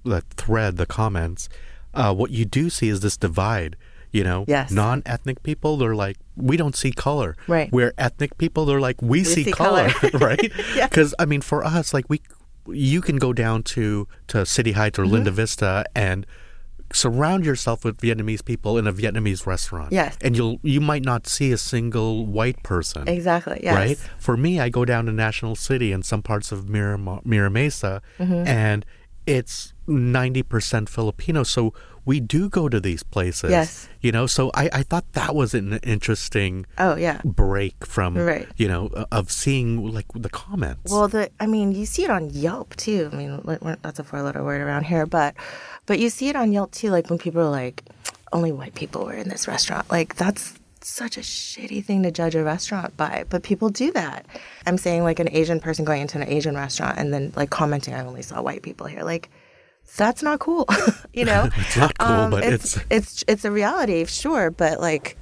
that 0.05 0.29
thread, 0.31 0.77
the 0.77 0.87
comments, 0.87 1.49
uh, 1.95 2.15
what 2.15 2.31
you 2.31 2.45
do 2.45 2.71
see 2.71 2.89
is 2.89 3.01
this 3.01 3.17
divide. 3.17 3.77
You 4.13 4.25
know, 4.25 4.45
yes. 4.49 4.73
non-ethnic 4.73 5.45
people, 5.45 5.77
they're 5.77 5.95
like, 5.95 6.17
we 6.35 6.57
don't 6.57 6.75
see 6.75 6.91
color. 6.91 7.37
Right. 7.47 7.71
Where 7.71 7.93
ethnic 7.97 8.37
people, 8.39 8.65
they're 8.65 8.81
like, 8.81 9.01
we, 9.01 9.21
we 9.21 9.25
see, 9.25 9.45
see, 9.45 9.53
color, 9.53 9.89
color. 9.91 10.19
right? 10.19 10.53
Because 10.75 11.15
yeah. 11.17 11.23
I 11.23 11.27
mean, 11.27 11.43
for 11.43 11.65
us, 11.65 11.95
like 11.95 12.07
we, 12.09 12.21
you 12.67 13.01
can 13.01 13.19
go 13.19 13.33
down 13.33 13.63
to 13.63 14.09
to 14.29 14.45
City 14.45 14.73
Heights 14.73 14.99
or 14.99 15.03
mm-hmm. 15.03 15.13
Linda 15.13 15.31
Vista 15.31 15.85
and 15.95 16.27
surround 16.93 17.45
yourself 17.45 17.85
with 17.85 17.99
Vietnamese 17.99 18.45
people 18.45 18.77
in 18.79 18.87
a 18.87 18.93
Vietnamese 18.93 19.47
restaurant. 19.47 19.93
Yes. 19.93 20.17
And 20.21 20.37
you'll 20.37 20.59
you 20.63 20.81
might 20.81 21.05
not 21.05 21.27
see 21.27 21.53
a 21.53 21.59
single 21.59 22.27
white 22.27 22.63
person. 22.63 23.09
Exactly. 23.09 23.61
Yes. 23.63 23.75
Right? 23.75 23.99
For 24.19 24.37
me, 24.37 24.61
I 24.61 24.69
go 24.69 24.85
down 24.85 25.07
to 25.07 25.13
National 25.13 25.57
City 25.57 25.93
and 25.93 26.05
some 26.05 26.23
parts 26.23 26.53
of 26.53 26.69
Mira, 26.69 26.99
Mira 27.25 27.51
Mesa 27.51 28.03
mm-hmm. 28.19 28.47
and 28.47 28.85
it's 29.27 29.75
90% 29.87 30.89
Filipino. 30.89 31.43
So 31.43 31.73
we 32.05 32.21
do 32.21 32.49
go 32.49 32.69
to 32.69 32.81
these 32.81 33.03
places. 33.03 33.51
Yes. 33.51 33.89
You 34.01 34.13
know, 34.13 34.27
so 34.27 34.51
I, 34.55 34.71
I 34.73 34.83
thought 34.83 35.05
that 35.13 35.35
was 35.35 35.55
an 35.55 35.75
interesting 35.83 36.67
Oh 36.79 36.97
yeah. 36.97 37.21
break 37.25 37.87
from, 37.87 38.17
Right. 38.17 38.49
you 38.57 38.69
know, 38.69 38.87
of 39.13 39.31
seeing 39.31 39.93
like 39.93 40.07
the 40.15 40.31
comments. 40.31 40.91
Well, 40.93 41.09
the 41.09 41.31
I 41.41 41.47
mean, 41.47 41.73
you 41.73 41.87
see 41.87 42.05
it 42.05 42.11
on 42.11 42.31
Yelp 42.31 42.75
too. 42.77 43.11
I 43.13 43.17
mean, 43.17 43.41
that's 43.83 43.99
a 43.99 44.05
four-letter 44.05 44.43
word 44.43 44.61
around 44.61 44.85
here, 44.85 45.07
but 45.07 45.35
but 45.87 45.99
you 45.99 46.11
see 46.11 46.29
it 46.29 46.37
on 46.37 46.53
Yelp 46.53 46.73
too. 46.73 46.91
Like 46.91 47.11
when 47.11 47.19
people 47.19 47.43
are 47.43 47.51
like, 47.51 47.85
only 48.33 48.53
white 48.53 48.75
people 48.75 49.05
were 49.05 49.13
in 49.15 49.29
this 49.29 49.47
restaurant. 49.49 49.91
Like 49.91 50.17
that's 50.17 50.55
such 50.83 51.19
a 51.19 51.21
shitty 51.21 51.85
thing 51.85 52.03
to 52.05 52.11
judge 52.11 52.35
a 52.35 52.43
restaurant 52.43 52.97
by. 52.97 53.25
But 53.29 53.43
people 53.43 53.69
do 53.69 53.93
that. 53.93 54.25
I'm 54.67 54.79
saying 54.79 55.03
like 55.03 55.19
an 55.21 55.29
Asian 55.31 55.61
person 55.61 55.85
going 55.85 56.01
into 56.01 56.17
an 56.21 56.27
Asian 56.29 56.55
restaurant 56.55 56.97
and 56.99 57.13
then 57.13 57.33
like 57.37 57.51
commenting, 57.51 57.93
I 57.93 58.05
only 58.05 58.23
saw 58.23 58.41
white 58.41 58.63
people 58.63 58.87
here. 58.87 59.03
Like 59.03 59.29
that's 59.97 60.23
not 60.23 60.39
cool. 60.41 60.67
you 61.13 61.25
know, 61.25 61.49
It's 61.57 61.77
not 61.77 61.97
cool, 61.99 62.29
but 62.31 62.45
it's, 62.45 62.77
it's- 62.77 62.87
it's 62.91 63.25
it's 63.29 63.45
a 63.45 63.51
reality, 63.51 64.05
sure. 64.07 64.51
But 64.51 64.81
like, 64.81 65.17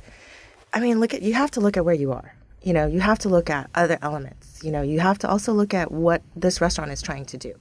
I 0.72 0.80
mean, 0.80 1.00
look 1.00 1.14
at 1.14 1.22
you 1.22 1.34
have 1.34 1.50
to 1.52 1.60
look 1.60 1.76
at 1.76 1.84
where 1.84 1.94
you 1.94 2.12
are. 2.12 2.34
You 2.62 2.72
know, 2.72 2.86
you 2.86 3.00
have 3.00 3.18
to 3.20 3.28
look 3.28 3.48
at 3.50 3.70
other 3.74 3.98
elements. 4.02 4.60
You 4.62 4.70
know, 4.72 4.82
you 4.82 5.00
have 5.00 5.18
to 5.18 5.28
also 5.28 5.52
look 5.52 5.72
at 5.74 5.90
what 5.92 6.22
this 6.36 6.60
restaurant 6.60 6.90
is 6.90 7.00
trying 7.00 7.24
to 7.26 7.36
do 7.38 7.54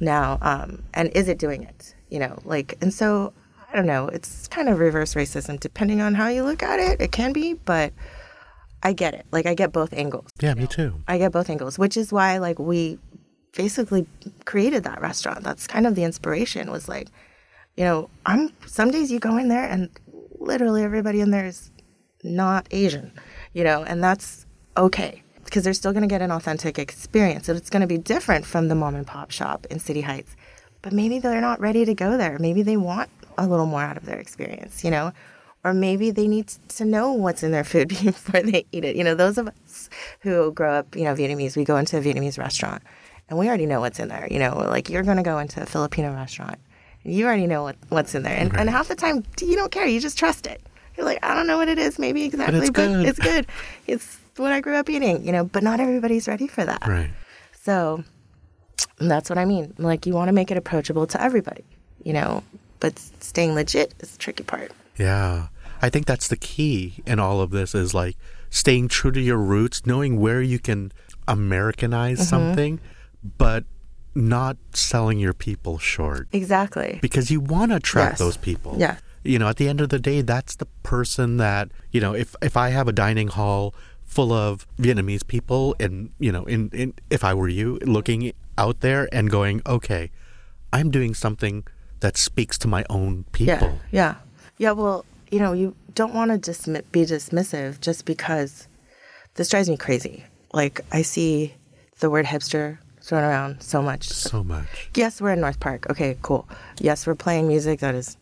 now, 0.00 0.38
um, 0.42 0.82
and 0.94 1.10
is 1.14 1.28
it 1.28 1.38
doing 1.38 1.62
it? 1.62 1.94
You 2.08 2.20
know, 2.20 2.38
like, 2.44 2.76
and 2.80 2.92
so 2.92 3.32
I 3.72 3.76
don't 3.76 3.86
know. 3.86 4.08
It's 4.08 4.48
kind 4.48 4.68
of 4.68 4.78
reverse 4.78 5.14
racism, 5.14 5.60
depending 5.60 6.00
on 6.00 6.14
how 6.14 6.28
you 6.28 6.42
look 6.42 6.62
at 6.62 6.78
it. 6.80 7.00
It 7.00 7.12
can 7.12 7.32
be, 7.32 7.54
but 7.54 7.92
I 8.82 8.92
get 8.92 9.12
it. 9.14 9.26
Like, 9.30 9.44
I 9.46 9.54
get 9.54 9.72
both 9.72 9.92
angles. 9.92 10.30
yeah, 10.40 10.54
me 10.54 10.66
too. 10.66 10.94
I 11.06 11.18
get 11.18 11.32
both 11.32 11.50
angles, 11.50 11.78
which 11.78 11.96
is 11.96 12.12
why 12.12 12.38
like 12.38 12.58
we 12.58 12.98
basically 13.52 14.06
created 14.44 14.84
that 14.84 15.00
restaurant. 15.00 15.42
That's 15.42 15.66
kind 15.66 15.86
of 15.86 15.94
the 15.94 16.04
inspiration 16.04 16.70
was 16.70 16.88
like, 16.88 17.08
you 17.76 17.84
know, 17.84 18.10
I'm 18.26 18.52
some 18.66 18.90
days 18.90 19.10
you 19.10 19.18
go 19.18 19.36
in 19.36 19.48
there 19.48 19.64
and 19.64 19.88
literally 20.38 20.82
everybody 20.82 21.20
in 21.20 21.30
there 21.30 21.46
is 21.46 21.70
not 22.22 22.66
Asian, 22.70 23.12
you 23.52 23.64
know, 23.64 23.84
and 23.84 24.02
that's 24.02 24.46
okay 24.76 25.22
because 25.44 25.64
they're 25.64 25.72
still 25.72 25.92
going 25.92 26.02
to 26.02 26.08
get 26.08 26.20
an 26.20 26.30
authentic 26.30 26.78
experience. 26.78 27.48
It's 27.48 27.70
going 27.70 27.80
to 27.80 27.86
be 27.86 27.98
different 27.98 28.44
from 28.44 28.68
the 28.68 28.74
mom 28.74 28.94
and 28.94 29.06
pop 29.06 29.30
shop 29.30 29.66
in 29.70 29.78
City 29.78 30.02
Heights. 30.02 30.36
But 30.82 30.92
maybe 30.92 31.18
they're 31.18 31.40
not 31.40 31.60
ready 31.60 31.84
to 31.84 31.94
go 31.94 32.16
there. 32.16 32.38
Maybe 32.38 32.62
they 32.62 32.76
want 32.76 33.10
a 33.38 33.46
little 33.46 33.66
more 33.66 33.82
out 33.82 33.96
of 33.96 34.04
their 34.04 34.18
experience, 34.18 34.84
you 34.84 34.90
know? 34.90 35.12
Or 35.64 35.72
maybe 35.72 36.10
they 36.10 36.28
need 36.28 36.48
to 36.48 36.84
know 36.84 37.12
what's 37.12 37.42
in 37.42 37.50
their 37.50 37.64
food 37.64 37.88
before 38.04 38.42
they 38.42 38.66
eat 38.72 38.84
it. 38.84 38.94
You 38.94 39.04
know, 39.04 39.14
those 39.14 39.38
of 39.38 39.48
us 39.48 39.88
who 40.20 40.52
grow 40.52 40.74
up, 40.74 40.94
you 40.94 41.04
know, 41.04 41.14
Vietnamese, 41.14 41.56
we 41.56 41.64
go 41.64 41.76
into 41.76 41.96
a 41.96 42.00
Vietnamese 42.00 42.38
restaurant 42.38 42.82
and 43.28 43.38
we 43.38 43.48
already 43.48 43.66
know 43.66 43.80
what's 43.80 43.98
in 43.98 44.08
there. 44.08 44.26
You 44.30 44.38
know, 44.38 44.56
like 44.56 44.88
you're 44.88 45.02
going 45.02 45.16
to 45.18 45.22
go 45.22 45.38
into 45.38 45.62
a 45.62 45.66
Filipino 45.66 46.12
restaurant 46.14 46.58
and 47.04 47.12
you 47.14 47.26
already 47.26 47.46
know 47.46 47.62
what, 47.62 47.76
what's 47.88 48.14
in 48.14 48.22
there. 48.22 48.36
And, 48.36 48.56
and 48.56 48.68
half 48.70 48.88
the 48.88 48.94
time, 48.94 49.24
you 49.40 49.56
don't 49.56 49.70
care. 49.72 49.86
You 49.86 50.00
just 50.00 50.18
trust 50.18 50.46
it. 50.46 50.60
You're 50.96 51.06
like, 51.06 51.18
I 51.22 51.34
don't 51.34 51.46
know 51.46 51.56
what 51.58 51.68
it 51.68 51.78
is, 51.78 51.98
maybe 51.98 52.24
exactly, 52.24 52.58
but 52.58 52.62
it's 52.68 52.70
but 52.70 52.86
good. 52.86 53.06
it's 53.06 53.18
good. 53.18 53.46
It's 53.86 54.18
what 54.36 54.52
I 54.52 54.60
grew 54.60 54.74
up 54.76 54.88
eating, 54.90 55.24
you 55.24 55.32
know, 55.32 55.44
but 55.44 55.62
not 55.62 55.78
everybody's 55.80 56.26
ready 56.26 56.48
for 56.48 56.64
that. 56.64 56.86
Right. 56.86 57.10
So 57.62 58.02
that's 58.98 59.28
what 59.30 59.38
I 59.38 59.44
mean. 59.44 59.74
Like, 59.78 60.06
you 60.06 60.14
want 60.14 60.28
to 60.28 60.32
make 60.32 60.50
it 60.50 60.56
approachable 60.56 61.06
to 61.08 61.22
everybody, 61.22 61.64
you 62.02 62.12
know, 62.12 62.42
but 62.80 62.98
staying 63.20 63.54
legit 63.54 63.94
is 64.00 64.12
the 64.12 64.18
tricky 64.18 64.42
part. 64.44 64.72
Yeah. 64.96 65.48
I 65.80 65.88
think 65.90 66.06
that's 66.06 66.26
the 66.26 66.36
key 66.36 67.02
in 67.06 67.20
all 67.20 67.40
of 67.40 67.50
this 67.50 67.74
is 67.74 67.94
like 67.94 68.16
staying 68.50 68.88
true 68.88 69.12
to 69.12 69.20
your 69.20 69.36
roots, 69.38 69.86
knowing 69.86 70.18
where 70.20 70.42
you 70.42 70.58
can 70.58 70.90
Americanize 71.28 72.18
Mm-hmm. 72.18 72.28
something, 72.28 72.80
but 73.36 73.64
not 74.14 74.56
selling 74.72 75.18
your 75.18 75.32
people 75.34 75.78
short 75.78 76.28
Exactly. 76.32 76.98
because 77.02 77.30
you 77.30 77.40
want 77.40 77.70
to 77.72 77.76
attract 77.76 78.12
Yes. 78.12 78.18
those 78.18 78.36
people. 78.36 78.76
Yeah. 78.78 78.96
You 79.24 79.38
know, 79.38 79.48
at 79.48 79.56
the 79.56 79.68
end 79.68 79.80
of 79.80 79.90
the 79.90 79.98
day, 79.98 80.22
that's 80.22 80.56
the 80.56 80.66
person 80.82 81.36
that, 81.36 81.70
you 81.92 82.00
know, 82.00 82.14
if 82.14 82.34
if 82.42 82.56
I 82.56 82.70
have 82.70 82.88
a 82.88 82.92
dining 82.92 83.28
hall 83.28 83.74
full 84.04 84.32
of 84.32 84.66
Vietnamese 84.78 85.26
people 85.26 85.76
and, 85.78 86.10
you 86.18 86.32
know, 86.32 86.44
in, 86.46 86.70
in 86.72 86.94
if 87.10 87.22
I 87.24 87.34
were 87.34 87.48
you 87.48 87.78
looking 87.84 88.32
out 88.56 88.80
there 88.80 89.08
and 89.12 89.30
going, 89.30 89.60
okay, 89.66 90.10
I'm 90.72 90.90
doing 90.90 91.14
something 91.14 91.64
that 92.00 92.16
speaks 92.16 92.56
to 92.58 92.68
my 92.68 92.84
own 92.88 93.24
people. 93.32 93.54
Yeah. 93.54 93.78
Yeah. 93.90 94.14
Yeah. 94.56 94.70
Well, 94.72 95.04
you 95.30 95.38
know, 95.40 95.52
you 95.52 95.74
don't 95.94 96.14
want 96.14 96.30
to 96.42 96.50
dismi- 96.50 96.84
be 96.90 97.02
dismissive 97.02 97.80
just 97.80 98.04
because 98.06 98.66
this 99.34 99.50
drives 99.50 99.68
me 99.68 99.76
crazy. 99.76 100.24
Like, 100.54 100.80
I 100.90 101.02
see 101.02 101.54
the 102.00 102.08
word 102.08 102.24
hipster 102.26 102.78
thrown 103.08 103.24
around 103.24 103.62
so 103.62 103.80
much. 103.80 104.08
So 104.08 104.44
much. 104.44 104.90
Yes, 104.94 105.20
we're 105.20 105.32
in 105.32 105.40
North 105.40 105.58
Park. 105.60 105.86
Okay, 105.90 106.16
cool. 106.20 106.46
Yes, 106.78 107.06
we're 107.06 107.14
playing 107.14 107.48
music 107.48 107.80
that 107.80 107.94
is. 107.94 108.18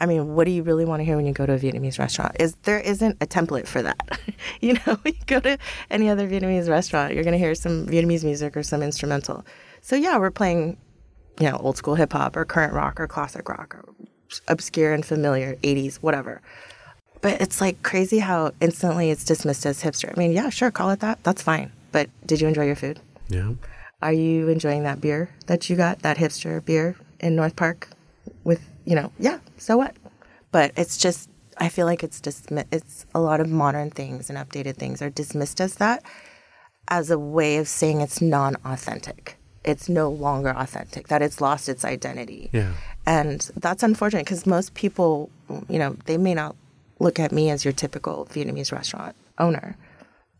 I 0.00 0.06
mean, 0.06 0.34
what 0.34 0.44
do 0.44 0.50
you 0.50 0.62
really 0.62 0.86
want 0.86 1.00
to 1.00 1.04
hear 1.04 1.16
when 1.16 1.26
you 1.26 1.32
go 1.32 1.44
to 1.44 1.52
a 1.52 1.58
Vietnamese 1.58 1.98
restaurant? 1.98 2.36
Is 2.40 2.54
there 2.62 2.80
isn't 2.80 3.18
a 3.20 3.26
template 3.26 3.66
for 3.66 3.82
that? 3.82 4.18
you 4.60 4.74
know, 4.74 4.98
you 5.04 5.12
go 5.26 5.40
to 5.40 5.58
any 5.90 6.08
other 6.08 6.26
Vietnamese 6.26 6.70
restaurant, 6.70 7.12
you're 7.12 7.24
going 7.24 7.32
to 7.32 7.38
hear 7.38 7.54
some 7.54 7.86
Vietnamese 7.86 8.24
music 8.24 8.56
or 8.56 8.62
some 8.62 8.82
instrumental. 8.82 9.44
So 9.82 9.96
yeah, 9.96 10.16
we're 10.16 10.30
playing, 10.30 10.78
you 11.38 11.50
know, 11.50 11.56
old 11.58 11.76
school 11.76 11.96
hip 11.96 12.12
hop 12.12 12.36
or 12.36 12.44
current 12.46 12.72
rock 12.72 12.98
or 12.98 13.06
classic 13.06 13.48
rock 13.48 13.74
or 13.74 13.84
obscure 14.48 14.94
and 14.94 15.04
familiar 15.04 15.56
80s, 15.56 15.96
whatever. 15.96 16.40
But 17.20 17.42
it's 17.42 17.60
like 17.60 17.82
crazy 17.82 18.20
how 18.20 18.52
instantly 18.60 19.10
it's 19.10 19.24
dismissed 19.24 19.66
as 19.66 19.82
hipster. 19.82 20.16
I 20.16 20.18
mean, 20.18 20.32
yeah, 20.32 20.48
sure, 20.48 20.70
call 20.70 20.90
it 20.90 21.00
that. 21.00 21.22
That's 21.24 21.42
fine. 21.42 21.72
But 21.92 22.08
did 22.24 22.40
you 22.40 22.48
enjoy 22.48 22.64
your 22.64 22.76
food? 22.76 23.00
Yeah. 23.28 23.52
Are 24.02 24.12
you 24.12 24.48
enjoying 24.48 24.82
that 24.84 25.00
beer 25.00 25.30
that 25.46 25.68
you 25.68 25.76
got, 25.76 26.00
that 26.00 26.16
hipster 26.16 26.64
beer 26.64 26.96
in 27.18 27.36
North 27.36 27.56
Park? 27.56 27.88
With 28.44 28.62
you 28.84 28.94
know, 28.94 29.12
yeah. 29.18 29.38
So 29.58 29.76
what? 29.76 29.94
But 30.52 30.72
it's 30.76 30.96
just, 30.96 31.28
I 31.58 31.68
feel 31.68 31.86
like 31.86 32.02
it's 32.02 32.20
dismi- 32.20 32.66
It's 32.72 33.06
a 33.14 33.20
lot 33.20 33.40
of 33.40 33.48
modern 33.48 33.90
things 33.90 34.30
and 34.30 34.38
updated 34.38 34.76
things 34.76 35.00
are 35.02 35.10
dismissed 35.10 35.60
as 35.60 35.76
that, 35.76 36.02
as 36.88 37.10
a 37.10 37.18
way 37.18 37.58
of 37.58 37.68
saying 37.68 38.00
it's 38.00 38.20
non-authentic. 38.20 39.36
It's 39.62 39.88
no 39.88 40.08
longer 40.08 40.50
authentic. 40.50 41.08
That 41.08 41.22
it's 41.22 41.40
lost 41.40 41.68
its 41.68 41.84
identity. 41.84 42.48
Yeah. 42.52 42.72
And 43.06 43.48
that's 43.56 43.82
unfortunate 43.82 44.24
because 44.24 44.46
most 44.46 44.74
people, 44.74 45.30
you 45.68 45.78
know, 45.78 45.96
they 46.06 46.16
may 46.16 46.34
not 46.34 46.56
look 46.98 47.20
at 47.20 47.30
me 47.30 47.50
as 47.50 47.64
your 47.64 47.72
typical 47.72 48.26
Vietnamese 48.30 48.72
restaurant 48.72 49.14
owner. 49.38 49.76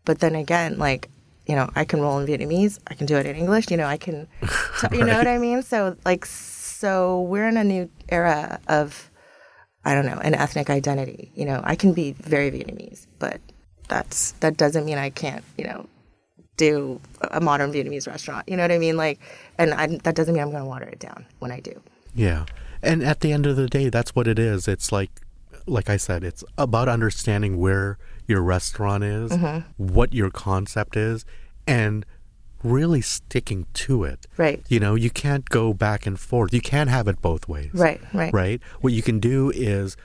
But 0.04 0.20
then 0.20 0.34
again, 0.34 0.78
like, 0.78 1.10
you 1.50 1.56
know, 1.56 1.68
I 1.74 1.84
can 1.84 2.00
roll 2.00 2.20
in 2.20 2.28
Vietnamese, 2.28 2.78
I 2.86 2.94
can 2.94 3.06
do 3.06 3.16
it 3.16 3.26
in 3.26 3.34
English, 3.34 3.72
you 3.72 3.76
know, 3.76 3.86
I 3.86 3.96
can, 3.96 4.28
t- 4.80 4.96
you 4.96 5.04
know 5.04 5.18
what 5.18 5.26
I 5.26 5.36
mean? 5.36 5.64
So, 5.64 5.96
like, 6.04 6.24
so 6.24 7.22
we're 7.22 7.48
in 7.48 7.56
a 7.56 7.64
new 7.64 7.90
era 8.08 8.60
of, 8.68 9.10
I 9.84 9.94
don't 9.94 10.06
know, 10.06 10.20
an 10.22 10.36
ethnic 10.36 10.70
identity. 10.70 11.32
You 11.34 11.46
know, 11.46 11.60
I 11.64 11.74
can 11.74 11.92
be 11.92 12.12
very 12.12 12.52
Vietnamese, 12.52 13.08
but 13.18 13.40
that's, 13.88 14.30
that 14.38 14.58
doesn't 14.58 14.84
mean 14.84 14.96
I 14.96 15.10
can't, 15.10 15.42
you 15.58 15.64
know, 15.64 15.86
do 16.56 17.00
a 17.32 17.40
modern 17.40 17.72
Vietnamese 17.72 18.06
restaurant. 18.06 18.48
You 18.48 18.56
know 18.56 18.62
what 18.62 18.70
I 18.70 18.78
mean? 18.78 18.96
Like, 18.96 19.18
and 19.58 19.74
I, 19.74 19.88
that 20.04 20.14
doesn't 20.14 20.32
mean 20.32 20.44
I'm 20.44 20.52
going 20.52 20.62
to 20.62 20.68
water 20.68 20.86
it 20.86 21.00
down 21.00 21.26
when 21.40 21.50
I 21.50 21.58
do. 21.58 21.82
Yeah. 22.14 22.44
And 22.80 23.02
at 23.02 23.22
the 23.22 23.32
end 23.32 23.44
of 23.46 23.56
the 23.56 23.66
day, 23.66 23.88
that's 23.88 24.14
what 24.14 24.28
it 24.28 24.38
is. 24.38 24.68
It's 24.68 24.92
like, 24.92 25.10
like 25.66 25.90
I 25.90 25.96
said, 25.96 26.22
it's 26.22 26.44
about 26.56 26.88
understanding 26.88 27.58
where 27.58 27.98
your 28.30 28.42
restaurant 28.42 29.04
is, 29.04 29.30
Mm-hmm. 29.32 29.58
what 29.94 30.14
your 30.14 30.30
concept 30.30 30.96
is, 30.96 31.24
and 31.66 32.06
really 32.62 33.00
sticking 33.00 33.66
to 33.74 34.04
it. 34.04 34.26
Right. 34.36 34.62
You 34.68 34.80
know, 34.80 34.94
you 34.94 35.10
can't 35.10 35.48
go 35.48 35.74
back 35.74 36.06
and 36.06 36.18
forth. 36.18 36.54
You 36.54 36.60
can't 36.60 36.88
have 36.90 37.08
it 37.08 37.20
both 37.20 37.48
ways. 37.48 37.70
Right, 37.74 38.00
right. 38.14 38.32
Right. 38.32 38.60
What 38.80 38.92
you 38.92 39.02
can 39.02 39.18
do 39.18 39.50
is 39.54 39.96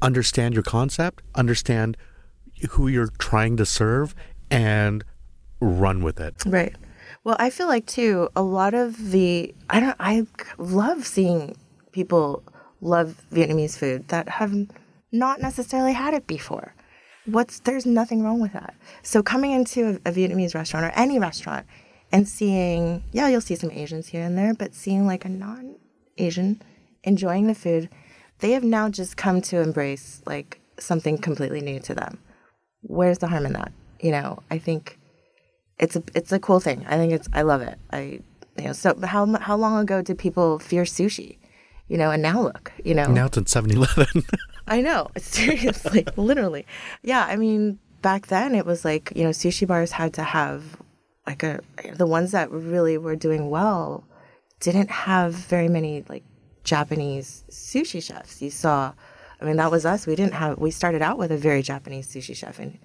understand 0.00 0.54
your 0.54 0.62
concept, 0.62 1.22
understand 1.34 1.96
who 2.70 2.88
you're 2.88 3.10
trying 3.18 3.56
to 3.58 3.66
serve, 3.66 4.14
and 4.50 5.04
run 5.60 6.02
with 6.02 6.20
it. 6.20 6.42
Right. 6.46 6.74
Well, 7.24 7.36
I 7.38 7.48
feel 7.50 7.68
like 7.68 7.86
too 7.86 8.28
a 8.36 8.42
lot 8.42 8.74
of 8.74 9.10
the 9.10 9.54
I 9.70 9.80
don't 9.80 9.96
I 9.98 10.26
love 10.58 11.06
seeing 11.06 11.56
people 11.92 12.42
love 12.82 13.22
Vietnamese 13.32 13.78
food 13.78 14.08
that 14.08 14.28
have 14.28 14.54
not 15.10 15.40
necessarily 15.40 15.94
had 15.94 16.12
it 16.12 16.26
before. 16.26 16.74
What's 17.26 17.60
there's 17.60 17.86
nothing 17.86 18.22
wrong 18.22 18.40
with 18.40 18.52
that. 18.52 18.74
So 19.02 19.22
coming 19.22 19.52
into 19.52 20.00
a, 20.04 20.10
a 20.10 20.12
Vietnamese 20.12 20.54
restaurant 20.54 20.86
or 20.86 20.90
any 20.90 21.18
restaurant 21.18 21.66
and 22.12 22.28
seeing 22.28 23.04
yeah, 23.12 23.28
you'll 23.28 23.40
see 23.40 23.56
some 23.56 23.70
Asians 23.70 24.08
here 24.08 24.22
and 24.22 24.36
there, 24.36 24.54
but 24.54 24.74
seeing 24.74 25.06
like 25.06 25.24
a 25.24 25.28
non-Asian 25.28 26.62
enjoying 27.02 27.46
the 27.46 27.54
food, 27.54 27.88
they 28.40 28.52
have 28.52 28.64
now 28.64 28.88
just 28.88 29.16
come 29.16 29.40
to 29.42 29.60
embrace 29.60 30.22
like 30.26 30.60
something 30.78 31.18
completely 31.18 31.60
new 31.60 31.80
to 31.80 31.94
them. 31.94 32.18
Where's 32.82 33.18
the 33.18 33.28
harm 33.28 33.46
in 33.46 33.54
that? 33.54 33.72
You 34.00 34.10
know, 34.10 34.42
I 34.50 34.58
think 34.58 34.98
it's 35.78 35.96
a 35.96 36.02
it's 36.14 36.32
a 36.32 36.38
cool 36.38 36.60
thing. 36.60 36.84
I 36.88 36.96
think 36.96 37.12
it's 37.12 37.28
I 37.32 37.42
love 37.42 37.62
it. 37.62 37.78
I 37.90 38.20
you 38.56 38.64
know 38.64 38.72
so 38.72 38.94
how 39.02 39.26
how 39.38 39.56
long 39.56 39.78
ago 39.78 40.02
did 40.02 40.18
people 40.18 40.58
fear 40.58 40.84
sushi? 40.84 41.38
You 41.88 41.98
know, 41.98 42.10
and 42.10 42.22
now 42.22 42.40
look, 42.42 42.72
you 42.84 42.94
know. 42.94 43.06
Now 43.06 43.26
it's 43.26 43.36
in 43.36 43.46
7 43.46 43.70
Eleven. 43.70 44.24
I 44.66 44.80
know, 44.80 45.08
seriously, 45.18 46.06
literally. 46.16 46.66
Yeah, 47.02 47.26
I 47.28 47.36
mean, 47.36 47.78
back 48.00 48.28
then 48.28 48.54
it 48.54 48.64
was 48.64 48.84
like, 48.84 49.12
you 49.14 49.24
know, 49.24 49.30
sushi 49.30 49.66
bars 49.66 49.92
had 49.92 50.14
to 50.14 50.22
have 50.22 50.76
like 51.26 51.42
a 51.42 51.60
the 51.94 52.06
ones 52.06 52.32
that 52.32 52.50
really 52.50 52.98
were 52.98 53.16
doing 53.16 53.50
well 53.50 54.04
didn't 54.60 54.90
have 54.90 55.34
very 55.34 55.68
many 55.68 56.04
like 56.08 56.24
Japanese 56.64 57.44
sushi 57.50 58.02
chefs. 58.02 58.40
You 58.40 58.50
saw, 58.50 58.92
I 59.40 59.44
mean, 59.44 59.56
that 59.56 59.70
was 59.70 59.84
us. 59.84 60.06
We 60.06 60.16
didn't 60.16 60.34
have, 60.34 60.58
we 60.58 60.70
started 60.70 61.02
out 61.02 61.18
with 61.18 61.30
a 61.30 61.36
very 61.36 61.62
Japanese 61.62 62.08
sushi 62.08 62.34
chef 62.34 62.58
and 62.58 62.78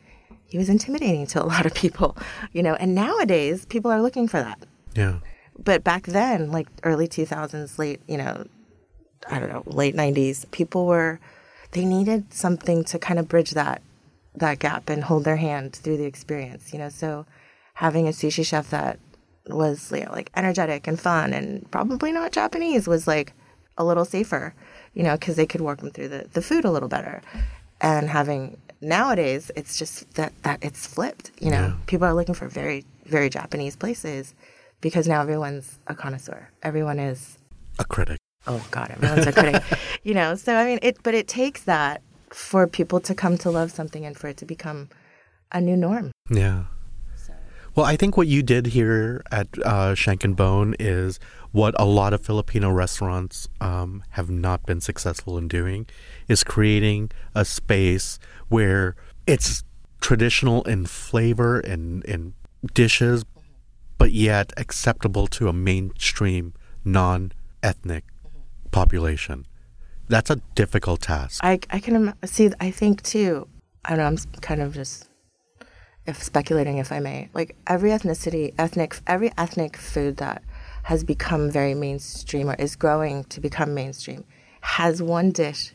he 0.45 0.57
was 0.57 0.69
intimidating 0.69 1.25
to 1.27 1.43
a 1.43 1.45
lot 1.45 1.65
of 1.65 1.73
people, 1.73 2.17
you 2.51 2.63
know, 2.63 2.75
and 2.75 2.95
nowadays 2.95 3.65
people 3.65 3.91
are 3.91 4.01
looking 4.01 4.27
for 4.27 4.39
that. 4.39 4.59
Yeah. 4.95 5.19
But 5.57 5.83
back 5.83 6.03
then, 6.07 6.51
like 6.51 6.67
early 6.83 7.07
2000s, 7.07 7.77
late, 7.77 8.01
you 8.07 8.17
know, 8.17 8.45
I 9.29 9.39
don't 9.39 9.49
know, 9.49 9.63
late 9.65 9.95
90s, 9.95 10.49
people 10.51 10.85
were, 10.85 11.19
they 11.71 11.85
needed 11.85 12.33
something 12.33 12.83
to 12.85 12.99
kind 12.99 13.19
of 13.19 13.27
bridge 13.27 13.51
that, 13.51 13.81
that 14.35 14.59
gap 14.59 14.89
and 14.89 15.03
hold 15.03 15.23
their 15.25 15.37
hand 15.37 15.75
through 15.75 15.97
the 15.97 16.05
experience, 16.05 16.71
you 16.73 16.79
know, 16.79 16.89
so 16.89 17.25
having 17.75 18.07
a 18.07 18.11
sushi 18.11 18.45
chef 18.45 18.69
that 18.69 18.99
was 19.47 19.91
you 19.91 20.05
know, 20.05 20.11
like 20.11 20.31
energetic 20.35 20.87
and 20.87 20.99
fun 20.99 21.33
and 21.33 21.69
probably 21.71 22.11
not 22.11 22.31
Japanese 22.31 22.87
was 22.87 23.07
like 23.07 23.33
a 23.77 23.83
little 23.83 24.05
safer, 24.05 24.53
you 24.93 25.03
know, 25.03 25.13
because 25.15 25.35
they 25.35 25.45
could 25.45 25.61
work 25.61 25.79
them 25.79 25.89
through 25.91 26.07
the, 26.09 26.27
the 26.33 26.41
food 26.41 26.65
a 26.65 26.71
little 26.71 26.89
better. 26.89 27.21
And 27.81 28.09
having 28.09 28.57
nowadays, 28.81 29.51
it's 29.55 29.77
just 29.77 30.13
that, 30.15 30.33
that 30.43 30.59
it's 30.61 30.85
flipped, 30.85 31.31
you 31.39 31.49
know, 31.49 31.67
Yeah. 31.67 31.73
people 31.87 32.05
are 32.07 32.13
looking 32.13 32.35
for 32.35 32.47
very, 32.47 32.85
very 33.05 33.29
Japanese 33.29 33.75
places 33.75 34.33
because 34.81 35.07
now 35.07 35.21
everyone's 35.21 35.79
a 35.87 35.95
connoisseur. 35.95 36.49
Everyone 36.61 36.99
is, 36.99 37.37
A 37.79 37.85
critic. 37.85 38.17
Oh 38.47 38.65
God, 38.71 38.91
everyone's 38.91 39.27
a 39.27 39.31
critic, 39.33 39.63
you 40.03 40.13
know, 40.13 40.35
so 40.35 40.55
I 40.55 40.65
mean, 40.65 40.79
it, 40.81 41.01
but 41.03 41.13
it 41.13 41.27
takes 41.27 41.63
that 41.63 42.01
for 42.29 42.67
people 42.67 42.99
to 43.01 43.15
come 43.15 43.37
to 43.39 43.49
love 43.49 43.71
something 43.71 44.05
and 44.05 44.17
for 44.17 44.27
it 44.27 44.37
to 44.37 44.45
become 44.45 44.89
a 45.51 45.59
new 45.59 45.75
norm. 45.75 46.11
Yeah. 46.29 46.65
Well, 47.75 47.85
I 47.85 47.95
think 47.95 48.17
what 48.17 48.27
you 48.27 48.43
did 48.43 48.67
here 48.67 49.23
at 49.31 49.47
uh, 49.59 49.95
Shank 49.95 50.23
and 50.23 50.35
Bone 50.35 50.75
is 50.79 51.19
what 51.51 51.79
a 51.79 51.85
lot 51.85 52.13
of 52.13 52.21
Filipino 52.21 52.69
restaurants 52.71 53.47
um, 53.61 54.03
have 54.09 54.29
not 54.29 54.65
been 54.65 54.81
successful 54.81 55.37
in 55.37 55.47
doing, 55.47 55.87
is 56.27 56.43
creating 56.43 57.11
a 57.33 57.45
space 57.45 58.19
where 58.49 58.95
it's 59.25 59.63
traditional 60.01 60.63
in 60.63 60.87
flavor 60.87 61.59
and 61.59 62.03
in 62.05 62.33
dishes, 62.73 63.23
but 63.97 64.11
yet 64.11 64.51
acceptable 64.57 65.27
to 65.27 65.47
a 65.47 65.53
mainstream 65.53 66.53
non-ethnic 66.83 68.03
population. 68.71 69.45
That's 70.07 70.29
a 70.29 70.37
difficult 70.55 71.01
task. 71.01 71.39
I, 71.43 71.59
I 71.69 71.79
can 71.79 72.13
see, 72.25 72.51
I 72.59 72.71
think 72.71 73.03
too, 73.03 73.47
I 73.85 73.89
don't 73.89 73.99
know, 73.99 74.05
I'm 74.05 74.41
kind 74.41 74.61
of 74.61 74.73
just 74.73 75.09
if 76.05 76.21
speculating 76.23 76.79
if 76.79 76.91
I 76.91 76.99
may. 76.99 77.29
Like 77.33 77.55
every 77.67 77.91
ethnicity, 77.91 78.53
ethnic, 78.57 78.99
every 79.05 79.31
ethnic 79.37 79.77
food 79.77 80.17
that 80.17 80.43
has 80.83 81.03
become 81.03 81.51
very 81.51 81.75
mainstream 81.75 82.49
or 82.49 82.55
is 82.55 82.75
growing 82.75 83.23
to 83.25 83.39
become 83.39 83.73
mainstream 83.73 84.23
has 84.61 85.01
one 85.01 85.31
dish 85.31 85.73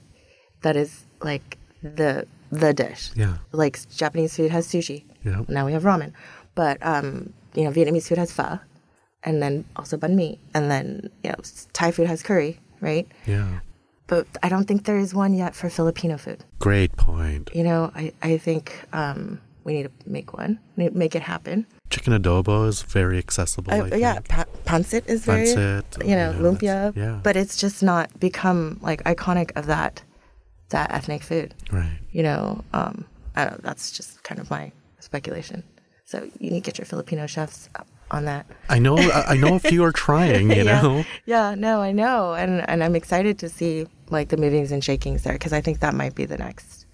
that 0.63 0.77
is 0.77 1.05
like 1.23 1.59
the 1.83 2.27
the 2.51 2.73
dish. 2.73 3.11
Yeah. 3.15 3.37
Like 3.53 3.79
Japanese 3.91 4.37
food 4.37 4.51
has 4.51 4.67
sushi. 4.67 5.05
Yeah. 5.25 5.43
Now 5.49 5.67
we 5.67 5.73
have 5.73 5.85
ramen. 5.85 6.13
But 6.55 6.79
um, 6.85 7.33
you 7.55 7.65
know, 7.65 7.71
Vietnamese 7.71 8.09
food 8.09 8.19
has 8.19 8.33
pho 8.33 8.59
and 9.23 9.43
then 9.43 9.65
also 9.77 9.97
banh 9.97 10.15
mi 10.15 10.39
and 10.55 10.71
then 10.71 11.11
you 11.23 11.31
know, 11.31 11.37
Thai 11.73 11.91
food 11.91 12.07
has 12.07 12.23
curry, 12.23 12.61
right? 12.85 13.07
Yeah. 13.27 13.61
But 14.07 14.27
I 14.43 14.49
don't 14.53 14.67
think 14.69 14.85
there 14.85 14.99
is 14.99 15.15
one 15.15 15.33
yet 15.33 15.55
for 15.55 15.71
Filipino 15.71 16.17
food. 16.19 16.45
Great 16.59 16.93
point. 16.97 17.51
You 17.55 17.65
know, 17.65 17.91
I, 17.95 18.13
I 18.23 18.37
think 18.37 18.65
um, 18.93 19.41
we 19.65 19.73
need 19.73 19.85
to 19.85 19.93
make 20.07 20.35
one, 20.35 20.61
make 20.77 21.15
it 21.17 21.23
happen. 21.23 21.67
Chicken 21.89 22.13
adobo 22.13 22.69
is 22.69 22.83
very 22.83 23.19
accessible. 23.19 23.73
I, 23.73 23.97
yeah, 23.97 24.19
pa- 24.29 24.45
pancit 24.67 25.09
is 25.09 25.25
very, 25.25 25.47
Pancit, 25.47 25.85
you 26.05 26.17
know, 26.21 26.33
yeah, 26.33 26.45
lumpia. 26.45 26.97
yeah. 26.97 27.21
But 27.23 27.37
it's 27.37 27.57
just 27.57 27.83
not 27.83 28.07
become 28.21 28.79
like 28.83 29.03
iconic 29.05 29.53
of 29.57 29.67
that 29.67 30.03
that 30.71 30.93
ethnic 30.93 31.23
food. 31.23 31.55
Right. 31.73 31.99
You 32.11 32.23
know, 32.25 32.65
um, 32.73 33.07
I 33.37 33.45
don't 33.45 33.53
know, 33.55 33.61
that's 33.63 33.91
just 33.91 34.23
kind 34.23 34.41
of 34.41 34.51
my 34.51 34.73
speculation. 35.01 35.63
So 36.05 36.29
you 36.39 36.51
need 36.51 36.65
to 36.65 36.67
get 36.71 36.79
your 36.79 36.87
Filipino 36.87 37.27
chefs 37.27 37.69
up 37.75 37.87
on 38.11 38.25
that. 38.27 38.47
I 38.69 38.79
know. 38.79 38.97
I 38.99 39.37
know 39.37 39.55
a 39.55 39.59
few 39.59 39.83
are 39.85 39.93
trying. 39.93 40.51
You 40.51 40.57
yeah. 40.65 40.83
know. 40.83 41.05
Yeah, 41.27 41.55
no, 41.55 41.81
I 41.81 41.93
know, 41.93 42.35
and 42.35 42.69
and 42.69 42.83
I'm 42.83 42.97
excited 42.97 43.39
to 43.41 43.49
see 43.49 43.87
like 44.11 44.29
the 44.29 44.37
movings 44.37 44.73
and 44.73 44.83
shakings 44.83 45.23
there 45.23 45.35
because 45.35 45.53
I 45.53 45.61
think 45.61 45.81
that 45.81 45.95
might 45.95 46.15
be 46.15 46.25
the 46.25 46.39
next. 46.39 46.87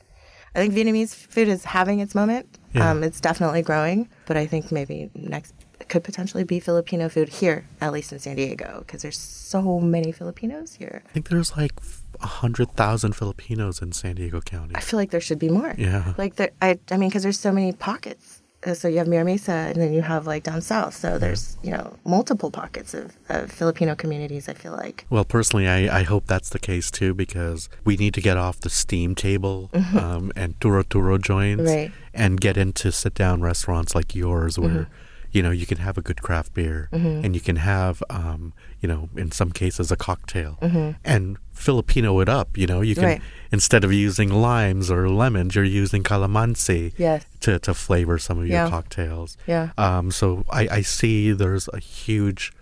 I 0.55 0.59
think 0.59 0.75
Vietnamese 0.75 1.15
food 1.15 1.47
is 1.49 1.65
having 1.65 2.01
its 2.01 2.15
moment. 2.15 2.59
Yeah. 2.75 2.91
Um, 2.91 3.05
it's 3.05 3.21
definitely 3.21 3.63
growing, 3.63 4.09
but 4.27 4.37
I 4.37 4.47
think 4.47 4.73
maybe 4.73 5.11
next 5.15 5.55
could 5.89 6.05
potentially 6.05 6.45
be 6.45 6.61
Filipino 6.61 7.09
food 7.09 7.29
here, 7.29 7.67
at 7.81 7.93
least 7.93 8.13
in 8.13 8.19
San 8.19 8.37
Diego, 8.37 8.85
because 8.87 9.03
there's 9.03 9.19
so 9.19 9.81
many 9.81 10.13
Filipinos 10.13 10.75
here. 10.75 11.03
I 11.09 11.13
think 11.13 11.29
there's 11.29 11.57
like 11.57 11.73
a 12.21 12.27
hundred 12.27 12.73
thousand 12.77 13.15
Filipinos 13.15 13.83
in 13.83 13.93
San 13.93 14.17
Diego 14.17 14.41
County. 14.41 14.75
I 14.75 14.81
feel 14.81 14.99
like 14.99 15.11
there 15.11 15.21
should 15.21 15.39
be 15.39 15.49
more. 15.49 15.75
Yeah. 15.77 16.15
Like 16.19 16.37
there, 16.37 16.51
I, 16.63 16.79
I 16.91 16.97
mean, 16.97 17.09
because 17.09 17.23
there's 17.23 17.41
so 17.41 17.53
many 17.53 17.73
pockets. 17.73 18.40
Uh, 18.67 18.75
So 18.75 18.89
you 18.89 18.99
have 18.99 19.09
Mira 19.09 19.25
Mesa, 19.25 19.53
and 19.53 19.77
then 19.81 19.93
you 19.93 20.03
have 20.03 20.27
like 20.27 20.43
down 20.43 20.61
south. 20.61 20.95
So 20.95 21.19
there's 21.19 21.57
you 21.63 21.71
know 21.71 21.97
multiple 22.05 22.51
pockets 22.51 22.93
of, 22.95 23.17
of 23.29 23.51
Filipino 23.51 23.95
communities. 23.95 24.49
I 24.49 24.55
feel 24.55 24.73
like. 24.73 25.07
Well, 25.11 25.25
personally, 25.25 25.67
I, 25.69 26.01
I 26.01 26.03
hope 26.03 26.27
that's 26.27 26.51
the 26.51 26.59
case 26.59 26.91
too 26.91 27.15
because 27.15 27.69
we 27.85 27.97
need 27.97 28.15
to 28.15 28.21
get 28.21 28.37
off 28.37 28.61
the 28.61 28.71
steam 28.71 29.15
table 29.15 29.71
um, 29.73 30.31
and 30.37 30.59
turo 30.61 30.83
turo 30.85 31.19
joints 31.21 31.63
Mm-hmm. 31.63 31.67
Right. 31.77 31.89
Mm-hmm. 31.91 32.23
and 32.23 32.41
get 32.41 32.57
into 32.57 32.93
sit 32.93 33.15
down 33.15 33.41
restaurants 33.41 33.95
like 33.95 34.15
yours 34.15 34.59
where 34.59 34.89
you 35.33 35.43
know 35.43 35.51
you 35.51 35.67
can 35.67 35.79
have 35.79 35.97
a 35.99 36.03
good 36.03 36.21
craft 36.23 36.55
beer 36.55 36.89
and 36.93 37.35
you 37.35 37.41
can 37.41 37.57
have 37.57 38.03
um, 38.11 38.53
you 38.81 38.89
know 38.89 39.09
in 39.17 39.31
some 39.31 39.51
cases 39.53 39.91
a 39.93 39.97
cocktail 39.97 40.59
and 41.05 41.37
Filipino 41.53 42.21
it 42.21 42.29
up. 42.29 42.57
You 42.57 42.67
know 42.67 42.81
you 42.81 42.95
can 42.95 43.05
Mm-hmm. 43.05 43.11
Right. 43.11 43.23
instead 43.53 43.85
of 43.85 43.93
using 43.93 44.31
limes 44.31 44.91
or 44.91 45.09
lemons, 45.09 45.55
you're 45.55 45.65
using 45.65 46.03
calamansi. 46.03 46.93
Yes. 46.97 47.25
to, 47.41 47.59
to 47.61 47.75
flavor 47.75 48.19
some 48.19 48.39
of 48.39 48.47
your 48.47 48.69
cocktails. 48.69 49.37
Yeah. 49.47 49.71
Um, 49.79 50.11
so 50.11 50.45
I, 50.51 50.69
I 50.79 50.83
see 50.83 51.33
there's 51.33 51.69
a 51.73 51.79
huge 51.81 52.53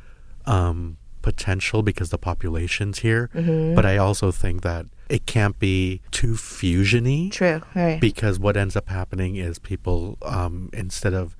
um, 0.46 0.96
potential 1.22 1.82
because 1.82 2.10
the 2.10 2.18
population's 2.18 3.00
here, 3.00 3.30
Mm-hmm. 3.34 3.74
but 3.74 3.84
I 3.86 3.96
also 3.98 4.30
think 4.32 4.62
that 4.62 4.86
it 5.08 5.26
can't 5.26 5.58
be 5.58 6.00
too 6.10 6.34
fusiony 6.34 7.30
True. 7.32 7.62
Right. 7.74 8.00
because 8.00 8.38
what 8.38 8.56
ends 8.56 8.76
up 8.76 8.88
happening 8.88 9.36
is 9.36 9.58
people 9.58 10.18
um, 10.22 10.70
instead 10.72 11.14
of 11.14 11.36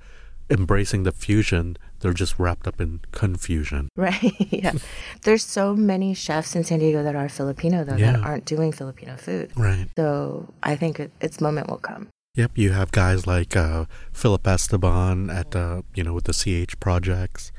embracing 0.49 1.03
the 1.03 1.11
fusion, 1.11 1.77
they're 1.99 2.13
just 2.13 2.39
wrapped 2.39 2.67
up 2.67 2.79
in 2.81 3.01
confusion. 3.11 3.89
Right. 3.95 4.33
yeah. 4.51 4.73
There's 5.23 5.43
so 5.43 5.75
many 5.75 6.13
chefs 6.13 6.55
in 6.55 6.63
San 6.63 6.79
Diego 6.79 7.03
that 7.03 7.15
are 7.15 7.29
Filipino 7.29 7.83
though 7.83 7.95
Yeah. 7.97 8.13
that 8.13 8.21
aren't 8.21 8.45
doing 8.45 8.71
Filipino 8.71 9.15
food. 9.17 9.51
Right. 9.55 9.87
So 9.97 10.51
I 10.63 10.75
think 10.75 10.99
it, 10.99 11.11
its 11.21 11.41
moment 11.41 11.69
will 11.69 11.77
come. 11.79 12.07
Yep, 12.35 12.51
you 12.57 12.71
have 12.71 12.91
guys 12.91 13.27
like 13.27 13.55
uh, 13.57 13.85
Phillip 14.13 14.47
Esteban 14.47 15.29
at 15.29 15.55
uh, 15.55 15.81
you 15.95 16.03
know 16.03 16.13
with 16.13 16.25
the 16.25 16.33
CH 16.33 16.79
projects. 16.79 17.51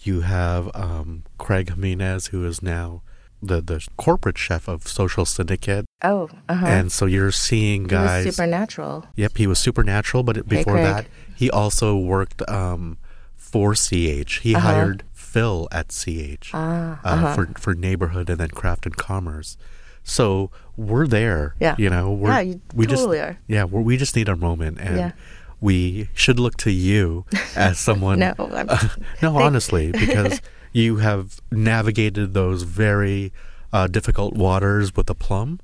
You 0.00 0.20
have 0.22 0.70
um, 0.74 1.22
Craig 1.38 1.70
Jimenez, 1.70 2.26
who 2.26 2.44
is 2.44 2.60
now 2.62 3.02
the 3.40 3.62
the 3.62 3.86
corporate 3.96 4.36
chef 4.36 4.68
of 4.68 4.86
Social 4.88 5.24
Syndicate, 5.24 5.86
Oh, 6.02 6.28
uh-huh. 6.48 6.66
and 6.66 6.92
so 6.92 7.06
you're 7.06 7.32
seeing 7.32 7.84
guys. 7.84 8.24
supernatural. 8.34 9.06
Yep, 9.16 9.36
he 9.38 9.46
was 9.46 9.58
supernatural, 9.58 10.22
but 10.22 10.36
it- 10.36 10.48
before 10.48 10.74
Craig. 10.74 10.84
that, 10.84 11.06
he 11.36 11.50
also 11.50 11.96
worked 11.96 12.42
um, 12.48 12.96
for 13.36 13.74
CH. 13.74 14.40
He 14.42 14.54
Uh-huh. 14.54 14.60
hired 14.68 15.04
Phil 15.12 15.68
at 15.70 15.88
CH 15.92 16.50
Ah, 16.54 16.98
uh, 17.04 17.34
for 17.34 17.46
for 17.58 17.74
neighborhood 17.74 18.30
and 18.30 18.38
then 18.40 18.48
craft 18.50 18.86
and 18.86 18.96
commerce. 18.96 19.56
So 20.02 20.50
we're 20.76 21.06
there. 21.06 21.54
Yeah. 21.60 21.74
you 21.78 21.90
know, 21.90 22.10
we're, 22.12 22.30
Yeah, 22.30 22.40
you 22.40 22.60
we 22.74 22.86
totally 22.86 23.18
just 23.18 23.28
are. 23.30 23.38
yeah, 23.48 23.64
we're, 23.64 23.82
we 23.82 23.96
just 23.96 24.14
need 24.16 24.28
our 24.28 24.36
moment, 24.36 24.78
and 24.80 24.96
Yeah. 24.96 25.12
we 25.60 26.08
should 26.14 26.38
look 26.38 26.56
to 26.58 26.70
you 26.70 27.24
as 27.56 27.78
someone. 27.78 28.18
No, 28.20 28.32
I'm- 28.38 28.68
no, 29.22 29.36
honestly, 29.36 29.90
because 29.92 30.40
you 30.72 30.98
have 30.98 31.40
navigated 31.50 32.34
those 32.34 32.62
very 32.62 33.32
uh, 33.72 33.88
difficult 33.88 34.34
waters 34.34 34.94
with 34.94 35.10
aplomb, 35.10 35.58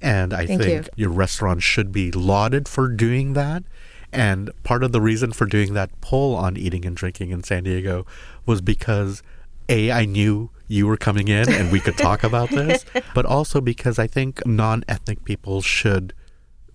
and 0.00 0.32
I 0.32 0.46
Thank 0.46 0.62
think 0.62 0.86
you. 0.86 0.92
your 0.96 1.10
restaurant 1.10 1.62
should 1.62 1.90
be 1.92 2.12
lauded 2.12 2.68
for 2.68 2.88
doing 2.88 3.32
that. 3.34 3.64
And 4.12 4.50
part 4.62 4.82
of 4.82 4.92
the 4.92 5.00
reason 5.00 5.32
for 5.32 5.46
doing 5.46 5.74
that 5.74 5.90
poll 6.00 6.34
on 6.34 6.56
eating 6.56 6.84
and 6.86 6.96
drinking 6.96 7.30
in 7.30 7.42
San 7.42 7.64
Diego 7.64 8.06
was 8.46 8.60
because 8.60 9.22
A, 9.68 9.90
I 9.92 10.04
knew 10.06 10.50
you 10.66 10.86
were 10.86 10.96
coming 10.96 11.28
in 11.28 11.50
and 11.50 11.70
we 11.70 11.80
could 11.80 11.96
talk 11.96 12.22
about 12.24 12.50
this, 12.50 12.84
but 13.14 13.26
also 13.26 13.60
because 13.60 13.98
I 13.98 14.06
think 14.06 14.44
non 14.46 14.84
ethnic 14.88 15.24
people 15.24 15.60
should 15.62 16.14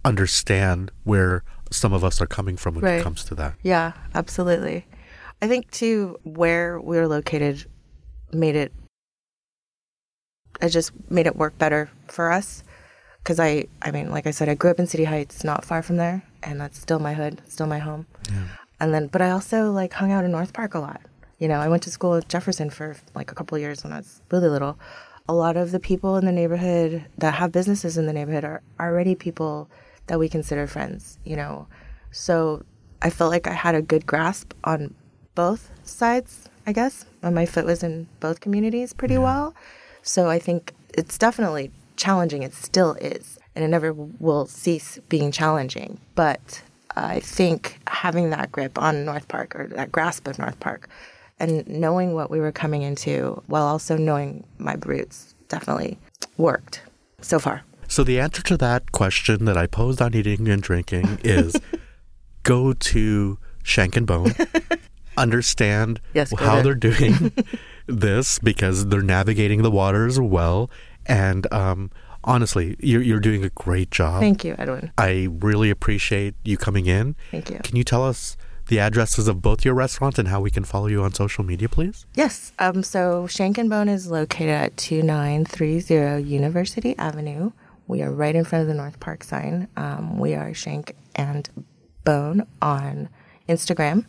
understand 0.05 0.91
where 1.03 1.43
some 1.71 1.93
of 1.93 2.03
us 2.03 2.21
are 2.21 2.27
coming 2.27 2.55
from 2.57 2.75
when 2.75 2.83
Right. 2.83 2.99
it 2.99 3.03
comes 3.03 3.23
to 3.25 3.35
that. 3.35 3.55
Yeah, 3.63 3.93
absolutely. 4.13 4.85
I 5.41 5.47
think 5.47 5.71
too 5.71 6.19
where 6.23 6.79
we 6.79 6.97
were 6.97 7.07
located 7.07 7.65
made 8.31 8.55
it 8.55 8.71
I 10.61 10.69
just 10.69 10.91
made 11.09 11.25
it 11.27 11.35
work 11.35 11.57
better 11.57 11.89
for 12.07 12.31
us 12.31 12.63
because 13.23 13.39
I 13.39 13.65
I 13.81 13.91
mean 13.91 14.11
like 14.11 14.27
I 14.27 14.31
said 14.31 14.49
I 14.49 14.55
grew 14.55 14.71
up 14.71 14.79
in 14.79 14.87
City 14.87 15.05
Heights 15.05 15.43
not 15.43 15.65
far 15.65 15.81
from 15.81 15.97
there 15.97 16.23
and 16.43 16.59
that's 16.59 16.79
still 16.79 16.99
my 16.99 17.13
hood 17.13 17.41
still 17.47 17.67
my 17.67 17.79
home 17.79 18.05
Yeah. 18.31 18.43
and 18.79 18.93
then 18.93 19.07
but 19.07 19.21
I 19.21 19.31
also 19.31 19.71
like 19.71 19.93
hung 19.93 20.11
out 20.11 20.25
in 20.25 20.31
North 20.31 20.53
Park 20.53 20.73
a 20.75 20.79
lot 20.79 21.01
you 21.39 21.47
know 21.47 21.59
I 21.59 21.67
went 21.67 21.83
to 21.83 21.91
school 21.91 22.15
at 22.15 22.27
Jefferson 22.29 22.69
for 22.69 22.95
like 23.15 23.31
a 23.31 23.35
couple 23.35 23.55
of 23.55 23.61
years 23.61 23.83
when 23.83 23.93
I 23.93 23.97
was 23.97 24.21
really 24.31 24.49
little 24.49 24.77
a 25.27 25.33
lot 25.33 25.55
of 25.55 25.71
the 25.71 25.79
people 25.79 26.17
in 26.17 26.25
the 26.25 26.31
neighborhood 26.31 27.05
that 27.17 27.35
have 27.35 27.51
businesses 27.51 27.97
in 27.97 28.05
the 28.05 28.13
neighborhood 28.13 28.43
are 28.43 28.61
already 28.79 29.15
people 29.15 29.69
that 30.07 30.19
we 30.19 30.27
consider 30.27 30.67
friends, 30.67 31.17
you 31.23 31.37
know. 31.37 31.65
So 32.11 32.63
I 33.01 33.09
felt 33.09 33.31
like 33.31 33.47
I 33.47 33.53
had 33.53 33.73
a 33.73 33.81
good 33.81 34.05
grasp 34.05 34.53
on 34.65 34.93
both 35.33 35.71
sides, 35.83 36.49
I 36.67 36.73
guess. 36.73 37.05
And 37.21 37.33
my 37.33 37.45
foot 37.45 37.65
was 37.65 37.83
in 37.83 38.07
both 38.19 38.41
communities 38.41 38.91
pretty 38.91 39.13
yeah. 39.13 39.21
well. 39.21 39.55
So 40.01 40.29
I 40.29 40.39
think 40.39 40.73
it's 40.93 41.17
definitely 41.17 41.71
challenging. 41.95 42.43
It 42.43 42.53
still 42.53 42.93
is. 42.95 43.37
And 43.55 43.63
it 43.63 43.67
never 43.67 43.93
will 43.93 44.45
cease 44.45 44.99
being 45.09 45.31
challenging. 45.31 45.99
But 46.15 46.61
I 46.95 47.19
think 47.19 47.79
having 47.87 48.29
that 48.31 48.51
grip 48.51 48.79
on 48.79 49.05
North 49.05 49.27
Park 49.27 49.55
or 49.55 49.67
that 49.67 49.91
grasp 49.91 50.27
of 50.27 50.39
North 50.39 50.59
Park 50.59 50.89
and 51.39 51.67
knowing 51.67 52.13
what 52.13 52.29
we 52.29 52.39
were 52.39 52.51
coming 52.51 52.81
into 52.83 53.41
while 53.47 53.63
also 53.63 53.97
knowing 53.97 54.43
my 54.57 54.75
roots 54.85 55.35
definitely 55.49 55.97
worked 56.37 56.81
so 57.21 57.39
far. 57.39 57.63
So 57.87 58.03
the 58.03 58.19
answer 58.19 58.41
to 58.43 58.57
that 58.57 58.91
question 58.91 59.45
that 59.45 59.57
I 59.57 59.67
posed 59.67 60.01
on 60.01 60.15
eating 60.15 60.47
and 60.47 60.61
drinking 60.61 61.19
is 61.23 61.55
go 62.43 62.73
to 62.73 63.37
Shank 63.63 63.95
and 63.95 64.05
Bone, 64.05 64.33
understand 65.17 66.01
yes, 66.13 66.33
how 66.37 66.61
they're 66.61 66.75
doing 66.75 67.31
this 67.87 68.39
because 68.39 68.87
they're 68.87 69.01
navigating 69.01 69.61
the 69.61 69.71
waters 69.71 70.19
well. 70.19 70.69
And 71.05 71.51
um, 71.53 71.91
honestly, 72.23 72.75
you're, 72.79 73.01
you're 73.01 73.19
doing 73.19 73.43
a 73.43 73.49
great 73.49 73.91
job. 73.91 74.19
Thank 74.19 74.43
you, 74.43 74.55
Edwin. 74.57 74.91
I 74.97 75.27
really 75.29 75.69
appreciate 75.69 76.35
you 76.43 76.57
coming 76.57 76.85
in. 76.85 77.15
Thank 77.31 77.49
you. 77.49 77.59
Can 77.63 77.75
you 77.75 77.83
tell 77.83 78.03
us 78.03 78.37
the 78.67 78.79
addresses 78.79 79.27
of 79.27 79.41
both 79.41 79.65
your 79.65 79.73
restaurants 79.73 80.17
and 80.17 80.29
how 80.29 80.39
we 80.39 80.49
can 80.49 80.63
follow 80.63 80.87
you 80.87 81.03
on 81.03 81.13
social 81.13 81.43
media, 81.43 81.67
please? 81.67 82.05
Yes. 82.15 82.53
Um, 82.59 82.83
so 82.83 83.27
Shank 83.27 83.57
and 83.57 83.69
Bone 83.69 83.89
is 83.89 84.09
located 84.09 84.49
at 84.49 84.77
2930 84.77 86.23
University 86.23 86.97
Avenue. 86.97 87.51
We 87.87 88.01
are 88.01 88.11
right 88.11 88.35
in 88.35 88.45
front 88.45 88.61
of 88.61 88.67
the 88.67 88.73
North 88.73 88.99
Park 88.99 89.23
sign. 89.23 89.67
Um, 89.75 90.17
we 90.17 90.33
are 90.33 90.53
Shank 90.53 90.95
and 91.15 91.49
Bone 92.05 92.47
on 92.61 93.09
Instagram. 93.49 94.05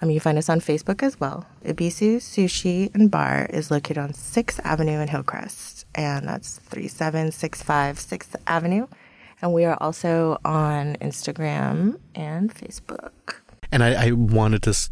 Um, 0.00 0.10
you 0.10 0.18
find 0.18 0.36
us 0.36 0.48
on 0.48 0.60
Facebook 0.60 1.02
as 1.02 1.20
well. 1.20 1.46
Ebisu 1.64 2.16
Sushi 2.16 2.92
and 2.94 3.10
Bar 3.10 3.46
is 3.50 3.70
located 3.70 3.98
on 3.98 4.12
6th 4.12 4.58
Avenue 4.64 4.98
in 5.00 5.08
Hillcrest, 5.08 5.81
and 5.94 6.28
that's 6.28 6.58
3765 6.58 7.96
6th 7.98 8.36
Avenue. 8.46 8.86
And 9.40 9.52
we 9.52 9.64
are 9.64 9.76
also 9.80 10.38
on 10.44 10.96
Instagram 10.96 11.98
and 12.14 12.54
Facebook. 12.54 13.40
And 13.72 13.82
I, 13.82 14.08
I 14.08 14.10
wanted 14.12 14.62
to 14.64 14.90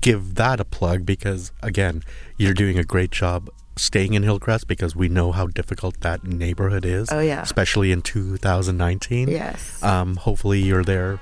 give 0.00 0.34
that 0.34 0.58
a 0.60 0.64
plug 0.64 1.06
because, 1.06 1.52
again, 1.62 2.02
you're 2.36 2.54
doing 2.54 2.78
a 2.78 2.84
great 2.84 3.10
job 3.10 3.48
staying 3.76 4.14
in 4.14 4.22
Hillcrest 4.22 4.66
because 4.66 4.96
we 4.96 5.08
know 5.08 5.32
how 5.32 5.46
difficult 5.46 6.00
that 6.00 6.24
neighborhood 6.24 6.84
is. 6.84 7.10
Oh, 7.12 7.20
yeah. 7.20 7.42
Especially 7.42 7.92
in 7.92 8.02
2019. 8.02 9.28
Yes. 9.28 9.82
Um, 9.82 10.16
hopefully, 10.16 10.60
you're 10.60 10.84
there 10.84 11.20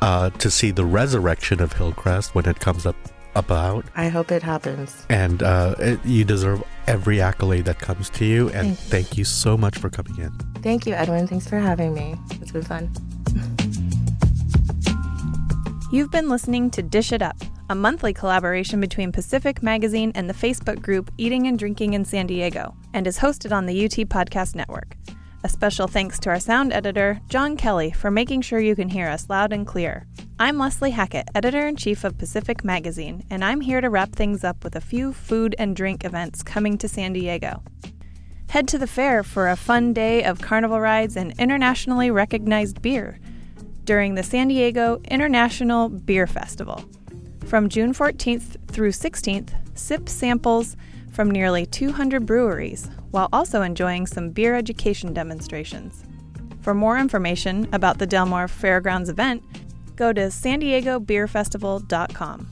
uh, 0.00 0.30
to 0.30 0.50
see 0.50 0.70
the 0.70 0.84
resurrection 0.84 1.60
of 1.60 1.72
Hillcrest 1.72 2.34
when 2.34 2.46
it 2.46 2.60
comes 2.60 2.86
up 2.86 2.96
about. 3.34 3.84
I 3.96 4.08
hope 4.08 4.30
it 4.30 4.42
happens. 4.42 5.06
And 5.08 5.42
uh, 5.42 5.74
it, 5.78 6.04
you 6.04 6.24
deserve 6.24 6.62
every 6.86 7.20
accolade 7.20 7.64
that 7.66 7.78
comes 7.78 8.10
to 8.10 8.24
you. 8.24 8.48
And 8.50 8.78
thank, 8.78 9.06
thank 9.06 9.18
you 9.18 9.24
so 9.24 9.56
much 9.56 9.78
for 9.78 9.90
coming 9.90 10.16
in. 10.18 10.30
Thank 10.62 10.86
you, 10.86 10.94
Edwin. 10.94 11.26
Thanks 11.26 11.48
for 11.48 11.58
having 11.58 11.94
me. 11.94 12.16
It's 12.40 12.52
been 12.52 12.62
fun. 12.62 12.90
You've 15.92 16.10
been 16.10 16.30
listening 16.30 16.70
to 16.70 16.82
Dish 16.82 17.12
It 17.12 17.20
Up, 17.20 17.36
a 17.68 17.74
monthly 17.74 18.14
collaboration 18.14 18.80
between 18.80 19.12
Pacific 19.12 19.62
Magazine 19.62 20.10
and 20.14 20.28
the 20.28 20.34
Facebook 20.34 20.80
group 20.80 21.10
Eating 21.18 21.46
and 21.46 21.58
Drinking 21.58 21.92
in 21.92 22.04
San 22.04 22.26
Diego, 22.26 22.74
and 22.94 23.06
is 23.06 23.18
hosted 23.18 23.52
on 23.52 23.66
the 23.66 23.84
UT 23.84 23.90
Podcast 24.08 24.54
Network. 24.54 24.96
A 25.44 25.48
special 25.48 25.88
thanks 25.88 26.20
to 26.20 26.30
our 26.30 26.38
sound 26.38 26.72
editor, 26.72 27.20
John 27.28 27.56
Kelly, 27.56 27.90
for 27.90 28.12
making 28.12 28.42
sure 28.42 28.60
you 28.60 28.76
can 28.76 28.88
hear 28.88 29.08
us 29.08 29.28
loud 29.28 29.52
and 29.52 29.66
clear. 29.66 30.06
I'm 30.38 30.56
Leslie 30.56 30.92
Hackett, 30.92 31.30
editor 31.34 31.66
in 31.66 31.74
chief 31.74 32.04
of 32.04 32.16
Pacific 32.16 32.62
Magazine, 32.62 33.24
and 33.28 33.44
I'm 33.44 33.60
here 33.60 33.80
to 33.80 33.90
wrap 33.90 34.12
things 34.12 34.44
up 34.44 34.62
with 34.62 34.76
a 34.76 34.80
few 34.80 35.12
food 35.12 35.56
and 35.58 35.74
drink 35.74 36.04
events 36.04 36.44
coming 36.44 36.78
to 36.78 36.86
San 36.86 37.12
Diego. 37.12 37.64
Head 38.50 38.68
to 38.68 38.78
the 38.78 38.86
fair 38.86 39.24
for 39.24 39.48
a 39.48 39.56
fun 39.56 39.92
day 39.92 40.22
of 40.22 40.40
carnival 40.40 40.78
rides 40.78 41.16
and 41.16 41.36
internationally 41.40 42.08
recognized 42.08 42.80
beer 42.80 43.18
during 43.82 44.14
the 44.14 44.22
San 44.22 44.46
Diego 44.46 45.00
International 45.06 45.88
Beer 45.88 46.28
Festival. 46.28 46.84
From 47.46 47.68
June 47.68 47.92
14th 47.92 48.70
through 48.70 48.92
16th, 48.92 49.54
sip 49.74 50.08
samples 50.08 50.76
from 51.10 51.30
nearly 51.30 51.66
200 51.66 52.24
breweries 52.24 52.88
while 53.10 53.28
also 53.32 53.62
enjoying 53.62 54.06
some 54.06 54.30
beer 54.30 54.54
education 54.54 55.12
demonstrations. 55.12 56.04
For 56.62 56.74
more 56.74 56.98
information 56.98 57.68
about 57.72 57.98
the 57.98 58.06
Del 58.06 58.26
Mar 58.26 58.48
Fairgrounds 58.48 59.08
event, 59.08 59.42
go 59.96 60.12
to 60.12 60.30
san 60.30 60.60
diego 60.60 60.98
beer 60.98 61.26
festival.com. 61.26 62.48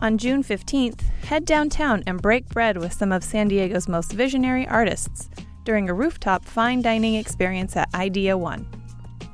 On 0.00 0.18
June 0.18 0.42
15th, 0.42 1.00
head 1.24 1.44
downtown 1.44 2.02
and 2.06 2.20
break 2.20 2.48
bread 2.48 2.76
with 2.76 2.92
some 2.92 3.12
of 3.12 3.22
San 3.22 3.46
Diego's 3.46 3.88
most 3.88 4.12
visionary 4.12 4.66
artists 4.66 5.30
during 5.64 5.88
a 5.88 5.94
rooftop 5.94 6.44
fine 6.44 6.82
dining 6.82 7.14
experience 7.14 7.76
at 7.76 7.94
Idea 7.94 8.36
One. 8.36 8.66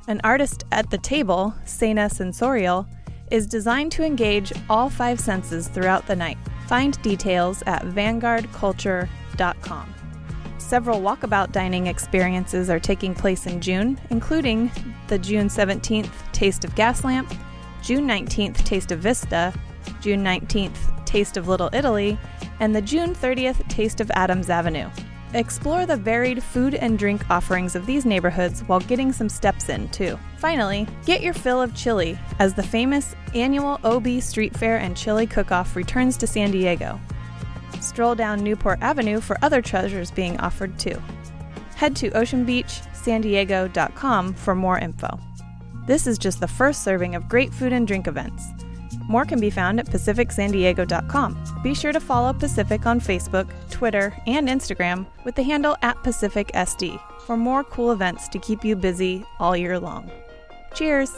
An 0.07 0.21
artist 0.23 0.65
at 0.71 0.89
the 0.91 0.97
table, 0.97 1.55
Cena 1.65 2.09
Sensorial, 2.09 2.85
is 3.31 3.47
designed 3.47 3.91
to 3.93 4.03
engage 4.03 4.51
all 4.69 4.89
five 4.89 5.19
senses 5.19 5.67
throughout 5.67 6.05
the 6.07 6.15
night. 6.15 6.37
Find 6.69 7.01
details 7.01 7.63
at 7.65 7.81
vanguardculture.com. 7.81 9.95
Several 10.59 11.01
walkabout 11.01 11.51
dining 11.51 11.87
experiences 11.87 12.69
are 12.69 12.79
taking 12.79 13.15
place 13.15 13.47
in 13.47 13.59
June, 13.59 13.99
including 14.11 14.71
the 15.07 15.17
June 15.17 15.47
17th 15.47 16.31
Taste 16.31 16.63
of 16.63 16.75
Gaslamp, 16.75 17.35
June 17.81 18.07
19th 18.07 18.63
Taste 18.65 18.91
of 18.91 18.99
Vista, 18.99 19.51
June 19.99 20.23
19th 20.23 21.05
Taste 21.07 21.37
of 21.37 21.47
Little 21.47 21.71
Italy, 21.73 22.19
and 22.59 22.75
the 22.75 22.83
June 22.83 23.15
30th 23.15 23.67
Taste 23.67 23.99
of 23.99 24.11
Adams 24.11 24.51
Avenue. 24.51 24.91
Explore 25.35 25.85
the 25.85 25.95
varied 25.95 26.41
food 26.41 26.73
and 26.73 26.97
drink 26.97 27.21
offerings 27.29 27.75
of 27.75 27.85
these 27.85 28.03
neighborhoods 28.03 28.61
while 28.61 28.79
getting 28.79 29.13
some 29.13 29.29
steps 29.29 29.69
in, 29.69 29.87
too. 29.89 30.17
Finally, 30.37 30.87
get 31.05 31.21
your 31.21 31.35
fill 31.35 31.61
of 31.61 31.75
chili 31.75 32.17
as 32.39 32.55
the 32.55 32.63
famous 32.63 33.15
annual 33.35 33.79
OB 33.83 34.07
Street 34.21 34.57
Fair 34.57 34.77
and 34.77 34.97
Chili 34.97 35.27
Cook 35.27 35.51
Off 35.51 35.75
returns 35.75 36.17
to 36.17 36.25
San 36.25 36.49
Diego. 36.49 36.99
Stroll 37.79 38.15
down 38.15 38.43
Newport 38.43 38.79
Avenue 38.81 39.21
for 39.21 39.37
other 39.43 39.61
treasures 39.61 40.09
being 40.09 40.35
offered, 40.39 40.79
too. 40.79 40.99
Head 41.75 41.95
to 41.97 42.09
oceanbeachsandiego.com 42.09 44.33
for 44.33 44.55
more 44.55 44.79
info. 44.79 45.19
This 45.85 46.07
is 46.07 46.17
just 46.17 46.39
the 46.39 46.47
first 46.47 46.83
serving 46.83 47.13
of 47.13 47.29
great 47.29 47.53
food 47.53 47.71
and 47.71 47.87
drink 47.87 48.07
events. 48.07 48.45
More 49.09 49.25
can 49.25 49.39
be 49.41 49.49
found 49.49 49.79
at 49.79 49.87
pacificsandiego.com. 49.87 51.61
Be 51.63 51.73
sure 51.73 51.91
to 51.91 51.99
follow 51.99 52.31
Pacific 52.31 52.85
on 52.85 53.01
Facebook, 53.01 53.49
Twitter, 53.71 54.15
and 54.27 54.47
Instagram 54.47 55.07
with 55.25 55.35
the 55.35 55.43
handle 55.43 55.75
at 55.81 55.97
PacificSD 55.97 57.01
for 57.25 57.35
more 57.35 57.63
cool 57.63 57.91
events 57.91 58.29
to 58.29 58.39
keep 58.39 58.63
you 58.63 58.75
busy 58.75 59.25
all 59.39 59.57
year 59.57 59.79
long. 59.79 60.09
Cheers! 60.75 61.11